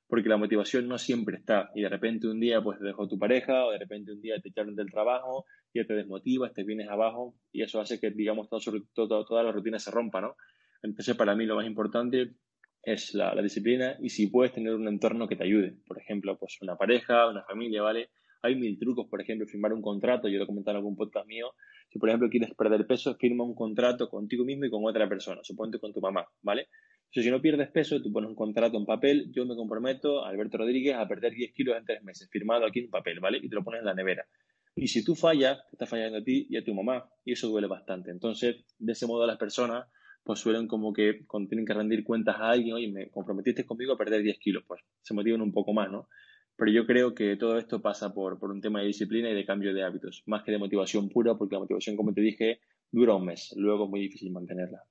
porque 0.08 0.28
la 0.28 0.38
motivación 0.38 0.88
no 0.88 0.98
siempre 0.98 1.36
está, 1.36 1.70
y 1.74 1.82
de 1.82 1.88
repente 1.88 2.26
un 2.26 2.40
día 2.40 2.62
pues 2.62 2.78
te 2.78 2.84
dejó 2.86 3.06
tu 3.06 3.18
pareja, 3.18 3.66
o 3.66 3.70
de 3.70 3.78
repente 3.78 4.12
un 4.12 4.20
día 4.20 4.40
te 4.40 4.48
echaron 4.48 4.74
del 4.74 4.90
trabajo, 4.90 5.44
ya 5.74 5.84
te 5.84 5.94
desmotivas, 5.94 6.54
te 6.54 6.64
vienes 6.64 6.88
abajo, 6.88 7.36
y 7.52 7.62
eso 7.62 7.80
hace 7.80 8.00
que, 8.00 8.10
digamos, 8.10 8.48
todo, 8.48 9.24
toda 9.24 9.42
la 9.42 9.52
rutina 9.52 9.78
se 9.78 9.90
rompa, 9.90 10.20
¿no? 10.20 10.34
Entonces, 10.82 11.14
para 11.16 11.34
mí 11.34 11.44
lo 11.44 11.56
más 11.56 11.66
importante 11.66 12.34
es 12.82 13.14
la, 13.14 13.34
disciplina 13.42 13.96
y 14.00 14.08
si 14.10 14.28
puedes 14.28 14.52
tener 14.52 14.74
un 14.74 14.88
entorno 14.88 15.28
que 15.28 15.36
te 15.36 15.44
ayude. 15.44 15.76
Por 15.86 15.98
ejemplo, 15.98 16.38
pues 16.38 16.58
una 16.62 16.76
pareja, 16.76 17.28
una 17.28 17.42
familia, 17.42 17.82
¿vale? 17.82 18.10
Hay 18.42 18.54
mil 18.54 18.78
trucos, 18.78 19.08
por 19.08 19.20
ejemplo, 19.20 19.46
firmar 19.46 19.72
un 19.72 19.82
contrato, 19.82 20.28
yo 20.28 20.38
lo 20.38 20.44
he 20.44 20.46
comentado 20.46 20.76
en 20.76 20.78
algún 20.78 20.96
podcast 20.96 21.26
mío. 21.26 21.52
Si, 21.90 21.98
por 21.98 22.08
ejemplo, 22.08 22.28
quieres 22.30 22.54
perder 22.54 22.86
peso, 22.86 23.14
firma 23.16 23.44
un 23.44 23.54
contrato 23.54 24.08
contigo 24.08 24.44
mismo 24.44 24.64
y 24.64 24.70
con 24.70 24.84
otra 24.84 25.08
persona, 25.08 25.40
suponte 25.42 25.78
con 25.78 25.92
tu 25.92 26.00
mamá, 26.00 26.26
¿vale? 26.42 26.68
Si 27.10 27.30
no 27.30 27.40
pierdes 27.40 27.70
peso, 27.70 28.00
tú 28.02 28.12
pones 28.12 28.28
un 28.28 28.36
contrato 28.36 28.76
en 28.76 28.84
papel, 28.84 29.30
yo 29.32 29.46
me 29.46 29.56
comprometo, 29.56 30.24
Alberto 30.24 30.58
Rodríguez, 30.58 30.94
a 30.96 31.08
perder 31.08 31.32
10 31.32 31.52
kilos 31.52 31.76
en 31.76 31.84
tres 31.84 32.02
meses, 32.02 32.28
firmado 32.30 32.66
aquí 32.66 32.80
en 32.80 32.90
papel, 32.90 33.20
¿vale? 33.20 33.38
Y 33.42 33.48
te 33.48 33.54
lo 33.54 33.64
pones 33.64 33.80
en 33.80 33.86
la 33.86 33.94
nevera. 33.94 34.26
Y 34.74 34.88
si 34.88 35.04
tú 35.04 35.14
fallas, 35.14 35.58
te 35.70 35.76
estás 35.76 35.88
fallando 35.88 36.18
a 36.18 36.22
ti 36.22 36.46
y 36.48 36.56
a 36.56 36.64
tu 36.64 36.74
mamá, 36.74 37.08
y 37.24 37.32
eso 37.32 37.48
duele 37.48 37.66
bastante. 37.66 38.10
Entonces, 38.10 38.64
de 38.78 38.92
ese 38.92 39.06
modo 39.06 39.26
las 39.26 39.38
personas 39.38 39.86
pues 40.28 40.40
suelen 40.40 40.66
como 40.66 40.92
que 40.92 41.24
cuando 41.26 41.48
tienen 41.48 41.64
que 41.64 41.72
rendir 41.72 42.04
cuentas 42.04 42.36
a 42.38 42.50
alguien, 42.50 42.74
oye, 42.74 42.92
me 42.92 43.08
comprometiste 43.08 43.64
conmigo 43.64 43.94
a 43.94 43.96
perder 43.96 44.22
10 44.22 44.38
kilos, 44.38 44.62
pues 44.68 44.82
se 45.00 45.14
motivan 45.14 45.40
un 45.40 45.52
poco 45.52 45.72
más, 45.72 45.90
¿no? 45.90 46.08
Pero 46.54 46.70
yo 46.70 46.86
creo 46.86 47.14
que 47.14 47.36
todo 47.36 47.56
esto 47.56 47.80
pasa 47.80 48.12
por, 48.12 48.38
por 48.38 48.50
un 48.50 48.60
tema 48.60 48.80
de 48.80 48.88
disciplina 48.88 49.30
y 49.30 49.34
de 49.34 49.46
cambio 49.46 49.72
de 49.72 49.82
hábitos, 49.82 50.24
más 50.26 50.42
que 50.42 50.52
de 50.52 50.58
motivación 50.58 51.08
pura, 51.08 51.36
porque 51.36 51.54
la 51.54 51.60
motivación, 51.60 51.96
como 51.96 52.12
te 52.12 52.20
dije, 52.20 52.60
dura 52.90 53.14
un 53.14 53.24
mes, 53.24 53.54
luego 53.56 53.84
es 53.84 53.90
muy 53.90 54.00
difícil 54.00 54.30
mantenerla. 54.30 54.82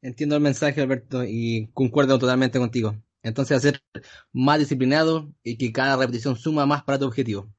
Entiendo 0.00 0.36
el 0.36 0.42
mensaje, 0.42 0.80
Alberto, 0.80 1.24
y 1.24 1.70
concuerdo 1.74 2.18
totalmente 2.18 2.58
contigo. 2.58 2.94
Entonces, 3.22 3.56
hacer 3.56 3.80
más 4.32 4.58
disciplinado 4.58 5.32
y 5.42 5.56
que 5.56 5.72
cada 5.72 5.96
repetición 5.96 6.36
suma 6.36 6.66
más 6.66 6.84
para 6.84 6.98
tu 6.98 7.06
objetivo. 7.06 7.52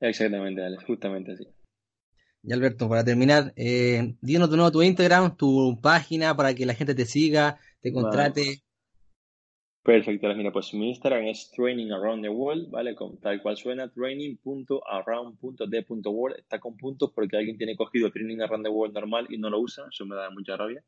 Exactamente, 0.00 0.64
Alex, 0.64 0.84
justamente 0.84 1.32
así. 1.32 1.48
Y 2.42 2.52
Alberto, 2.52 2.88
para 2.88 3.04
terminar, 3.04 3.52
eh, 3.56 4.16
dinos 4.20 4.50
de 4.50 4.56
nuevo 4.56 4.70
tu 4.70 4.82
Instagram, 4.82 5.36
tu 5.36 5.80
página 5.80 6.36
para 6.36 6.54
que 6.54 6.66
la 6.66 6.74
gente 6.74 6.94
te 6.94 7.06
siga, 7.06 7.58
te 7.80 7.92
contrate. 7.92 8.63
Perfecto, 9.84 10.34
mira, 10.34 10.50
pues 10.50 10.72
mi 10.72 10.88
Instagram 10.88 11.26
es 11.26 11.50
Training 11.50 11.90
Around 11.90 12.22
the 12.22 12.30
World, 12.30 12.70
¿vale? 12.70 12.94
Con, 12.94 13.18
tal 13.18 13.42
cual 13.42 13.58
suena, 13.58 13.92
training.around.the.world. 13.92 16.38
Está 16.38 16.58
con 16.58 16.78
puntos 16.78 17.12
porque 17.14 17.36
alguien 17.36 17.58
tiene 17.58 17.76
cogido 17.76 18.10
Training 18.10 18.40
Around 18.40 18.64
the 18.64 18.70
World 18.70 18.94
normal 18.94 19.26
y 19.28 19.36
no 19.36 19.50
lo 19.50 19.60
usa, 19.60 19.84
eso 19.90 20.06
me 20.06 20.16
da 20.16 20.30
mucha 20.30 20.56
rabia. 20.56 20.82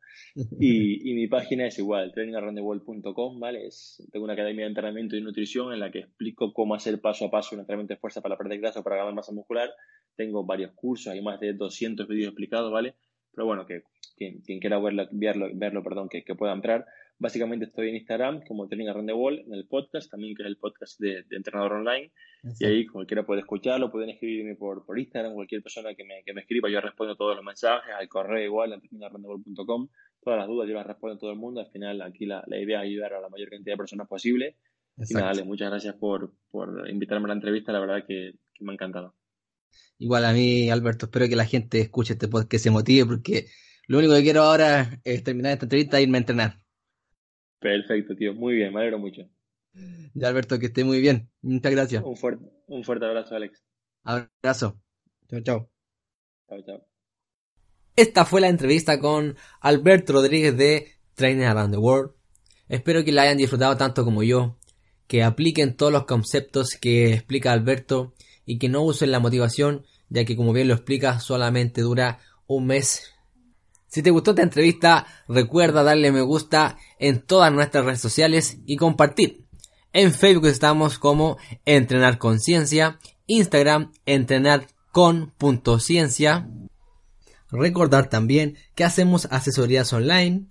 Y, 0.58 1.10
y 1.10 1.14
mi 1.14 1.26
página 1.26 1.66
es 1.66 1.78
igual, 1.78 2.10
trainingaroundtheworld.com, 2.14 3.38
¿vale? 3.38 3.66
Es, 3.66 4.02
tengo 4.10 4.24
una 4.24 4.32
academia 4.32 4.64
de 4.64 4.68
entrenamiento 4.68 5.14
y 5.14 5.20
nutrición 5.20 5.74
en 5.74 5.80
la 5.80 5.90
que 5.90 5.98
explico 5.98 6.54
cómo 6.54 6.74
hacer 6.74 6.98
paso 6.98 7.26
a 7.26 7.30
paso 7.30 7.54
un 7.54 7.60
entrenamiento 7.60 7.92
de 7.92 8.00
fuerza 8.00 8.22
para 8.22 8.38
perder 8.38 8.60
grasa 8.60 8.80
o 8.80 8.82
para 8.82 8.96
ganar 8.96 9.12
masa 9.12 9.30
muscular. 9.30 9.68
Tengo 10.16 10.46
varios 10.46 10.72
cursos, 10.72 11.12
hay 11.12 11.20
más 11.20 11.38
de 11.38 11.52
200 11.52 12.08
vídeos 12.08 12.28
explicados, 12.28 12.72
¿vale? 12.72 12.94
Pero 13.34 13.44
bueno, 13.44 13.66
que 13.66 13.82
quien, 14.16 14.40
quiera 14.40 14.78
verlo, 14.78 15.06
verlo, 15.12 15.50
verlo 15.52 15.82
perdón, 15.82 16.08
que, 16.08 16.24
que 16.24 16.34
pueda 16.34 16.54
entrar. 16.54 16.86
Básicamente 17.18 17.64
estoy 17.64 17.88
en 17.88 17.96
Instagram 17.96 18.42
como 18.46 18.68
Training 18.68 18.88
Around 18.88 19.08
the 19.08 19.14
Wall, 19.14 19.38
en 19.38 19.54
el 19.54 19.66
podcast 19.66 20.10
también, 20.10 20.34
que 20.34 20.42
es 20.42 20.48
el 20.48 20.58
podcast 20.58 21.00
de, 21.00 21.24
Entrenador 21.30 21.72
Online. 21.74 22.12
Y 22.60 22.64
ahí 22.66 22.86
cualquiera 22.86 23.24
puede 23.24 23.40
escucharlo, 23.40 23.90
pueden 23.90 24.10
escribirme 24.10 24.54
por, 24.54 24.84
por 24.84 24.98
Instagram, 24.98 25.32
cualquier 25.32 25.62
persona 25.62 25.94
que 25.94 26.04
me, 26.04 26.22
que 26.24 26.34
me 26.34 26.42
escriba, 26.42 26.68
yo 26.68 26.80
respondo 26.80 27.16
todos 27.16 27.34
los 27.34 27.44
mensajes, 27.44 27.94
al 27.98 28.08
correo 28.08 28.44
igual, 28.44 28.74
en 28.74 28.80
trainingaroundthewall.com. 28.80 29.88
Todas 30.22 30.38
las 30.38 30.46
dudas 30.46 30.68
yo 30.68 30.74
las 30.74 30.86
respondo 30.86 31.16
a 31.16 31.18
todo 31.18 31.30
el 31.30 31.38
mundo. 31.38 31.60
Al 31.60 31.70
final 31.70 32.02
aquí 32.02 32.26
la, 32.26 32.44
la 32.46 32.60
idea 32.60 32.80
es 32.82 32.88
ayudar 32.88 33.14
a 33.14 33.20
la 33.20 33.30
mayor 33.30 33.48
cantidad 33.48 33.74
de 33.74 33.78
personas 33.78 34.08
posible. 34.08 34.56
Y 34.98 35.14
nada, 35.14 35.26
dale, 35.28 35.44
muchas 35.44 35.70
gracias 35.70 35.94
por, 35.94 36.34
por 36.50 36.88
invitarme 36.90 37.24
a 37.26 37.28
la 37.28 37.34
entrevista, 37.34 37.72
la 37.72 37.80
verdad 37.80 38.04
que, 38.06 38.32
que 38.52 38.64
me 38.64 38.72
ha 38.72 38.74
encantado. 38.74 39.14
Igual 39.98 40.24
a 40.24 40.32
mí, 40.32 40.70
Alberto, 40.70 41.06
espero 41.06 41.28
que 41.28 41.36
la 41.36 41.46
gente 41.46 41.80
escuche 41.80 42.14
este 42.14 42.28
podcast, 42.28 42.50
que 42.50 42.58
se 42.58 42.70
motive, 42.70 43.06
porque 43.06 43.46
lo 43.86 43.98
único 43.98 44.14
que 44.14 44.22
quiero 44.22 44.42
ahora 44.42 45.00
es 45.04 45.22
terminar 45.22 45.52
esta 45.52 45.64
entrevista 45.64 45.98
e 45.98 46.02
irme 46.02 46.18
a 46.18 46.20
entrenar. 46.20 46.65
Perfecto, 47.58 48.14
tío. 48.14 48.34
Muy 48.34 48.54
bien, 48.54 48.72
me 48.72 48.80
alegro 48.80 48.98
mucho. 48.98 49.22
Ya, 50.14 50.28
Alberto, 50.28 50.58
que 50.58 50.66
esté 50.66 50.84
muy 50.84 51.00
bien. 51.00 51.28
Muchas 51.42 51.72
gracias. 51.72 52.02
Un 52.04 52.16
fuerte, 52.16 52.44
un 52.66 52.84
fuerte 52.84 53.04
abrazo, 53.04 53.34
Alex. 53.34 53.62
Abrazo. 54.02 54.80
Chao, 55.28 55.40
chao. 55.40 55.70
Chao, 56.48 56.62
chao. 56.64 56.86
Esta 57.96 58.24
fue 58.24 58.40
la 58.40 58.48
entrevista 58.48 59.00
con 59.00 59.36
Alberto 59.60 60.12
Rodríguez 60.12 60.56
de 60.56 60.92
Training 61.14 61.44
Around 61.44 61.72
the 61.72 61.78
World. 61.78 62.12
Espero 62.68 63.04
que 63.04 63.12
la 63.12 63.22
hayan 63.22 63.38
disfrutado 63.38 63.76
tanto 63.76 64.04
como 64.04 64.22
yo, 64.22 64.58
que 65.06 65.22
apliquen 65.22 65.76
todos 65.76 65.92
los 65.92 66.04
conceptos 66.04 66.76
que 66.80 67.14
explica 67.14 67.52
Alberto 67.52 68.14
y 68.44 68.58
que 68.58 68.68
no 68.68 68.82
usen 68.82 69.12
la 69.12 69.20
motivación, 69.20 69.86
ya 70.08 70.24
que 70.24 70.36
como 70.36 70.52
bien 70.52 70.68
lo 70.68 70.74
explica, 70.74 71.20
solamente 71.20 71.80
dura 71.80 72.18
un 72.46 72.66
mes 72.66 73.15
si 73.96 74.02
te 74.02 74.10
gustó 74.10 74.32
esta 74.32 74.42
entrevista, 74.42 75.06
recuerda 75.26 75.82
darle 75.82 76.12
me 76.12 76.20
gusta 76.20 76.76
en 76.98 77.22
todas 77.22 77.50
nuestras 77.50 77.86
redes 77.86 78.02
sociales 78.02 78.58
y 78.66 78.76
compartir. 78.76 79.46
En 79.94 80.12
Facebook 80.12 80.48
estamos 80.48 80.98
como 80.98 81.38
Entrenar 81.64 82.18
Conciencia, 82.18 82.98
Instagram 83.26 83.94
entrenar 84.04 84.66
con 84.92 85.32
Recordar 87.50 88.10
también 88.10 88.58
que 88.74 88.84
hacemos 88.84 89.28
asesorías 89.30 89.90
online, 89.94 90.44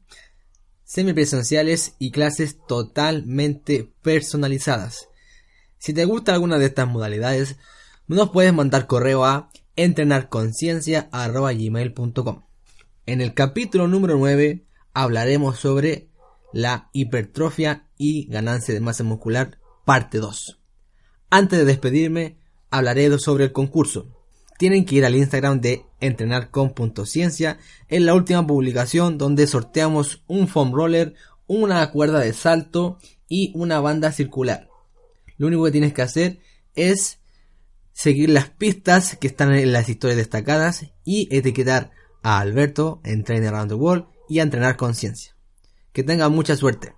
semipresenciales 0.84 1.94
y 2.00 2.10
clases 2.10 2.58
totalmente 2.68 3.92
personalizadas. 4.02 5.10
Si 5.78 5.94
te 5.94 6.06
gusta 6.06 6.34
alguna 6.34 6.58
de 6.58 6.66
estas 6.66 6.88
modalidades, 6.88 7.58
nos 8.08 8.32
puedes 8.32 8.56
mandar 8.56 8.88
correo 8.88 9.24
a 9.24 9.52
entrenarconciencia.gmail.com. 9.76 12.45
En 13.08 13.22
el 13.22 13.36
capítulo 13.36 13.88
número 13.88 14.18
9 14.18 14.66
hablaremos 14.96 15.60
sobre 15.60 16.10
la 16.52 16.90
hipertrofia 16.92 17.88
y 18.00 18.26
ganancia 18.26 18.74
de 18.74 18.80
masa 18.80 19.04
muscular, 19.04 19.60
parte 19.86 20.18
2. 20.18 20.60
Antes 21.30 21.60
de 21.60 21.66
despedirme, 21.66 22.40
hablaré 22.72 23.16
sobre 23.20 23.44
el 23.44 23.52
concurso. 23.52 24.08
Tienen 24.58 24.86
que 24.86 24.96
ir 24.96 25.06
al 25.06 25.16
Instagram 25.16 25.62
de 25.62 25.86
entrenarcon.ciencia 26.00 27.60
en 27.90 28.08
la 28.08 28.16
última 28.16 28.48
publicación 28.48 29.20
donde 29.20 29.46
sorteamos 29.46 30.24
un 30.26 30.48
foam 30.48 30.74
roller, 30.74 31.14
una 31.46 31.88
cuerda 31.92 32.22
de 32.22 32.34
salto 32.34 32.98
y 33.30 33.52
una 33.54 33.80
banda 33.82 34.12
circular. 34.14 34.68
Lo 35.38 35.46
único 35.46 35.66
que 35.66 35.72
tienes 35.72 35.94
que 35.94 36.02
hacer 36.02 36.40
es 36.74 37.20
seguir 37.94 38.32
las 38.32 38.50
pistas 38.50 39.16
que 39.16 39.28
están 39.28 39.54
en 39.54 39.74
las 39.74 39.90
historias 39.90 40.18
destacadas 40.18 40.88
y 41.04 41.28
etiquetar 41.30 41.92
a 42.26 42.40
Alberto 42.40 43.02
en 43.04 43.24
Around 43.46 43.70
the 43.70 43.76
World 43.76 44.06
y 44.28 44.40
a 44.40 44.44
entrenar 44.44 44.78
conciencia. 44.78 45.36
Que 45.94 46.04
tengan 46.04 46.32
mucha 46.32 46.56
suerte. 46.56 46.96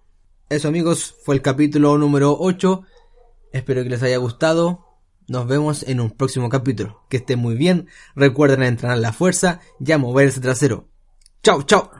Eso 0.47 0.69
amigos, 0.69 1.15
fue 1.25 1.35
el 1.35 1.41
capítulo 1.41 1.97
número 1.97 2.37
8. 2.39 2.83
Espero 3.51 3.83
que 3.83 3.89
les 3.89 4.01
haya 4.03 4.17
gustado. 4.17 4.85
Nos 5.27 5.45
vemos 5.45 5.83
en 5.83 5.99
un 5.99 6.11
próximo 6.11 6.47
capítulo. 6.47 7.03
Que 7.09 7.17
estén 7.17 7.39
muy 7.39 7.55
bien. 7.55 7.89
Recuerden 8.15 8.63
entrenar 8.63 8.99
la 8.99 9.11
fuerza 9.11 9.59
y 9.85 9.91
a 9.91 9.97
mover 9.97 10.29
ese 10.29 10.39
trasero. 10.39 10.87
Chao, 11.43 11.61
chao. 11.63 11.91